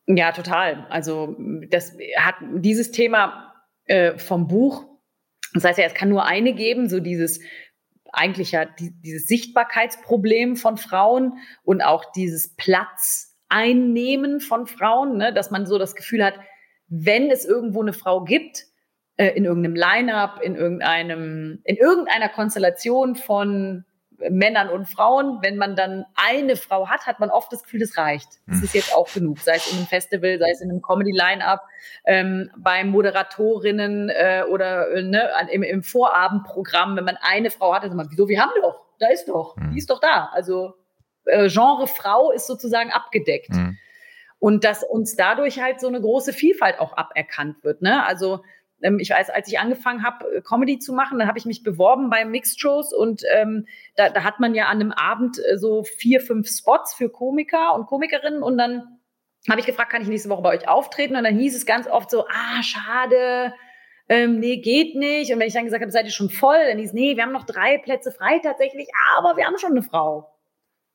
Ja, 0.07 0.33
total. 0.33 0.87
Also 0.91 1.37
das 1.69 1.97
hat 2.17 2.35
dieses 2.57 2.91
Thema 2.91 3.55
äh, 3.87 4.19
vom 4.19 4.47
Buch, 4.49 4.85
das 5.55 5.65
heißt 5.65 5.79
ja, 5.79 5.87
es 5.87 5.95
kann 5.95 6.09
nur 6.09 6.27
eine 6.27 6.53
geben, 6.55 6.89
so 6.89 7.01
dieses 7.01 7.41
eigentlich 8.13 8.53
ja 8.53 8.65
die, 8.65 8.93
dieses 9.03 9.27
Sichtbarkeitsproblem 9.27 10.57
von 10.57 10.77
Frauen 10.77 11.39
und 11.63 11.81
auch 11.81 12.11
dieses 12.13 12.55
Platz 12.57 13.37
einnehmen 13.49 14.41
von 14.41 14.67
Frauen, 14.67 15.17
ne, 15.17 15.33
dass 15.33 15.51
man 15.51 15.67
so 15.67 15.79
das 15.79 15.95
Gefühl 15.95 16.25
hat, 16.25 16.35
wenn 16.91 17.31
es 17.31 17.45
irgendwo 17.47 17.81
eine 17.81 17.93
Frau 17.93 18.25
gibt, 18.25 18.67
äh, 19.17 19.29
in 19.29 19.45
irgendeinem 19.45 19.77
Line-up, 19.77 20.41
in 20.43 20.57
irgendeinem, 20.57 21.61
in 21.65 21.77
irgendeiner 21.77 22.29
Konstellation 22.29 23.15
von 23.15 23.85
Männern 24.29 24.69
und 24.69 24.87
Frauen. 24.87 25.39
Wenn 25.41 25.57
man 25.57 25.77
dann 25.77 26.05
eine 26.15 26.57
Frau 26.57 26.89
hat, 26.89 27.07
hat 27.07 27.21
man 27.21 27.31
oft 27.31 27.53
das 27.53 27.63
Gefühl, 27.63 27.81
das 27.81 27.97
reicht. 27.97 28.29
Das 28.47 28.59
hm. 28.59 28.65
ist 28.65 28.75
jetzt 28.75 28.95
auch 28.95 29.11
genug. 29.13 29.39
Sei 29.39 29.55
es 29.55 29.71
in 29.71 29.79
einem 29.79 29.87
Festival, 29.87 30.39
sei 30.39 30.51
es 30.51 30.61
in 30.61 30.71
einem 30.71 30.83
Comedy-Line-Up, 30.83 31.63
ähm, 32.05 32.51
bei 32.59 32.85
Moderatorinnen 32.85 34.11
äh, 34.11 34.43
oder 34.51 34.91
äh, 34.91 35.03
ne, 35.03 35.31
im, 35.51 35.63
im 35.63 35.83
Vorabendprogramm, 35.83 36.97
wenn 36.97 37.05
man 37.05 37.17
eine 37.21 37.51
Frau 37.51 37.73
hat, 37.73 37.83
dann 37.83 37.91
sagt 37.91 37.97
man, 37.97 38.11
wieso, 38.11 38.29
wir 38.29 38.41
haben 38.41 38.51
doch, 38.61 38.85
da 38.99 39.09
ist 39.09 39.29
doch, 39.29 39.55
die 39.57 39.63
hm. 39.63 39.77
ist 39.77 39.89
doch 39.89 40.01
da. 40.01 40.31
Also 40.33 40.75
äh, 41.25 41.49
Genre 41.49 41.87
Frau 41.87 42.31
ist 42.33 42.47
sozusagen 42.47 42.91
abgedeckt. 42.91 43.51
Mhm. 43.51 43.79
Und 44.41 44.65
dass 44.65 44.83
uns 44.83 45.15
dadurch 45.15 45.61
halt 45.61 45.81
so 45.81 45.87
eine 45.87 46.01
große 46.01 46.33
Vielfalt 46.33 46.81
auch 46.81 46.97
aberkannt 46.97 47.63
wird. 47.63 47.83
Ne? 47.83 48.05
Also 48.05 48.41
ähm, 48.83 48.99
ich 48.99 49.11
weiß, 49.11 49.31
als 49.31 49.49
ich 49.49 49.59
angefangen 49.59 50.03
habe, 50.03 50.37
äh, 50.37 50.41
Comedy 50.41 50.79
zu 50.79 50.93
machen, 50.93 51.19
dann 51.19 51.29
habe 51.29 51.39
ich 51.39 51.45
mich 51.45 51.63
beworben 51.63 52.11
bei 52.11 52.25
Mixed 52.25 52.61
Shows 52.61 52.93
und 52.93 53.23
ähm, 53.35 53.67
da, 53.97 54.11
da 54.11 54.25
hat 54.25 54.41
man 54.41 54.55
ja 54.55 54.67
an 54.67 54.81
einem 54.81 54.93
Abend 54.93 55.39
äh, 55.39 55.59
so 55.59 55.85
vier, 55.85 56.21
fünf 56.21 56.49
Spots 56.49 56.95
für 56.95 57.11
Komiker 57.11 57.75
und 57.75 57.87
Komikerinnen 57.87 58.43
und 58.43 58.59
dann 58.59 59.01
habe 59.49 59.61
ich 59.61 59.67
gefragt, 59.67 59.91
kann 59.91 60.03
ich 60.03 60.09
nächste 60.09 60.29
Woche 60.29 60.43
bei 60.43 60.51
euch 60.51 60.69
auftreten? 60.69 61.17
Und 61.17 61.25
dann 61.25 61.39
hieß 61.39 61.57
es 61.57 61.65
ganz 61.65 61.87
oft 61.87 62.11
so, 62.11 62.27
ah, 62.27 62.63
schade, 62.63 63.55
ähm, 64.09 64.39
nee, 64.39 64.59
geht 64.59 64.97
nicht. 64.97 65.33
Und 65.33 65.39
wenn 65.39 65.47
ich 65.47 65.55
dann 65.55 65.65
gesagt 65.65 65.83
habe, 65.83 65.93
seid 65.93 66.05
ihr 66.05 66.13
schon 66.13 66.29
voll, 66.29 66.59
dann 66.69 66.79
hieß, 66.79 66.93
nee, 66.93 67.17
wir 67.17 67.23
haben 67.23 67.33
noch 67.33 67.47
drei 67.47 67.79
Plätze 67.79 68.13
frei 68.13 68.39
tatsächlich, 68.43 68.89
aber 69.17 69.37
wir 69.37 69.47
haben 69.47 69.57
schon 69.57 69.71
eine 69.71 69.83
Frau 69.83 70.30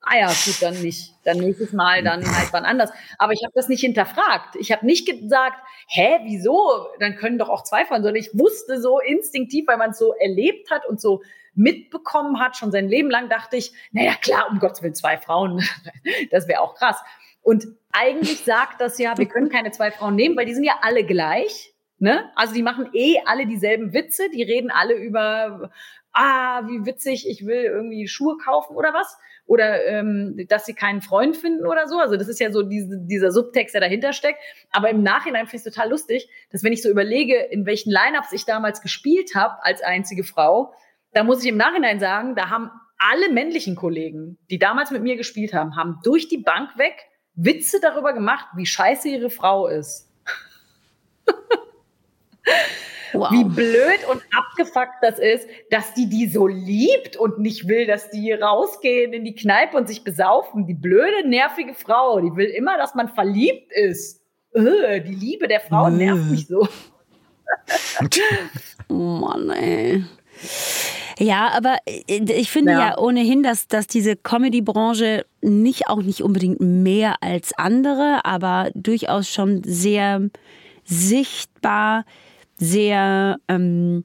ah 0.06 0.18
ja, 0.18 0.28
gut, 0.28 0.62
dann 0.62 0.82
nicht. 0.82 1.14
Dann 1.24 1.38
nächstes 1.38 1.74
Mal, 1.74 2.03
dann 2.03 2.24
halt 2.26 2.49
wann 2.51 2.66
anders. 2.66 2.91
Aber 3.18 3.34
ich 3.34 3.43
habe 3.43 3.53
das 3.56 3.68
nicht 3.68 3.82
hinterfragt. 3.82 4.56
Ich 4.56 4.72
habe 4.72 4.86
nicht 4.86 5.06
gesagt, 5.08 5.58
hä, 5.88 6.20
wieso? 6.24 6.88
Dann 6.99 7.16
können 7.16 7.38
doch 7.38 7.49
auch 7.49 7.64
zwei 7.64 7.86
fahren, 7.86 8.03
sondern 8.03 8.22
ich 8.22 8.38
wusste 8.38 8.80
so 8.80 8.99
instinktiv, 8.99 9.68
weil 9.68 9.78
man 9.78 9.91
es 9.91 9.97
so 9.97 10.14
erlebt 10.14 10.72
hat 10.72 10.86
und 10.86 11.01
so 11.01 11.22
mitbekommen 11.56 12.39
hat, 12.39 12.58
schon 12.58 12.72
sein 12.72 12.88
Leben 12.88 13.10
lang, 13.10 13.30
dachte 13.30 13.58
ich, 13.58 13.72
naja, 13.91 14.14
klar, 14.22 14.47
um 14.51 14.60
Gottes 14.60 14.82
Willen, 14.84 14.93
zwei 14.93 15.18
Frauen, 15.18 15.64
das 16.32 16.47
wäre 16.47 16.62
auch 16.62 16.76
krass. 16.76 16.97
Und 17.41 17.68
eigentlich 17.91 18.43
sagt 18.43 18.82
das 18.82 18.97
ja, 18.99 19.18
wir 19.18 19.28
können 19.28 19.49
keine 19.49 19.72
zwei 19.72 19.91
Frauen 19.91 20.16
nehmen, 20.16 20.36
weil 20.36 20.45
die 20.45 20.53
sind 20.53 20.64
ja 20.64 20.80
alle 20.82 21.06
gleich. 21.06 21.74
Ne? 21.97 22.30
Also 22.36 22.53
die 22.53 22.64
machen 22.64 22.89
eh 22.93 23.20
alle 23.26 23.47
dieselben 23.47 23.93
Witze, 23.93 24.30
die 24.30 24.43
reden 24.43 24.70
alle 24.70 24.95
über, 24.95 25.72
ah, 26.12 26.68
wie 26.68 26.86
witzig, 26.86 27.30
ich 27.30 27.45
will 27.45 27.64
irgendwie 27.64 28.08
Schuhe 28.08 28.38
kaufen 28.38 28.76
oder 28.76 28.93
was 28.93 29.18
oder 29.46 29.86
ähm, 29.86 30.46
dass 30.50 30.66
sie 30.66 30.74
keinen 30.74 31.02
Freund 31.02 31.38
finden 31.38 31.66
oder 31.66 31.88
so. 31.88 32.00
Also 32.00 32.18
das 32.18 32.28
ist 32.28 32.39
ja 32.39 32.52
so 32.52 32.64
diese, 32.64 32.98
dieser 33.02 33.32
Subtext, 33.32 33.74
der 33.74 33.82
dahinter 33.82 34.12
steckt. 34.14 34.39
Aber 34.72 34.89
im 34.89 35.04
Nachhinein 35.04 35.46
finde 35.46 35.58
ich 35.58 35.66
es 35.66 35.74
total 35.74 35.89
lustig, 35.89 36.30
dass 36.52 36.64
wenn 36.64 36.74
ich 36.74 36.82
so 36.82 36.89
überlege, 36.89 37.36
in 37.36 37.66
welchen 37.66 37.91
Lineups 37.91 38.32
ich 38.32 38.46
damals 38.46 38.82
gespielt 38.82 39.36
habe 39.36 39.64
als 39.64 39.82
einzige 39.82 40.24
Frau, 40.24 40.74
da 41.14 41.24
muss 41.24 41.43
ich 41.43 41.50
im 41.50 41.58
Nachhinein 41.58 42.00
sagen, 42.00 42.36
da 42.36 42.50
haben 42.50 42.72
alle 42.98 43.32
männlichen 43.32 43.76
Kollegen, 43.76 44.38
die 44.50 44.58
damals 44.58 44.91
mit 44.91 45.04
mir 45.04 45.16
gespielt 45.16 45.54
haben, 45.54 45.76
haben 45.76 46.00
durch 46.04 46.28
die 46.28 46.38
Bank 46.38 46.78
weg 46.78 46.96
Witze 47.36 47.80
darüber 47.82 48.14
gemacht, 48.14 48.48
wie 48.56 48.66
scheiße 48.66 49.10
ihre 49.10 49.30
Frau 49.30 49.68
ist. 49.68 50.10
Wow. 53.20 53.32
Wie 53.32 53.43
blöd 53.43 53.99
und 54.11 54.22
abgefuckt 54.38 54.95
das 55.01 55.20
ist, 55.20 55.47
dass 55.70 55.93
die 55.93 56.07
die 56.07 56.28
so 56.28 56.47
liebt 56.47 57.18
und 57.18 57.39
nicht 57.39 57.68
will, 57.68 57.86
dass 57.88 58.09
die 58.09 58.32
rausgehen 58.32 59.13
in 59.13 59.24
die 59.24 59.36
Kneipe 59.36 59.78
und 59.78 59.88
sich 59.88 60.03
besaufen. 60.03 60.68
Die 60.68 60.74
blöde, 60.74 61.28
nervige 61.28 61.74
Frau, 61.74 62.20
die 62.20 62.36
will 62.36 62.47
immer, 62.47 62.78
dass 62.78 62.95
man 62.95 63.09
verliebt 63.09 63.72
ist. 63.74 64.22
Öh, 64.55 65.01
die 65.01 65.16
Liebe 65.16 65.47
der 65.47 65.59
Frau 65.59 65.89
nee. 65.89 66.05
nervt 66.05 66.30
mich 66.30 66.47
so. 66.47 66.68
oh 68.89 68.93
Mann, 68.93 69.49
ey. 69.49 70.03
Ja, 71.18 71.51
aber 71.55 71.78
ich 71.86 72.51
finde 72.51 72.74
ja, 72.74 72.80
ja 72.80 72.97
ohnehin, 72.97 73.41
dass, 73.41 73.68
dass 73.68 73.88
diese 73.88 74.16
Comedy-Branche 74.16 75.26
nicht 75.41 75.88
auch 75.88 76.01
nicht 76.01 76.22
unbedingt 76.22 76.59
mehr 76.59 77.16
als 77.22 77.53
andere, 77.57 78.26
aber 78.26 78.70
durchaus 78.74 79.30
schon 79.30 79.63
sehr 79.63 80.30
sichtbar 80.84 82.05
sehr 82.58 83.38
ähm, 83.47 84.03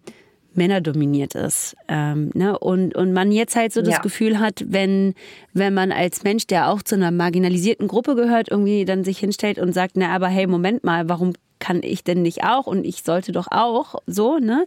männerdominiert 0.54 1.34
ist. 1.34 1.76
Ähm, 1.88 2.30
ne? 2.34 2.58
und, 2.58 2.94
und 2.94 3.12
man 3.12 3.32
jetzt 3.32 3.56
halt 3.56 3.72
so 3.72 3.82
das 3.82 3.94
ja. 3.94 4.00
Gefühl 4.00 4.38
hat, 4.38 4.64
wenn, 4.66 5.14
wenn 5.52 5.74
man 5.74 5.92
als 5.92 6.22
Mensch, 6.22 6.46
der 6.46 6.68
auch 6.68 6.82
zu 6.82 6.96
einer 6.96 7.10
marginalisierten 7.10 7.88
Gruppe 7.88 8.14
gehört, 8.14 8.50
irgendwie 8.50 8.84
dann 8.84 9.04
sich 9.04 9.18
hinstellt 9.18 9.58
und 9.58 9.72
sagt, 9.72 9.96
na 9.96 10.14
aber 10.14 10.28
hey, 10.28 10.46
Moment 10.46 10.84
mal, 10.84 11.08
warum 11.08 11.32
kann 11.58 11.82
ich 11.82 12.02
denn 12.04 12.22
nicht 12.22 12.42
auch 12.42 12.66
und 12.66 12.84
ich 12.84 13.02
sollte 13.02 13.32
doch 13.32 13.48
auch 13.50 13.96
so, 14.06 14.38
ne? 14.38 14.64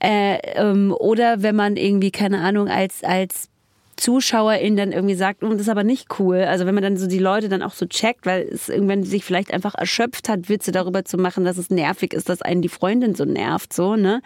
Äh, 0.00 0.38
ähm, 0.54 0.94
oder 0.96 1.42
wenn 1.42 1.56
man 1.56 1.76
irgendwie, 1.76 2.10
keine 2.10 2.40
Ahnung, 2.40 2.68
als, 2.68 3.02
als 3.02 3.48
Zuschauerin 3.96 4.76
dann 4.76 4.92
irgendwie 4.92 5.14
sagt, 5.14 5.42
oh, 5.42 5.48
das 5.48 5.62
ist 5.62 5.68
aber 5.68 5.84
nicht 5.84 6.18
cool. 6.18 6.38
Also 6.38 6.66
wenn 6.66 6.74
man 6.74 6.82
dann 6.82 6.96
so 6.96 7.06
die 7.06 7.18
Leute 7.18 7.48
dann 7.48 7.62
auch 7.62 7.72
so 7.72 7.86
checkt, 7.86 8.26
weil 8.26 8.42
es 8.42 8.68
irgendwann 8.68 9.04
sich 9.04 9.24
vielleicht 9.24 9.52
einfach 9.52 9.74
erschöpft 9.74 10.28
hat, 10.28 10.48
Witze 10.48 10.70
darüber 10.70 11.04
zu 11.04 11.16
machen, 11.16 11.44
dass 11.44 11.56
es 11.56 11.70
nervig 11.70 12.12
ist, 12.12 12.28
dass 12.28 12.42
einen 12.42 12.60
die 12.60 12.68
Freundin 12.68 13.14
so 13.14 13.24
nervt, 13.24 13.72
so, 13.72 13.96
ne? 13.96 14.20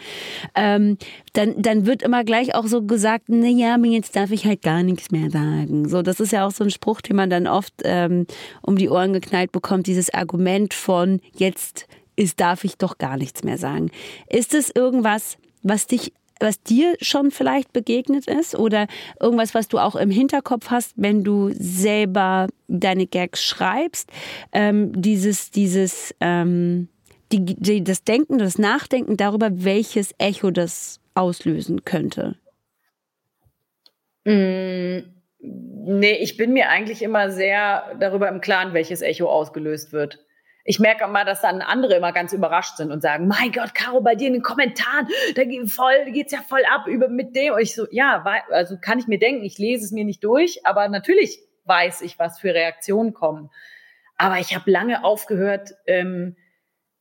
Ähm, 0.55 0.99
dann, 1.35 1.62
dann 1.62 1.87
wird 1.87 2.03
immer 2.03 2.25
gleich 2.25 2.55
auch 2.55 2.66
so 2.66 2.83
gesagt, 2.83 3.25
na 3.29 3.47
ja, 3.47 3.77
jetzt 3.79 4.16
darf 4.16 4.33
ich 4.33 4.45
halt 4.45 4.62
gar 4.62 4.83
nichts 4.83 5.11
mehr 5.11 5.31
sagen. 5.31 5.89
So, 5.89 6.03
das 6.03 6.18
ist 6.18 6.33
ja 6.33 6.47
auch 6.47 6.53
so 6.53 6.64
ein 6.64 6.71
Spruch, 6.71 7.01
den 7.01 7.16
man 7.16 7.31
dann 7.31 7.47
oft 7.47 7.75
ähm, 7.85 8.27
um 8.62 8.77
die 8.77 8.89
Ohren 8.89 9.12
geknallt 9.12 9.53
bekommt, 9.53 9.87
dieses 9.87 10.12
Argument 10.12 10.75
von 10.75 11.21
jetzt 11.37 11.87
ist, 12.16 12.41
darf 12.41 12.64
ich 12.64 12.77
doch 12.77 12.99
gar 12.99 13.16
nichts 13.16 13.45
mehr 13.45 13.57
sagen. 13.57 13.91
Ist 14.29 14.53
es 14.53 14.71
irgendwas, 14.75 15.39
was 15.62 15.87
dich 15.87 16.12
was 16.41 16.62
dir 16.62 16.97
schon 17.01 17.30
vielleicht 17.30 17.72
begegnet 17.72 18.26
ist 18.26 18.59
oder 18.59 18.86
irgendwas, 19.20 19.55
was 19.55 19.68
du 19.68 19.78
auch 19.78 19.95
im 19.95 20.11
Hinterkopf 20.11 20.70
hast, 20.70 20.95
wenn 20.97 21.22
du 21.22 21.51
selber 21.53 22.49
deine 22.66 23.07
Gags 23.07 23.45
schreibst? 23.45 24.11
Ähm, 24.53 25.01
dieses, 25.01 25.51
dieses, 25.51 26.14
ähm, 26.20 26.88
die, 27.30 27.45
die, 27.45 27.84
das 27.84 28.03
Denken, 28.05 28.38
das 28.38 28.59
Nachdenken 28.59 29.16
darüber, 29.16 29.51
welches 29.53 30.14
Echo 30.18 30.51
das 30.51 31.01
auslösen 31.14 31.84
könnte? 31.84 32.36
Mm, 34.24 35.01
nee, 35.41 36.16
ich 36.20 36.36
bin 36.36 36.53
mir 36.53 36.70
eigentlich 36.70 37.03
immer 37.03 37.30
sehr 37.30 37.97
darüber 38.01 38.28
im 38.28 38.41
Klaren, 38.41 38.72
welches 38.72 39.03
Echo 39.03 39.28
ausgelöst 39.28 39.93
wird 39.93 40.18
ich 40.71 40.79
merke 40.79 41.03
immer, 41.03 41.25
dass 41.25 41.41
dann 41.41 41.62
andere 41.62 41.97
immer 41.97 42.12
ganz 42.12 42.33
überrascht 42.33 42.77
sind 42.77 42.93
und 42.93 43.03
sagen, 43.03 43.27
mein 43.27 43.51
Gott, 43.51 43.75
Caro, 43.75 44.03
bei 44.03 44.14
dir 44.14 44.29
in 44.29 44.35
den 44.35 44.43
Kommentaren, 44.43 45.09
da 45.35 45.43
geht 45.43 45.68
voll, 45.68 46.12
geht's 46.12 46.31
ja 46.31 46.43
voll 46.49 46.62
ab 46.73 46.87
über 46.87 47.09
mit 47.09 47.35
dem. 47.35 47.55
Und 47.55 47.61
ich 47.61 47.75
so, 47.75 47.89
ja, 47.91 48.25
also 48.51 48.77
kann 48.81 49.01
ich 49.01 49.09
mir 49.09 49.18
denken, 49.18 49.43
ich 49.43 49.59
lese 49.59 49.85
es 49.85 49.91
mir 49.91 50.05
nicht 50.05 50.23
durch, 50.23 50.64
aber 50.64 50.89
natürlich 50.89 51.41
weiß 51.64 52.03
ich, 52.03 52.21
was 52.21 52.39
für 52.39 52.55
Reaktionen 52.55 53.14
kommen. 53.14 53.51
Aber 54.16 54.39
ich 54.39 54.55
habe 54.55 54.71
lange 54.71 55.03
aufgehört, 55.03 55.71
ähm, 55.89 56.37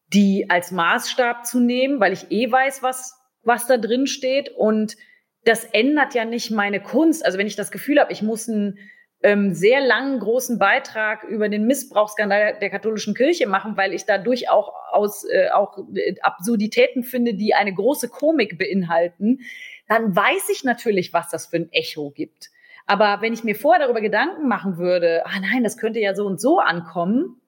die 0.07 0.49
als 0.49 0.71
Maßstab 0.71 1.45
zu 1.45 1.59
nehmen, 1.59 1.99
weil 1.99 2.13
ich 2.13 2.31
eh 2.31 2.51
weiß, 2.51 2.81
was, 2.81 3.21
was 3.43 3.67
da 3.67 3.77
drin 3.77 4.07
steht. 4.07 4.49
Und 4.49 4.97
das 5.45 5.63
ändert 5.63 6.15
ja 6.15 6.25
nicht 6.25 6.49
meine 6.49 6.81
Kunst. 6.81 7.23
Also 7.23 7.37
wenn 7.37 7.45
ich 7.45 7.55
das 7.55 7.69
Gefühl 7.69 7.99
habe, 7.99 8.11
ich 8.13 8.23
muss 8.23 8.47
ein 8.47 8.79
ähm, 9.21 9.53
sehr 9.53 9.81
langen, 9.81 10.19
großen 10.19 10.59
Beitrag 10.59 11.23
über 11.23 11.49
den 11.49 11.65
Missbrauchsskandal 11.65 12.57
der 12.59 12.69
katholischen 12.69 13.13
Kirche 13.13 13.47
machen, 13.47 13.75
weil 13.75 13.93
ich 13.93 14.05
dadurch 14.05 14.49
auch 14.49 14.73
aus 14.91 15.25
äh, 15.25 15.49
auch 15.49 15.77
äh, 15.93 16.15
Absurditäten 16.21 17.03
finde, 17.03 17.33
die 17.33 17.53
eine 17.53 17.73
große 17.73 18.09
Komik 18.09 18.57
beinhalten, 18.57 19.39
dann 19.87 20.15
weiß 20.15 20.49
ich 20.49 20.63
natürlich, 20.63 21.11
was 21.13 21.29
das 21.29 21.47
für 21.47 21.57
ein 21.57 21.71
Echo 21.71 22.11
gibt. 22.11 22.49
Aber 22.85 23.21
wenn 23.21 23.33
ich 23.33 23.43
mir 23.43 23.55
vorher 23.55 23.83
darüber 23.83 24.01
Gedanken 24.01 24.47
machen 24.47 24.77
würde, 24.77 25.25
ah 25.25 25.39
nein, 25.41 25.63
das 25.63 25.77
könnte 25.77 25.99
ja 25.99 26.15
so 26.15 26.25
und 26.25 26.39
so 26.39 26.59
ankommen, 26.59 27.39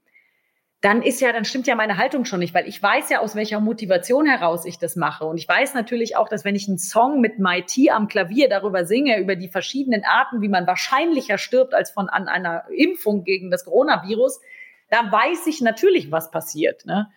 dann 0.82 1.04
ist 1.04 1.22
ja, 1.22 1.32
dann 1.32 1.46
stimmt 1.46 1.68
ja 1.68 1.76
meine 1.76 1.98
Haltung 1.98 2.26
schon 2.26 2.40
nicht, 2.40 2.56
weil 2.56 2.68
ich 2.68 2.82
weiß 2.82 3.10
ja, 3.12 3.20
aus 3.20 3.36
welcher 3.36 3.60
Motivation 3.60 4.26
heraus 4.26 4.66
ich 4.66 4.80
das 4.80 4.96
mache. 4.96 5.26
Und 5.26 5.38
ich 5.38 5.48
weiß 5.48 5.76
natürlich 5.76 6.18
auch, 6.18 6.28
dass 6.28 6.44
wenn 6.44 6.56
ich 6.56 6.68
einen 6.68 6.80
Song 6.80 7.22
mit 7.22 7.38
My 7.38 7.62
T 7.62 7.92
am 7.92 8.08
Klavier 8.08 8.50
darüber 8.50 8.84
singe, 8.86 9.20
über 9.20 9.36
die 9.36 9.48
verschiedenen 9.48 10.04
Arten, 10.04 10.42
wie 10.42 10.50
man 10.50 10.66
wahrscheinlicher 10.66 11.38
stirbt 11.38 11.76
als 11.76 11.92
von 11.92 12.10
an 12.10 12.28
einer 12.28 12.64
Impfung 12.76 13.24
gegen 13.24 13.52
das 13.52 13.66
Coronavirus, 13.66 14.42
da 14.90 15.12
weiß 15.12 15.46
ich 15.46 15.62
natürlich, 15.62 16.12
was 16.12 16.32
passiert. 16.32 16.84
Ne? 16.88 17.12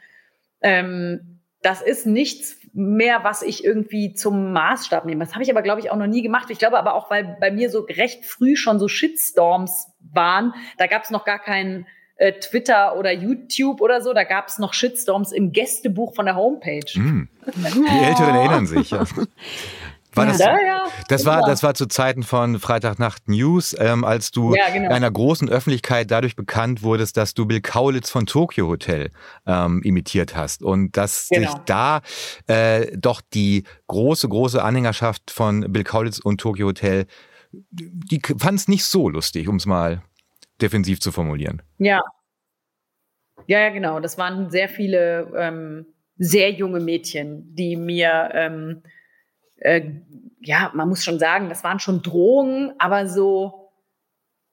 Ähm, 0.61 1.41
das 1.62 1.81
ist 1.81 2.07
nichts 2.07 2.59
mehr, 2.75 3.25
was 3.25 3.41
ich 3.41 3.65
irgendwie 3.65 4.12
zum 4.12 4.53
Maßstab 4.53 5.07
nehme. 5.07 5.25
Das 5.25 5.33
habe 5.33 5.43
ich 5.43 5.51
aber, 5.51 5.62
glaube 5.62 5.81
ich, 5.81 5.91
auch 5.91 5.97
noch 5.97 6.07
nie 6.07 6.21
gemacht. 6.23 6.51
Ich 6.51 6.59
glaube 6.59 6.79
aber 6.79 6.95
auch, 6.95 7.09
weil 7.11 7.39
bei 7.41 7.51
mir 7.51 7.71
so 7.71 7.81
recht 7.81 8.27
früh 8.27 8.57
schon 8.57 8.79
so 8.79 8.89
Shitstorms 8.89 9.89
waren, 10.12 10.53
da 10.77 10.87
gab 10.87 11.05
es 11.05 11.11
noch 11.11 11.25
gar 11.25 11.39
keinen 11.39 11.87
äh, 12.17 12.33
Twitter 12.33 12.97
oder 12.97 13.12
YouTube 13.12 13.81
oder 13.81 14.01
so, 14.01 14.12
da 14.12 14.25
gab 14.25 14.49
es 14.49 14.59
noch 14.59 14.73
Shitstorms 14.73 15.33
im 15.33 15.53
Gästebuch 15.53 16.15
von 16.15 16.27
der 16.27 16.37
Homepage. 16.37 16.99
Mm. 16.99 17.29
Die 17.47 18.05
Älteren 18.05 18.35
erinnern 18.35 18.67
sich. 18.67 18.91
Ja. 18.91 19.05
War 20.15 20.27
das, 20.27 20.39
ja, 20.39 20.57
ja, 20.61 20.85
das, 21.09 21.25
war, 21.25 21.43
das 21.43 21.62
war 21.65 21.75
zu 21.75 21.87
Zeiten 21.87 22.23
von 22.23 22.61
Freitagnacht 22.61 23.29
News, 23.29 23.75
ähm, 23.79 24.05
als 24.05 24.31
du 24.31 24.55
ja, 24.55 24.71
genau. 24.71 24.91
einer 24.91 25.11
großen 25.11 25.49
Öffentlichkeit 25.49 26.11
dadurch 26.11 26.37
bekannt 26.37 26.85
wurdest, 26.85 27.17
dass 27.17 27.35
du 27.35 27.47
Bill 27.47 27.61
Kaulitz 27.61 28.11
von 28.11 28.27
Tokyo 28.27 28.69
Hotel 28.69 29.11
ähm, 29.45 29.83
imitiert 29.83 30.37
hast 30.37 30.62
und 30.62 30.97
dass 30.97 31.29
genau. 31.31 31.51
sich 31.51 31.61
da 31.67 32.01
äh, 32.47 32.97
doch 32.97 33.23
die 33.23 33.65
große, 33.89 34.29
große 34.29 34.62
Anhängerschaft 34.62 35.33
von 35.33 35.73
Bill 35.73 35.83
Kaulitz 35.83 36.21
und 36.21 36.41
Tokyo 36.41 36.69
Hotel, 36.69 37.07
die 37.51 38.23
fand 38.39 38.61
es 38.61 38.69
nicht 38.69 38.85
so 38.85 39.09
lustig, 39.09 39.49
um 39.49 39.57
es 39.57 39.67
mal 39.67 40.03
defensiv 40.61 41.01
zu 41.01 41.13
formulieren. 41.13 41.63
Ja. 41.79 42.01
Ja, 43.47 43.61
ja, 43.61 43.71
genau. 43.71 44.01
Das 44.01 44.17
waren 44.17 44.51
sehr 44.51 44.69
viele 44.69 45.31
ähm, 45.37 45.87
sehr 46.17 46.53
junge 46.53 46.81
Mädchen, 46.81 47.55
die 47.55 47.77
mir 47.77 48.31
ähm, 48.33 48.83
äh, 49.57 49.91
ja, 50.41 50.71
man 50.75 50.89
muss 50.89 51.05
schon 51.05 51.19
sagen, 51.19 51.49
das 51.49 51.65
waren 51.65 51.81
schon 51.81 52.03
Drohungen, 52.03 52.73
aber 52.79 53.07
so, 53.07 53.71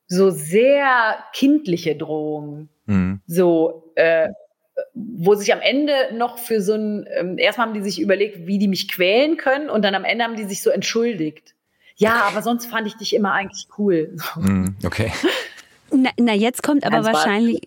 so 0.07 0.29
sehr 0.29 1.17
kindliche 1.33 1.95
Drohungen. 1.95 2.69
Mhm. 2.85 3.21
So, 3.27 3.91
äh, 3.95 4.29
wo 4.93 5.35
sich 5.35 5.53
am 5.53 5.59
Ende 5.61 5.93
noch 6.13 6.37
für 6.37 6.61
so 6.61 6.73
ein, 6.73 7.05
ähm, 7.13 7.37
erstmal 7.37 7.67
haben 7.67 7.73
die 7.73 7.83
sich 7.83 7.99
überlegt, 7.99 8.47
wie 8.47 8.57
die 8.57 8.67
mich 8.67 8.91
quälen 8.91 9.37
können 9.37 9.69
und 9.69 9.83
dann 9.83 9.95
am 9.95 10.05
Ende 10.05 10.23
haben 10.23 10.35
die 10.35 10.45
sich 10.45 10.63
so 10.63 10.69
entschuldigt. 10.69 11.55
Ja, 11.97 12.23
aber 12.23 12.41
sonst 12.41 12.65
fand 12.65 12.87
ich 12.87 12.95
dich 12.95 13.13
immer 13.13 13.33
eigentlich 13.33 13.67
cool. 13.77 14.15
Mhm, 14.37 14.75
okay. 14.85 15.11
Na, 15.91 16.09
na, 16.17 16.33
jetzt 16.33 16.63
kommt 16.63 16.85
aber 16.85 17.03
wahrscheinlich, 17.03 17.61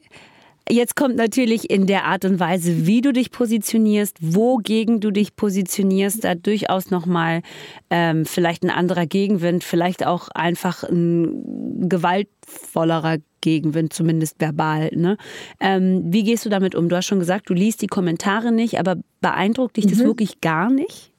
Jetzt 0.69 0.97
kommt 0.97 1.17
natürlich 1.17 1.69
in 1.69 1.87
der 1.87 2.05
Art 2.05 2.25
und 2.25 2.41
Weise, 2.41 2.87
wie 2.87 3.03
du 3.03 3.13
dich 3.13 3.31
positionierst, 3.31 4.17
wogegen 4.21 4.99
du 4.99 5.11
dich 5.11 5.37
positionierst, 5.37 6.25
da 6.25 6.35
durchaus 6.35 6.91
nochmal 6.91 7.43
ähm, 7.91 8.25
vielleicht 8.25 8.63
ein 8.63 8.71
anderer 8.71 9.05
Gegenwind, 9.05 9.63
vielleicht 9.63 10.07
auch 10.07 10.29
einfach 10.29 10.83
ein 10.83 11.87
gewaltvollerer 11.87 13.19
Gegenwind, 13.43 13.93
zumindest 13.93 14.41
verbal. 14.41 14.89
Ne? 14.95 15.19
Ähm, 15.61 16.03
wie 16.07 16.25
gehst 16.25 16.47
du 16.47 16.49
damit 16.49 16.75
um? 16.75 16.89
Du 16.89 16.97
hast 16.97 17.05
schon 17.05 17.19
gesagt, 17.19 17.51
du 17.51 17.55
liest 17.55 17.83
die 17.83 17.87
Kommentare 17.87 18.51
nicht, 18.51 18.79
aber 18.79 18.97
beeindruckt 19.21 19.77
dich 19.77 19.85
mhm. 19.85 19.91
das 19.91 19.99
wirklich 19.99 20.41
gar 20.41 20.71
nicht? 20.71 21.13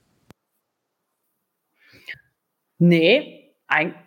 Nee, 2.79 3.53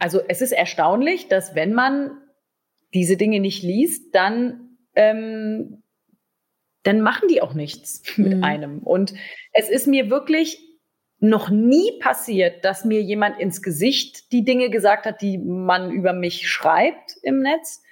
also 0.00 0.20
es 0.26 0.42
ist 0.42 0.52
erstaunlich, 0.52 1.28
dass 1.28 1.54
wenn 1.54 1.74
man 1.74 2.10
diese 2.94 3.16
Dinge 3.16 3.40
nicht 3.40 3.62
liest, 3.62 4.14
dann 4.14 4.76
ähm, 4.94 5.82
dann 6.88 7.00
machen 7.00 7.28
die 7.28 7.42
auch 7.42 7.54
nichts 7.54 8.02
mit 8.16 8.36
mhm. 8.36 8.44
einem. 8.44 8.78
Und 8.78 9.14
es 9.52 9.68
ist 9.68 9.86
mir 9.86 10.10
wirklich 10.10 10.64
noch 11.20 11.50
nie 11.50 11.98
passiert, 12.00 12.64
dass 12.64 12.84
mir 12.84 13.02
jemand 13.02 13.40
ins 13.40 13.60
Gesicht 13.60 14.32
die 14.32 14.44
Dinge 14.44 14.70
gesagt 14.70 15.04
hat, 15.04 15.20
die 15.20 15.36
man 15.36 15.90
über 15.90 16.12
mich 16.12 16.48
schreibt 16.48 17.16
im 17.22 17.40
Netz. 17.40 17.82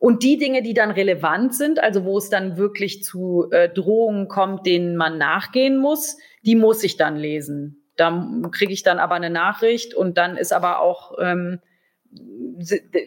Und 0.00 0.22
die 0.22 0.38
Dinge, 0.38 0.62
die 0.62 0.74
dann 0.74 0.90
relevant 0.90 1.54
sind, 1.54 1.80
also 1.80 2.04
wo 2.04 2.18
es 2.18 2.30
dann 2.30 2.56
wirklich 2.56 3.02
zu 3.02 3.48
äh, 3.50 3.68
Drohungen 3.68 4.28
kommt, 4.28 4.64
denen 4.64 4.96
man 4.96 5.18
nachgehen 5.18 5.76
muss, 5.76 6.16
die 6.42 6.54
muss 6.54 6.84
ich 6.84 6.96
dann 6.96 7.16
lesen. 7.16 7.84
Da 7.96 8.48
kriege 8.52 8.72
ich 8.72 8.84
dann 8.84 9.00
aber 9.00 9.16
eine 9.16 9.28
Nachricht 9.28 9.94
und 9.94 10.16
dann 10.16 10.36
ist 10.36 10.52
aber 10.52 10.80
auch 10.80 11.18
ähm, 11.20 11.60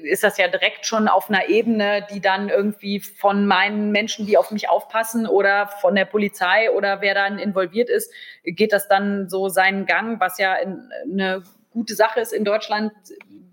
ist 0.04 0.24
das 0.24 0.38
ja 0.38 0.48
direkt 0.48 0.86
schon 0.86 1.08
auf 1.08 1.30
einer 1.30 1.50
Ebene, 1.50 2.06
die 2.14 2.22
dann 2.22 2.50
irgendwie 2.50 3.00
von 3.00 3.46
meinen 3.46 3.92
Menschen, 3.92 4.26
die 4.26 4.38
auf 4.38 4.52
mich 4.52 4.70
aufpassen 4.70 5.28
oder 5.28 5.68
von 5.68 5.96
der 5.96 6.06
Polizei 6.06 6.72
oder 6.72 7.02
wer 7.02 7.14
dann 7.14 7.40
involviert 7.40 7.90
ist, 7.90 8.14
geht 8.44 8.72
das 8.72 8.88
dann 8.88 9.28
so 9.30 9.50
seinen 9.50 9.86
Gang, 9.86 10.20
was 10.20 10.38
ja 10.38 10.56
eine 11.04 11.44
gute 11.72 11.96
Sache 11.96 12.22
ist. 12.22 12.32
In 12.32 12.46
Deutschland 12.46 12.94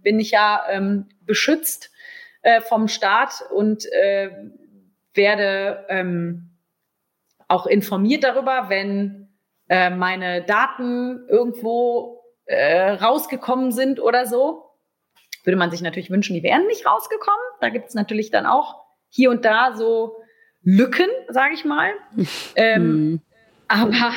bin 0.02 0.20
ich 0.20 0.30
ja 0.30 0.64
ähm, 0.68 1.08
beschützt 1.22 1.90
äh, 2.42 2.60
vom 2.60 2.88
Staat 2.88 3.42
und 3.52 3.90
äh, 3.92 4.30
werde 5.14 5.86
ähm, 5.88 6.50
auch 7.48 7.66
informiert 7.66 8.22
darüber, 8.22 8.68
wenn 8.68 9.28
äh, 9.68 9.90
meine 9.90 10.42
Daten 10.42 11.26
irgendwo 11.28 12.22
äh, 12.44 12.90
rausgekommen 12.90 13.72
sind 13.72 14.00
oder 14.00 14.26
so 14.26 14.67
würde 15.48 15.56
man 15.56 15.70
sich 15.70 15.80
natürlich 15.80 16.10
wünschen, 16.10 16.34
die 16.34 16.42
wären 16.42 16.66
nicht 16.66 16.84
rausgekommen. 16.84 17.40
Da 17.62 17.70
gibt 17.70 17.88
es 17.88 17.94
natürlich 17.94 18.30
dann 18.30 18.44
auch 18.44 18.84
hier 19.08 19.30
und 19.30 19.46
da 19.46 19.74
so 19.74 20.20
Lücken, 20.62 21.08
sage 21.28 21.54
ich 21.54 21.64
mal. 21.64 21.90
ähm, 22.54 22.82
hm. 22.82 23.20
aber, 23.66 24.12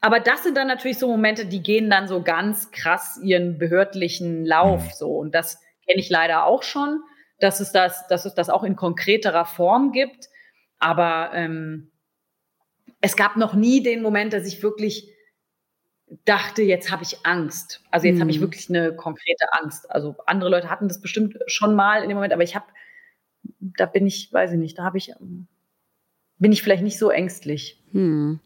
aber 0.00 0.18
das 0.18 0.42
sind 0.42 0.56
dann 0.56 0.66
natürlich 0.66 0.98
so 0.98 1.06
Momente, 1.06 1.46
die 1.46 1.62
gehen 1.62 1.90
dann 1.90 2.08
so 2.08 2.24
ganz 2.24 2.72
krass 2.72 3.20
ihren 3.22 3.56
behördlichen 3.56 4.44
Lauf 4.44 4.82
hm. 4.82 4.90
so. 4.96 5.10
Und 5.16 5.32
das 5.32 5.60
kenne 5.86 6.00
ich 6.00 6.10
leider 6.10 6.44
auch 6.44 6.64
schon, 6.64 7.00
dass 7.38 7.60
es 7.60 7.70
das, 7.70 8.08
dass 8.08 8.24
es 8.24 8.34
das 8.34 8.50
auch 8.50 8.64
in 8.64 8.74
konkreterer 8.74 9.44
Form 9.44 9.92
gibt. 9.92 10.28
Aber 10.80 11.30
ähm, 11.34 11.92
es 13.00 13.14
gab 13.14 13.36
noch 13.36 13.54
nie 13.54 13.80
den 13.80 14.02
Moment, 14.02 14.32
dass 14.32 14.44
ich 14.44 14.60
wirklich 14.60 15.13
dachte, 16.24 16.62
jetzt 16.62 16.90
habe 16.90 17.02
ich 17.02 17.24
Angst. 17.24 17.82
Also 17.90 18.06
jetzt 18.06 18.16
mhm. 18.16 18.20
habe 18.22 18.30
ich 18.30 18.38
mhm. 18.38 18.42
wirklich 18.42 18.68
eine 18.68 18.94
konkrete 18.94 19.52
Angst. 19.52 19.90
Also 19.90 20.16
andere 20.26 20.50
Leute 20.50 20.70
hatten 20.70 20.88
das 20.88 21.00
bestimmt 21.00 21.38
schon 21.46 21.74
mal 21.74 22.02
in 22.02 22.08
dem 22.08 22.16
Moment, 22.16 22.32
aber 22.32 22.42
ich 22.42 22.54
habe, 22.54 22.66
da 23.60 23.86
bin 23.86 24.06
ich, 24.06 24.32
weiß 24.32 24.52
ich 24.52 24.58
nicht, 24.58 24.78
da 24.78 24.84
habe 24.84 24.98
ich, 24.98 25.12
bin 26.38 26.52
ich 26.52 26.62
vielleicht 26.62 26.82
nicht 26.82 26.98
so 26.98 27.10
ängstlich. 27.10 27.82
Hm. 27.92 28.40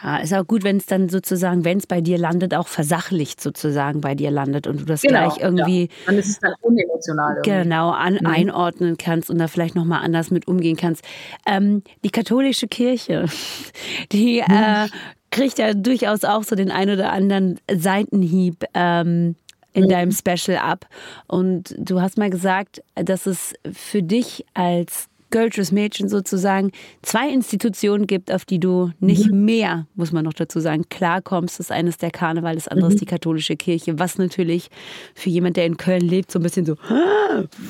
Ja, 0.00 0.18
ist 0.18 0.32
auch 0.32 0.46
gut, 0.46 0.62
wenn 0.62 0.76
es 0.76 0.86
dann 0.86 1.08
sozusagen, 1.08 1.64
wenn 1.64 1.78
es 1.78 1.88
bei 1.88 2.00
dir 2.00 2.16
landet, 2.16 2.54
auch 2.54 2.68
versachlicht 2.68 3.40
sozusagen 3.40 4.00
bei 4.00 4.14
dir 4.14 4.30
landet 4.30 4.68
und 4.68 4.80
du 4.80 4.84
das 4.84 5.02
genau, 5.02 5.28
gleich 5.28 5.42
irgendwie. 5.42 5.82
Ja. 5.82 5.88
Dann 6.06 6.18
ist 6.18 6.28
es 6.28 6.38
dann 6.38 6.54
unemotional. 6.60 7.36
Irgendwie. 7.38 7.50
Genau, 7.50 7.90
an, 7.90 8.14
mhm. 8.14 8.26
einordnen 8.26 8.96
kannst 8.98 9.28
und 9.28 9.38
da 9.38 9.48
vielleicht 9.48 9.74
nochmal 9.74 10.04
anders 10.04 10.30
mit 10.30 10.46
umgehen 10.46 10.76
kannst. 10.76 11.04
Ähm, 11.46 11.82
die 12.04 12.10
katholische 12.10 12.68
Kirche, 12.68 13.26
die 14.12 14.42
mhm. 14.46 14.54
äh, 14.54 14.88
kriegt 15.32 15.58
ja 15.58 15.74
durchaus 15.74 16.22
auch 16.22 16.44
so 16.44 16.54
den 16.54 16.70
ein 16.70 16.88
oder 16.88 17.10
anderen 17.10 17.58
Seitenhieb 17.68 18.64
ähm, 18.74 19.34
in 19.72 19.88
deinem 19.88 20.12
Special 20.12 20.58
ab. 20.58 20.86
Und 21.26 21.74
du 21.78 22.00
hast 22.00 22.18
mal 22.18 22.30
gesagt, 22.30 22.82
dass 22.94 23.26
es 23.26 23.54
für 23.72 24.02
dich 24.02 24.44
als 24.54 25.08
Girlsches 25.30 25.72
Mädchen 25.72 26.10
sozusagen 26.10 26.72
zwei 27.00 27.30
Institutionen 27.30 28.06
gibt, 28.06 28.30
auf 28.30 28.44
die 28.44 28.60
du 28.60 28.92
nicht 29.00 29.30
mhm. 29.30 29.46
mehr, 29.46 29.86
muss 29.94 30.12
man 30.12 30.26
noch 30.26 30.34
dazu 30.34 30.60
sagen, 30.60 30.84
klarkommst. 30.90 31.58
Das 31.58 31.70
eine 31.70 31.88
ist 31.88 32.02
der 32.02 32.10
Karneval, 32.10 32.54
das 32.54 32.68
andere 32.68 32.88
mhm. 32.88 32.92
ist 32.92 33.00
die 33.00 33.06
katholische 33.06 33.56
Kirche, 33.56 33.98
was 33.98 34.18
natürlich 34.18 34.68
für 35.14 35.30
jemand, 35.30 35.56
der 35.56 35.64
in 35.64 35.78
Köln 35.78 36.02
lebt, 36.02 36.30
so 36.30 36.38
ein 36.38 36.42
bisschen 36.42 36.66
so, 36.66 36.76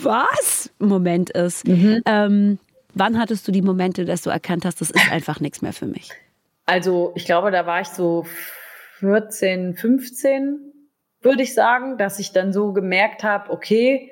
was? 0.03 0.71
Moment 0.81 1.31
ist. 1.31 1.69
Mhm. 1.69 2.03
Ähm, 2.05 2.59
wann 2.95 3.17
hattest 3.17 3.47
du 3.47 3.53
die 3.53 3.63
Momente, 3.63 4.05
dass 4.05 4.23
du 4.23 4.31
erkannt 4.31 4.65
hast, 4.65 4.81
das 4.81 4.91
ist 4.91 5.13
einfach 5.13 5.39
nichts 5.39 5.63
mehr 5.63 5.73
für 5.73 5.87
mich? 5.87 6.11
Also 6.65 7.13
ich 7.17 7.25
glaube, 7.25 7.51
da 7.51 7.67
war 7.67 7.81
ich 7.81 7.89
so 7.89 8.25
14, 9.01 9.75
15, 9.75 10.73
würde 11.21 11.43
ich 11.43 11.55
sagen, 11.55 11.99
dass 11.99 12.19
ich 12.19 12.33
dann 12.33 12.53
so 12.53 12.73
gemerkt 12.73 13.25
habe, 13.25 13.51
okay, 13.51 14.11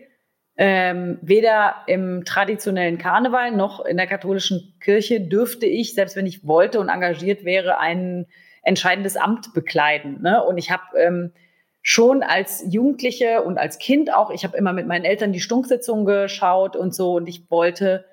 ähm, 0.57 1.19
weder 1.23 1.77
im 1.87 2.25
traditionellen 2.25 2.99
Karneval 2.99 3.53
noch 3.53 3.85
in 3.85 3.97
der 3.97 4.07
katholischen 4.07 4.75
Kirche 4.81 5.21
dürfte 5.21 5.67
ich, 5.67 5.95
selbst 5.95 6.17
wenn 6.17 6.27
ich 6.27 6.47
wollte 6.47 6.81
und 6.81 6.89
engagiert 6.89 7.45
wäre, 7.45 7.79
ein 7.79 8.27
entscheidendes 8.63 9.17
Amt 9.17 9.55
bekleiden. 9.55 10.21
Ne? 10.21 10.45
Und 10.45 10.59
ich 10.59 10.71
habe 10.71 10.99
ähm, 10.99 11.33
schon 11.83 12.23
als 12.23 12.65
Jugendliche 12.69 13.43
und 13.43 13.59
als 13.59 13.79
Kind 13.79 14.13
auch, 14.13 14.31
ich 14.31 14.45
habe 14.45 14.57
immer 14.57 14.73
mit 14.73 14.87
meinen 14.87 15.05
Eltern 15.05 15.33
die 15.33 15.41
Stunksitzung 15.41 16.05
geschaut 16.05 16.77
und 16.77 16.95
so 16.95 17.15
und 17.15 17.27
ich 17.27 17.51
wollte 17.51 18.05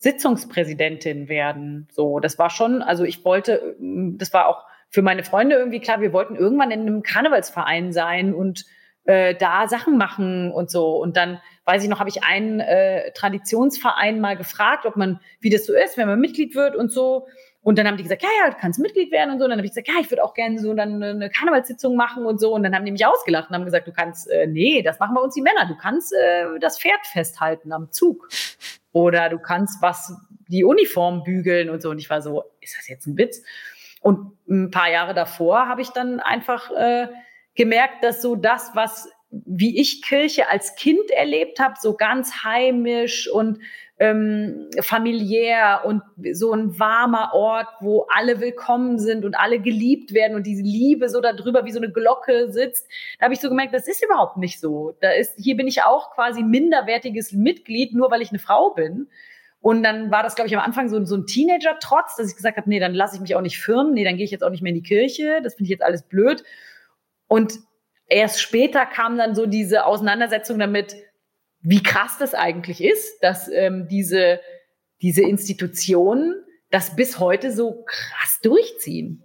Sitzungspräsidentin 0.00 1.28
werden. 1.28 1.86
So, 1.92 2.20
das 2.20 2.38
war 2.38 2.50
schon, 2.50 2.82
also 2.82 3.04
ich 3.04 3.24
wollte, 3.24 3.76
das 3.78 4.32
war 4.32 4.48
auch 4.48 4.64
für 4.88 5.02
meine 5.02 5.22
Freunde 5.22 5.56
irgendwie 5.56 5.80
klar, 5.80 6.00
wir 6.00 6.12
wollten 6.12 6.36
irgendwann 6.36 6.70
in 6.70 6.80
einem 6.80 7.02
Karnevalsverein 7.02 7.92
sein 7.92 8.34
und 8.34 8.64
äh, 9.04 9.34
da 9.34 9.68
Sachen 9.68 9.98
machen 9.98 10.50
und 10.52 10.70
so. 10.70 10.96
Und 10.96 11.16
dann 11.16 11.40
weiß 11.66 11.82
ich 11.84 11.90
noch, 11.90 12.00
habe 12.00 12.08
ich 12.08 12.24
einen 12.24 12.60
äh, 12.60 13.12
Traditionsverein 13.12 14.20
mal 14.20 14.36
gefragt, 14.36 14.86
ob 14.86 14.96
man, 14.96 15.20
wie 15.40 15.50
das 15.50 15.66
so 15.66 15.74
ist, 15.74 15.96
wenn 15.96 16.08
man 16.08 16.18
Mitglied 16.18 16.54
wird 16.54 16.76
und 16.76 16.90
so. 16.90 17.26
Und 17.62 17.78
dann 17.78 17.86
haben 17.86 17.98
die 17.98 18.02
gesagt, 18.02 18.22
ja, 18.22 18.28
ja, 18.42 18.50
du 18.50 18.56
kannst 18.58 18.80
Mitglied 18.80 19.12
werden 19.12 19.32
und 19.32 19.38
so. 19.38 19.44
Und 19.44 19.50
dann 19.50 19.58
habe 19.58 19.66
ich 19.66 19.72
gesagt, 19.72 19.88
ja, 19.88 19.94
ich 20.00 20.10
würde 20.10 20.24
auch 20.24 20.32
gerne 20.32 20.58
so 20.58 20.72
dann 20.72 21.02
eine 21.02 21.28
Karnevalssitzung 21.28 21.94
machen 21.94 22.24
und 22.24 22.40
so. 22.40 22.54
Und 22.54 22.62
dann 22.62 22.74
haben 22.74 22.86
die 22.86 22.92
mich 22.92 23.04
ausgelacht 23.04 23.50
und 23.50 23.54
haben 23.54 23.66
gesagt, 23.66 23.86
du 23.86 23.92
kannst, 23.92 24.30
äh, 24.30 24.46
nee, 24.46 24.82
das 24.82 24.98
machen 24.98 25.14
bei 25.14 25.20
uns 25.20 25.34
die 25.34 25.42
Männer. 25.42 25.66
Du 25.68 25.76
kannst 25.76 26.14
äh, 26.14 26.58
das 26.58 26.80
Pferd 26.80 27.04
festhalten 27.04 27.72
am 27.72 27.92
Zug. 27.92 28.28
Oder 28.92 29.28
du 29.28 29.38
kannst 29.38 29.82
was, 29.82 30.12
die 30.48 30.64
Uniform 30.64 31.22
bügeln 31.22 31.70
und 31.70 31.80
so. 31.82 31.90
Und 31.90 31.98
ich 31.98 32.10
war 32.10 32.22
so, 32.22 32.44
ist 32.60 32.76
das 32.76 32.88
jetzt 32.88 33.06
ein 33.06 33.16
Witz? 33.16 33.42
Und 34.00 34.36
ein 34.48 34.70
paar 34.70 34.90
Jahre 34.90 35.14
davor 35.14 35.68
habe 35.68 35.82
ich 35.82 35.90
dann 35.90 36.20
einfach 36.20 36.70
äh, 36.70 37.08
gemerkt, 37.54 38.02
dass 38.02 38.22
so 38.22 38.36
das, 38.36 38.70
was 38.74 39.08
wie 39.30 39.80
ich 39.80 40.02
Kirche 40.02 40.50
als 40.50 40.74
Kind 40.74 41.10
erlebt 41.10 41.60
habe, 41.60 41.74
so 41.80 41.94
ganz 41.96 42.44
heimisch 42.44 43.30
und 43.30 43.60
ähm, 44.00 44.70
familiär 44.80 45.82
und 45.84 46.02
so 46.32 46.52
ein 46.52 46.78
warmer 46.78 47.32
Ort, 47.34 47.68
wo 47.80 48.06
alle 48.08 48.40
willkommen 48.40 48.98
sind 48.98 49.26
und 49.26 49.34
alle 49.34 49.60
geliebt 49.60 50.14
werden 50.14 50.34
und 50.36 50.46
diese 50.46 50.62
Liebe 50.62 51.10
so 51.10 51.20
darüber 51.20 51.66
wie 51.66 51.70
so 51.70 51.78
eine 51.78 51.92
Glocke 51.92 52.50
sitzt. 52.50 52.88
Da 53.18 53.24
habe 53.24 53.34
ich 53.34 53.40
so 53.40 53.50
gemerkt, 53.50 53.74
das 53.74 53.86
ist 53.86 54.02
überhaupt 54.02 54.38
nicht 54.38 54.58
so. 54.58 54.96
Da 55.00 55.10
ist, 55.10 55.34
hier 55.36 55.54
bin 55.56 55.68
ich 55.68 55.82
auch 55.82 56.14
quasi 56.14 56.42
minderwertiges 56.42 57.32
Mitglied, 57.32 57.94
nur 57.94 58.10
weil 58.10 58.22
ich 58.22 58.30
eine 58.30 58.38
Frau 58.38 58.70
bin. 58.70 59.08
Und 59.60 59.82
dann 59.82 60.10
war 60.10 60.22
das, 60.22 60.34
glaube 60.34 60.48
ich, 60.48 60.56
am 60.56 60.62
Anfang 60.62 60.88
so, 60.88 61.04
so 61.04 61.16
ein 61.16 61.26
Teenager-Trotz, 61.26 62.16
dass 62.16 62.30
ich 62.30 62.36
gesagt 62.36 62.56
habe, 62.56 62.70
nee, 62.70 62.80
dann 62.80 62.94
lasse 62.94 63.16
ich 63.16 63.20
mich 63.20 63.36
auch 63.36 63.42
nicht 63.42 63.58
firmen, 63.58 63.92
nee, 63.92 64.04
dann 64.04 64.16
gehe 64.16 64.24
ich 64.24 64.30
jetzt 64.30 64.42
auch 64.42 64.48
nicht 64.48 64.62
mehr 64.62 64.70
in 64.70 64.82
die 64.82 64.88
Kirche, 64.88 65.40
das 65.42 65.54
finde 65.54 65.64
ich 65.64 65.70
jetzt 65.70 65.82
alles 65.82 66.02
blöd. 66.02 66.42
Und 67.28 67.58
erst 68.10 68.40
später 68.40 68.84
kam 68.86 69.16
dann 69.16 69.34
so 69.34 69.46
diese 69.46 69.86
Auseinandersetzung 69.86 70.58
damit, 70.58 70.96
wie 71.60 71.82
krass 71.82 72.18
das 72.18 72.34
eigentlich 72.34 72.82
ist, 72.82 73.22
dass 73.22 73.48
ähm, 73.48 73.86
diese, 73.88 74.40
diese 75.02 75.22
Institutionen 75.22 76.34
das 76.70 76.96
bis 76.96 77.18
heute 77.18 77.52
so 77.52 77.84
krass 77.86 78.38
durchziehen 78.42 79.24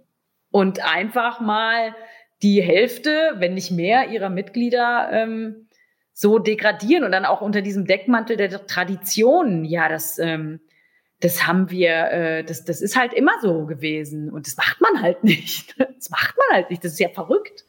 und 0.50 0.84
einfach 0.84 1.40
mal 1.40 1.94
die 2.42 2.62
Hälfte, 2.62 3.34
wenn 3.36 3.54
nicht 3.54 3.70
mehr, 3.70 4.08
ihrer 4.10 4.28
Mitglieder 4.28 5.08
ähm, 5.12 5.68
so 6.12 6.38
degradieren 6.38 7.04
und 7.04 7.12
dann 7.12 7.24
auch 7.24 7.40
unter 7.40 7.62
diesem 7.62 7.86
Deckmantel 7.86 8.36
der 8.36 8.66
Tradition. 8.66 9.64
Ja, 9.64 9.88
das, 9.88 10.18
ähm, 10.18 10.60
das 11.20 11.46
haben 11.46 11.70
wir, 11.70 12.10
äh, 12.10 12.44
das, 12.44 12.64
das 12.64 12.80
ist 12.80 12.96
halt 12.96 13.14
immer 13.14 13.32
so 13.40 13.66
gewesen 13.66 14.30
und 14.30 14.46
das 14.46 14.56
macht 14.56 14.80
man 14.80 15.02
halt 15.02 15.24
nicht. 15.24 15.78
Das 15.78 16.10
macht 16.10 16.36
man 16.36 16.56
halt 16.56 16.70
nicht. 16.70 16.84
Das 16.84 16.92
ist 16.92 17.00
ja 17.00 17.08
verrückt. 17.08 17.64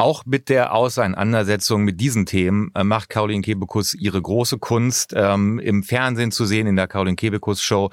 Auch 0.00 0.24
mit 0.24 0.48
der 0.48 0.72
Auseinandersetzung 0.72 1.84
mit 1.84 2.00
diesen 2.00 2.24
Themen 2.24 2.70
äh, 2.74 2.84
macht 2.84 3.10
Caroline 3.10 3.42
Kebekus 3.42 3.92
ihre 3.92 4.22
große 4.22 4.56
Kunst, 4.56 5.12
ähm, 5.14 5.58
im 5.58 5.82
Fernsehen 5.82 6.32
zu 6.32 6.46
sehen, 6.46 6.66
in 6.66 6.76
der 6.76 6.88
Caroline 6.88 7.16
Kebekus 7.16 7.62
Show, 7.62 7.90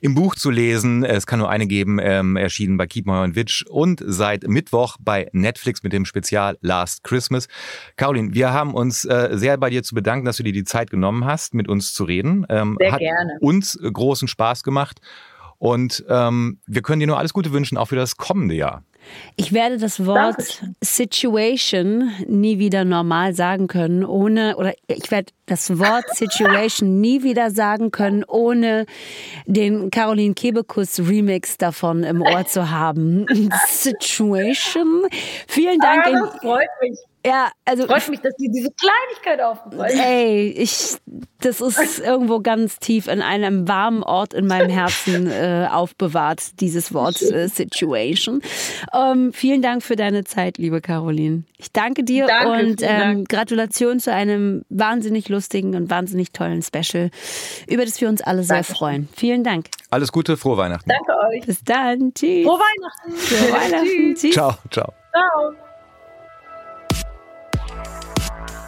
im 0.00 0.16
Buch 0.16 0.34
zu 0.34 0.50
lesen. 0.50 1.04
Es 1.04 1.28
kann 1.28 1.38
nur 1.38 1.48
eine 1.48 1.68
geben, 1.68 2.00
ähm, 2.02 2.34
erschienen 2.36 2.76
bei 2.76 2.88
Keep 2.88 3.06
und 3.06 3.36
Witch 3.36 3.64
und 3.68 4.02
seit 4.04 4.48
Mittwoch 4.48 4.96
bei 4.98 5.28
Netflix 5.30 5.84
mit 5.84 5.92
dem 5.92 6.06
Spezial 6.06 6.58
Last 6.60 7.04
Christmas. 7.04 7.46
Caroline, 7.94 8.34
wir 8.34 8.52
haben 8.52 8.74
uns 8.74 9.04
äh, 9.04 9.28
sehr 9.34 9.56
bei 9.56 9.70
dir 9.70 9.84
zu 9.84 9.94
bedanken, 9.94 10.26
dass 10.26 10.38
du 10.38 10.42
dir 10.42 10.52
die 10.52 10.64
Zeit 10.64 10.90
genommen 10.90 11.24
hast, 11.24 11.54
mit 11.54 11.68
uns 11.68 11.94
zu 11.94 12.02
reden. 12.02 12.44
Ähm, 12.48 12.76
sehr 12.80 12.90
hat 12.90 12.98
gerne. 12.98 13.38
uns 13.40 13.78
großen 13.80 14.26
Spaß 14.26 14.64
gemacht. 14.64 15.00
Und 15.58 16.04
ähm, 16.08 16.58
wir 16.66 16.82
können 16.82 16.98
dir 16.98 17.06
nur 17.06 17.18
alles 17.18 17.32
Gute 17.32 17.52
wünschen, 17.52 17.78
auch 17.78 17.86
für 17.86 17.96
das 17.96 18.16
kommende 18.16 18.56
Jahr. 18.56 18.82
Ich 19.36 19.52
werde 19.52 19.78
das 19.78 20.04
Wort 20.06 20.38
Dankeschön. 20.38 20.76
Situation 20.80 22.12
nie 22.26 22.58
wieder 22.58 22.84
normal 22.84 23.34
sagen 23.34 23.66
können, 23.66 24.04
ohne, 24.04 24.56
oder 24.56 24.74
ich 24.86 25.10
werde 25.10 25.32
das 25.46 25.78
Wort 25.78 26.04
Situation 26.14 27.00
nie 27.00 27.22
wieder 27.22 27.50
sagen 27.50 27.90
können, 27.90 28.24
ohne 28.24 28.86
den 29.46 29.90
Caroline 29.90 30.34
Kebekus 30.34 31.00
Remix 31.00 31.58
davon 31.58 32.04
im 32.04 32.22
Ohr 32.22 32.46
zu 32.46 32.70
haben. 32.70 33.26
Situation. 33.68 35.06
Vielen 35.48 35.78
Dank. 35.78 36.06
Ah, 36.06 36.10
das 36.10 36.40
freut 36.40 36.68
mich. 36.80 36.98
Ja, 37.26 37.50
also. 37.64 37.86
Freut 37.86 38.08
mich, 38.10 38.20
dass 38.20 38.34
dir 38.36 38.50
diese 38.50 38.70
Kleinigkeit 38.70 39.40
aufgefallen 39.40 39.90
ist. 39.92 39.98
Ey, 39.98 40.48
ich, 40.50 40.96
das 41.40 41.60
ist 41.60 41.98
irgendwo 42.00 42.40
ganz 42.40 42.78
tief 42.78 43.08
in 43.08 43.22
einem 43.22 43.66
warmen 43.66 44.02
Ort 44.02 44.34
in 44.34 44.46
meinem 44.46 44.68
Herzen 44.68 45.26
äh, 45.30 45.68
aufbewahrt, 45.70 46.60
dieses 46.60 46.92
Wort 46.92 47.22
äh, 47.22 47.48
Situation. 47.48 48.42
Ähm, 48.92 49.32
vielen 49.32 49.62
Dank 49.62 49.82
für 49.82 49.96
deine 49.96 50.24
Zeit, 50.24 50.58
liebe 50.58 50.82
Caroline. 50.82 51.44
Ich 51.56 51.72
danke 51.72 52.04
dir 52.04 52.26
danke, 52.26 52.50
und 52.50 52.82
ähm, 52.82 53.24
Gratulation 53.24 54.00
zu 54.00 54.12
einem 54.12 54.64
wahnsinnig 54.68 55.30
lustigen 55.30 55.74
und 55.76 55.88
wahnsinnig 55.88 56.32
tollen 56.32 56.62
Special, 56.62 57.10
über 57.66 57.86
das 57.86 57.98
wir 58.00 58.08
uns 58.08 58.20
alle 58.20 58.42
sehr 58.42 58.56
danke. 58.56 58.74
freuen. 58.74 59.08
Vielen 59.16 59.44
Dank. 59.44 59.66
Alles 59.90 60.12
Gute, 60.12 60.36
frohe 60.36 60.58
Weihnachten. 60.58 60.90
Danke 60.90 61.12
euch. 61.30 61.46
Bis 61.46 61.64
dann. 61.64 62.12
Tschüss. 62.12 62.44
Frohe 62.44 62.58
Weihnachten. 62.58 63.12
Frohe 63.12 63.52
Weihnachten. 63.52 64.14
Tschüss. 64.14 64.34
Ciao, 64.34 64.54
ciao. 64.70 64.92
Ciao. 65.12 65.54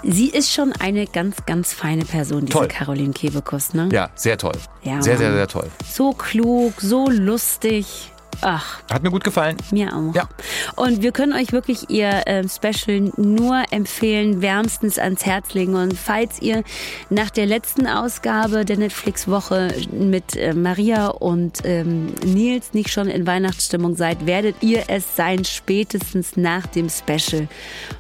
Sie 0.09 0.29
ist 0.29 0.53
schon 0.53 0.73
eine 0.73 1.07
ganz, 1.07 1.37
ganz 1.47 1.73
feine 1.73 2.05
Person, 2.05 2.47
diese 2.47 2.59
toll. 2.59 2.69
Caroline 2.69 3.13
Kebekus, 3.13 3.75
ne? 3.75 3.89
Ja, 3.93 4.11
sehr 4.15 4.39
toll. 4.39 4.55
Ja, 4.83 5.03
sehr, 5.03 5.19
sehr, 5.19 5.33
sehr 5.33 5.49
toll. 5.49 5.69
So 5.85 6.13
klug, 6.13 6.75
so 6.81 7.09
lustig. 7.11 8.13
Ach. 8.43 8.83
Hat 8.91 9.03
mir 9.03 9.11
gut 9.11 9.25
gefallen. 9.25 9.57
Mir 9.73 9.97
auch. 9.97 10.15
Ja. 10.15 10.29
Und 10.77 11.03
wir 11.03 11.13
können 11.13 11.33
euch 11.33 11.53
wirklich 11.53 11.89
ihr 11.89 12.27
äh, 12.27 12.45
Special 12.49 13.11
nur 13.17 13.65
empfehlen, 13.71 14.43
wärmstens 14.43 14.99
ans 14.99 15.25
Herz 15.25 15.55
legen. 15.55 15.75
Und 15.75 15.95
falls 15.99 16.41
ihr 16.43 16.63
nach 17.09 17.31
der 17.31 17.47
letzten 17.47 17.87
Ausgabe 17.87 18.65
der 18.65 18.77
Netflix-Woche 18.77 19.75
mit 19.91 20.37
äh, 20.37 20.53
Maria 20.53 21.09
und 21.09 21.61
ähm, 21.65 22.15
Nils 22.25 22.75
nicht 22.75 22.91
schon 22.91 23.09
in 23.09 23.27
Weihnachtsstimmung 23.27 23.97
seid, 23.97 24.27
werdet 24.27 24.57
ihr 24.63 24.85
es 24.89 25.17
sein, 25.17 25.45
spätestens 25.45 26.37
nach 26.37 26.67
dem 26.67 26.91
Special 26.91 27.49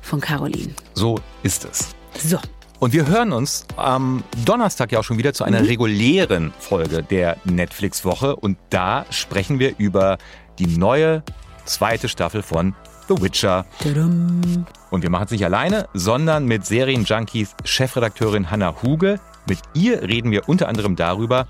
von 0.02 0.20
Caroline. 0.20 0.74
So 0.94 1.18
ist 1.42 1.64
es. 1.64 1.95
So. 2.22 2.38
Und 2.78 2.92
wir 2.92 3.06
hören 3.06 3.32
uns 3.32 3.66
am 3.76 4.22
Donnerstag 4.44 4.92
ja 4.92 4.98
auch 4.98 5.04
schon 5.04 5.16
wieder 5.18 5.32
zu 5.32 5.44
einer 5.44 5.60
mhm. 5.60 5.66
regulären 5.66 6.52
Folge 6.58 7.02
der 7.02 7.38
Netflix-Woche. 7.44 8.36
Und 8.36 8.58
da 8.70 9.06
sprechen 9.10 9.58
wir 9.58 9.74
über 9.78 10.18
die 10.58 10.66
neue 10.66 11.22
zweite 11.64 12.08
Staffel 12.08 12.42
von 12.42 12.74
The 13.08 13.20
Witcher. 13.22 13.64
Tadam. 13.82 14.66
Und 14.90 15.02
wir 15.02 15.10
machen 15.10 15.24
es 15.24 15.30
nicht 15.30 15.44
alleine, 15.44 15.88
sondern 15.94 16.44
mit 16.44 16.66
Serienjunkies 16.66 17.54
Chefredakteurin 17.64 18.50
Hannah 18.50 18.82
Huge. 18.82 19.20
Mit 19.48 19.58
ihr 19.74 20.02
reden 20.02 20.30
wir 20.30 20.48
unter 20.48 20.68
anderem 20.68 20.96
darüber, 20.96 21.46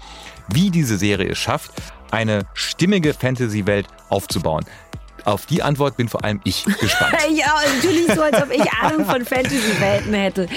wie 0.48 0.70
diese 0.70 0.96
Serie 0.96 1.30
es 1.30 1.38
schafft, 1.38 1.72
eine 2.10 2.46
stimmige 2.54 3.14
Fantasy-Welt 3.14 3.86
aufzubauen. 4.10 4.64
Auf 5.24 5.46
die 5.46 5.62
Antwort 5.62 5.96
bin 5.96 6.08
vor 6.08 6.24
allem 6.24 6.40
ich 6.44 6.64
gespannt. 6.80 7.14
ja, 7.30 7.46
natürlich 7.74 8.06
so, 8.14 8.22
als 8.22 8.42
ob 8.42 8.50
ich 8.52 8.70
Ahnung 8.72 9.04
von 9.04 9.24
Fantasy-Welten 9.24 10.14
hätte. 10.14 10.48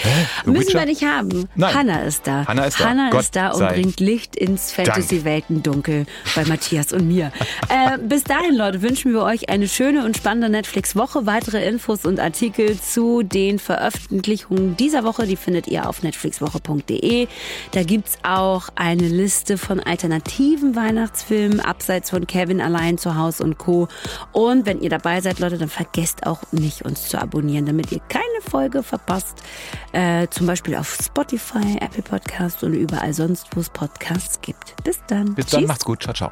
Müssen 0.46 0.74
wir 0.74 0.86
nicht 0.86 1.04
haben. 1.04 1.48
Nein. 1.56 1.74
Hannah 1.74 2.02
ist 2.04 2.28
da. 2.28 2.46
Hannah 2.48 2.66
ist 2.66 2.80
da, 2.80 2.90
Hannah 2.90 3.20
ist 3.20 3.36
da 3.36 3.52
und 3.52 3.68
bringt 3.70 4.00
Licht 4.00 4.36
ins 4.36 4.72
Fantasy-Weltendunkel 4.72 6.06
bei 6.36 6.46
Matthias 6.46 6.94
und 6.94 7.08
mir. 7.08 7.32
äh, 7.70 7.98
bis 8.00 8.24
dahin, 8.24 8.56
Leute, 8.56 8.82
wünschen 8.82 9.14
wir 9.14 9.24
euch 9.24 9.50
eine 9.50 9.68
schöne 9.68 10.06
und 10.06 10.18
spannende 10.18 10.50
Netflix-Woche. 10.50 11.26
Weitere 11.26 11.66
Infos 11.68 12.06
und 12.06 12.20
Artikel 12.20 12.80
zu 12.80 13.24
den 13.24 13.60
Veröffentlichungen 13.60 14.76
dieser 14.78 15.04
Woche, 15.04 15.26
die 15.26 15.36
findet 15.36 15.68
ihr 15.68 15.88
auf 15.88 16.04
netflixwoche.de. 16.04 17.28
Da 17.72 17.84
gibt 17.84 18.10
es 18.10 18.18
auch 18.24 18.70
eine 18.76 19.08
Liste 19.08 19.58
von 19.58 19.80
alternativen 19.80 20.76
Weihnachtsfilmen, 20.76 21.60
abseits 21.60 22.10
von 22.10 22.28
Kevin 22.28 22.62
allein 22.62 22.98
zu 22.98 23.16
Hause 23.16 23.44
und 23.44 23.58
Co. 23.58 23.88
Und 24.32 24.49
und 24.50 24.66
wenn 24.66 24.82
ihr 24.82 24.90
dabei 24.90 25.22
seid, 25.22 25.40
Leute, 25.40 25.58
dann 25.58 25.70
vergesst 25.70 26.26
auch 26.26 26.42
nicht, 26.52 26.84
uns 26.84 27.08
zu 27.08 27.20
abonnieren, 27.20 27.66
damit 27.66 27.92
ihr 27.92 28.00
keine 28.10 28.24
Folge 28.42 28.84
verpasst. 28.84 29.38
Äh, 29.92 30.28
zum 30.30 30.48
Beispiel 30.48 30.76
auf 30.76 30.98
Spotify, 31.02 31.78
Apple 31.80 32.04
Podcasts 32.04 32.64
und 32.64 32.74
überall 32.74 33.14
sonst, 33.14 33.48
wo 33.56 33.60
es 33.60 33.70
Podcasts 33.70 34.42
gibt. 34.42 34.76
Bis 34.84 35.00
dann. 35.08 35.36
Bis 35.36 35.48
dann, 35.48 35.62
Tschüss. 35.62 35.68
macht's 35.68 35.86
gut. 35.86 36.04
Ciao, 36.04 36.14
ciao. 36.14 36.32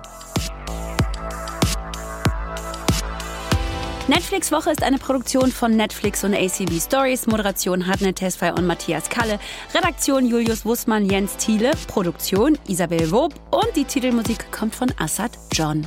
Netflix 4.07 4.53
Woche 4.53 4.71
ist 4.71 4.83
eine 4.83 4.99
Produktion 4.99 5.51
von 5.51 5.75
Netflix 5.75 6.23
und 6.23 6.33
ACB 6.33 6.79
Stories. 6.79 7.27
Moderation 7.27 7.87
Hartnett 7.87 8.15
Tesfay 8.15 8.51
und 8.51 8.65
Matthias 8.65 9.09
Kalle. 9.09 9.37
Redaktion 9.73 10.25
Julius 10.25 10.65
Wussmann, 10.65 11.09
Jens 11.09 11.35
Thiele. 11.35 11.71
Produktion 11.87 12.57
Isabel 12.67 13.11
Wob. 13.11 13.33
Und 13.51 13.75
die 13.75 13.83
Titelmusik 13.83 14.49
kommt 14.51 14.75
von 14.75 14.93
Assad 14.97 15.31
John. 15.51 15.85